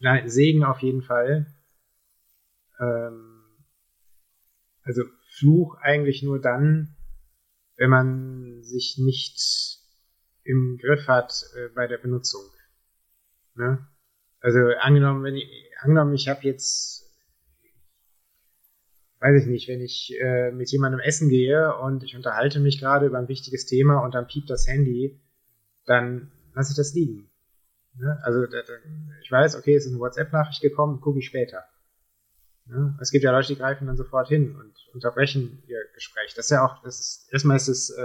nein, 0.00 0.28
Segen 0.28 0.64
auf 0.64 0.80
jeden 0.80 1.02
Fall. 1.02 1.46
Ähm, 2.78 3.27
also 4.88 5.02
Fluch 5.38 5.76
eigentlich 5.82 6.22
nur 6.22 6.40
dann, 6.40 6.96
wenn 7.76 7.90
man 7.90 8.62
sich 8.64 8.96
nicht 8.98 9.78
im 10.42 10.78
Griff 10.78 11.06
hat 11.06 11.44
äh, 11.54 11.68
bei 11.74 11.86
der 11.86 11.98
Benutzung. 11.98 12.42
Ne? 13.54 13.86
Also 14.40 14.58
angenommen, 14.80 15.22
wenn 15.24 15.36
ich, 15.36 15.46
angenommen, 15.80 16.14
ich 16.14 16.28
habe 16.28 16.40
jetzt 16.42 17.04
weiß 19.20 19.42
ich 19.42 19.48
nicht, 19.48 19.68
wenn 19.68 19.80
ich 19.80 20.14
äh, 20.20 20.52
mit 20.52 20.70
jemandem 20.70 21.00
essen 21.00 21.28
gehe 21.28 21.76
und 21.76 22.04
ich 22.04 22.16
unterhalte 22.16 22.60
mich 22.60 22.78
gerade 22.78 23.06
über 23.06 23.18
ein 23.18 23.28
wichtiges 23.28 23.66
Thema 23.66 23.98
und 24.04 24.14
dann 24.14 24.28
piept 24.28 24.48
das 24.48 24.66
Handy, 24.66 25.20
dann 25.86 26.30
lasse 26.54 26.72
ich 26.72 26.76
das 26.76 26.94
liegen. 26.94 27.28
Ne? 27.98 28.18
Also 28.22 28.46
ich 29.22 29.30
weiß, 29.30 29.56
okay, 29.56 29.74
es 29.74 29.86
ist 29.86 29.92
eine 29.92 30.00
WhatsApp-Nachricht 30.00 30.62
gekommen, 30.62 31.00
gucke 31.00 31.18
ich 31.18 31.26
später. 31.26 31.64
Ne? 32.68 32.96
Es 33.00 33.10
gibt 33.10 33.24
ja 33.24 33.32
Leute, 33.32 33.48
die 33.48 33.56
greifen 33.56 33.86
dann 33.86 33.96
sofort 33.96 34.28
hin 34.28 34.54
und 34.56 34.72
unterbrechen 34.92 35.62
ihr 35.66 35.78
Gespräch. 35.94 36.34
Das 36.34 36.46
ist 36.46 36.50
ja 36.50 36.64
auch, 36.64 36.82
das 36.82 37.00
ist, 37.00 37.32
erstmal 37.32 37.56
ist 37.56 37.68
es 37.68 37.90
äh, 37.90 38.02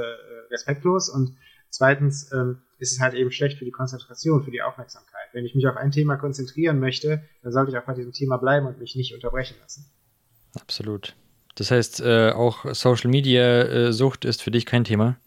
respektlos 0.51 1.09
und 1.09 1.35
zweitens 1.69 2.31
ähm, 2.31 2.61
ist 2.77 2.93
es 2.93 2.99
halt 2.99 3.13
eben 3.13 3.31
schlecht 3.31 3.57
für 3.57 3.65
die 3.65 3.71
Konzentration, 3.71 4.43
für 4.43 4.51
die 4.51 4.61
Aufmerksamkeit. 4.61 5.29
Wenn 5.33 5.45
ich 5.45 5.55
mich 5.55 5.67
auf 5.67 5.75
ein 5.75 5.91
Thema 5.91 6.15
konzentrieren 6.15 6.79
möchte, 6.79 7.23
dann 7.41 7.51
sollte 7.51 7.71
ich 7.71 7.77
auch 7.77 7.85
bei 7.85 7.93
diesem 7.93 8.13
Thema 8.13 8.37
bleiben 8.37 8.65
und 8.65 8.79
mich 8.79 8.95
nicht 8.95 9.13
unterbrechen 9.13 9.57
lassen. 9.61 9.85
Absolut. 10.59 11.15
Das 11.55 11.71
heißt, 11.71 12.01
äh, 12.01 12.31
auch 12.31 12.73
Social 12.73 13.09
Media 13.09 13.63
äh, 13.63 13.93
Sucht 13.93 14.25
ist 14.25 14.41
für 14.41 14.51
dich 14.51 14.65
kein 14.65 14.83
Thema? 14.85 15.17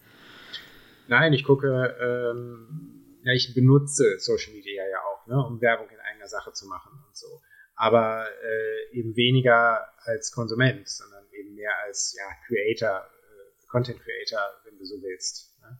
Nein, 1.07 1.33
ich 1.33 1.43
gucke, 1.43 1.95
ähm, 2.01 3.19
ja, 3.23 3.33
ich 3.33 3.53
benutze 3.53 4.19
Social 4.19 4.53
Media 4.53 4.83
ja 4.89 4.97
auch, 4.99 5.27
ne, 5.27 5.45
um 5.45 5.61
Werbung 5.61 5.87
in 5.89 5.99
eigener 5.99 6.27
Sache 6.27 6.51
zu 6.53 6.67
machen 6.67 6.91
und 7.07 7.15
so 7.15 7.41
aber 7.77 8.27
äh, 8.43 8.97
eben 8.97 9.15
weniger 9.15 9.87
als 9.99 10.31
Konsument, 10.31 10.89
sondern 10.89 11.23
eben 11.31 11.53
mehr 11.55 11.71
als 11.85 12.17
ja, 12.17 12.25
Creator, 12.47 13.05
äh, 13.05 13.67
Content 13.67 13.99
Creator, 14.01 14.41
wenn 14.65 14.77
du 14.79 14.85
so 14.85 14.95
willst. 15.01 15.55
Ne? 15.61 15.79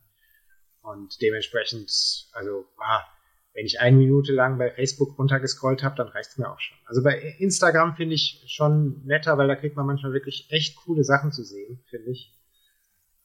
Und 0.82 1.20
dementsprechend, 1.20 1.90
also 2.32 2.66
ah, 2.78 3.04
wenn 3.52 3.66
ich 3.66 3.80
eine 3.80 3.96
Minute 3.96 4.32
lang 4.32 4.58
bei 4.58 4.70
Facebook 4.70 5.18
runtergescrollt 5.18 5.82
habe, 5.82 5.96
dann 5.96 6.06
reicht 6.06 6.30
es 6.30 6.38
mir 6.38 6.48
auch 6.48 6.60
schon. 6.60 6.78
Also 6.86 7.02
bei 7.02 7.18
Instagram 7.38 7.96
finde 7.96 8.14
ich 8.14 8.44
schon 8.46 9.04
netter, 9.04 9.36
weil 9.36 9.48
da 9.48 9.56
kriegt 9.56 9.74
man 9.74 9.86
manchmal 9.86 10.12
wirklich 10.12 10.46
echt 10.50 10.76
coole 10.76 11.02
Sachen 11.02 11.32
zu 11.32 11.42
sehen, 11.42 11.82
finde 11.90 12.12
ich. 12.12 12.32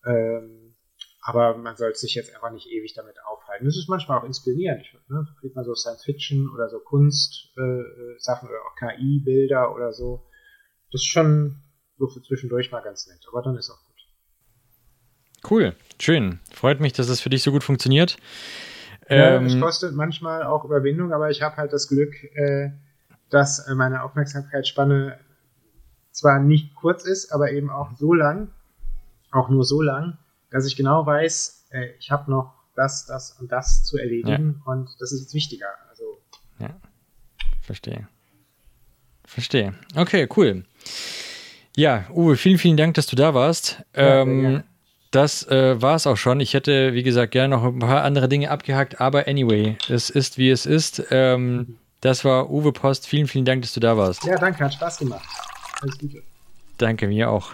Ähm, 0.04 0.76
aber 1.22 1.58
man 1.58 1.78
sollte 1.78 2.00
sich 2.00 2.16
jetzt 2.16 2.34
einfach 2.34 2.52
nicht 2.52 2.68
ewig 2.68 2.96
damit 2.96 3.18
aufhalten. 3.54 3.66
Das 3.66 3.78
ist 3.78 3.90
manchmal 3.90 4.20
auch 4.20 4.24
inspirierend. 4.24 4.86
Ne? 5.08 5.26
Da 5.26 5.40
kriegt 5.40 5.56
man 5.56 5.66
so 5.66 5.76
Science-Fiction 5.76 6.50
oder 6.54 6.70
so 6.70 6.80
Kunst-Sachen 6.80 8.48
äh, 8.48 8.52
oder 8.52 8.62
auch 8.66 8.76
KI-Bilder 8.76 9.74
oder 9.74 9.94
so. 9.94 10.26
Das 10.92 11.02
ist 11.02 11.08
schon 11.08 11.62
so 11.98 12.08
für 12.08 12.22
zwischendurch 12.22 12.72
mal 12.72 12.82
ganz 12.82 13.08
nett. 13.08 13.26
Aber 13.32 13.42
dann 13.42 13.56
ist 13.56 13.70
auch 13.70 13.80
gut. 13.86 15.50
Cool, 15.50 15.76
schön. 16.00 16.40
Freut 16.54 16.80
mich, 16.80 16.94
dass 16.94 17.08
das 17.08 17.20
für 17.20 17.30
dich 17.30 17.44
so 17.44 17.52
gut 17.52 17.64
funktioniert. 17.64 18.18
Ja, 19.10 19.36
ähm, 19.36 19.46
es 19.46 19.60
kostet 19.60 19.94
manchmal 19.94 20.44
auch 20.44 20.64
Überwindung, 20.64 21.12
aber 21.12 21.30
ich 21.30 21.42
habe 21.42 21.58
halt 21.58 21.74
das 21.74 21.90
Glück, 21.90 22.14
äh, 22.36 22.72
dass 23.30 23.68
meine 23.76 24.04
Aufmerksamkeitsspanne 24.04 25.20
zwar 26.12 26.40
nicht 26.40 26.76
kurz 26.76 27.04
ist, 27.04 27.34
aber 27.34 27.52
eben 27.52 27.70
auch 27.70 27.92
so 27.98 28.14
lang, 28.14 28.52
auch 29.32 29.50
nur 29.50 29.66
so 29.66 29.82
lang, 29.82 30.18
dass 30.52 30.66
ich 30.66 30.78
genau 30.78 31.06
weiß, 31.06 31.68
äh, 31.72 31.88
ich 32.00 32.12
habe 32.12 32.32
noch 32.32 32.63
das, 32.76 33.06
das 33.06 33.32
und 33.40 33.52
das 33.52 33.84
zu 33.84 33.98
erledigen 33.98 34.62
ja. 34.66 34.72
und 34.72 34.90
das 35.00 35.12
ist 35.12 35.22
jetzt 35.22 35.34
wichtiger. 35.34 35.68
Also, 35.90 36.04
ja, 36.60 36.76
verstehe. 37.62 38.08
Verstehe. 39.26 39.74
Okay, 39.96 40.28
cool. 40.36 40.66
Ja, 41.76 42.06
Uwe, 42.12 42.36
vielen, 42.36 42.58
vielen 42.58 42.78
Dank, 42.78 42.94
dass 42.96 43.08
du 43.08 43.16
da 43.16 43.34
warst. 43.34 43.84
Ja, 43.96 44.22
ähm, 44.22 44.64
das 45.12 45.48
äh, 45.48 45.82
war 45.82 45.96
es 45.96 46.08
auch 46.08 46.18
schon. 46.18 46.40
Ich 46.40 46.54
hätte, 46.54 46.94
wie 46.94 47.04
gesagt, 47.04 47.32
gerne 47.32 47.56
noch 47.56 47.64
ein 47.64 47.80
paar 47.80 48.04
andere 48.04 48.28
Dinge 48.28 48.50
abgehakt, 48.50 49.00
aber 49.00 49.28
anyway, 49.28 49.78
es 49.90 50.10
ist, 50.10 50.38
wie 50.38 50.50
es 50.50 50.66
ist. 50.66 51.04
Ähm, 51.12 51.78
das 52.02 52.26
war 52.26 52.50
Uwe 52.50 52.74
Post. 52.74 53.08
Vielen, 53.08 53.28
vielen 53.28 53.46
Dank, 53.46 53.62
dass 53.62 53.74
du 53.74 53.80
da 53.80 53.96
warst. 53.96 54.24
Ja, 54.24 54.38
danke, 54.38 54.64
hat 54.64 54.74
Spaß 54.74 54.98
gemacht. 54.98 55.26
Alles 55.82 55.98
Gute. 55.98 56.24
Danke, 56.78 57.08
mir 57.08 57.30
auch. 57.30 57.54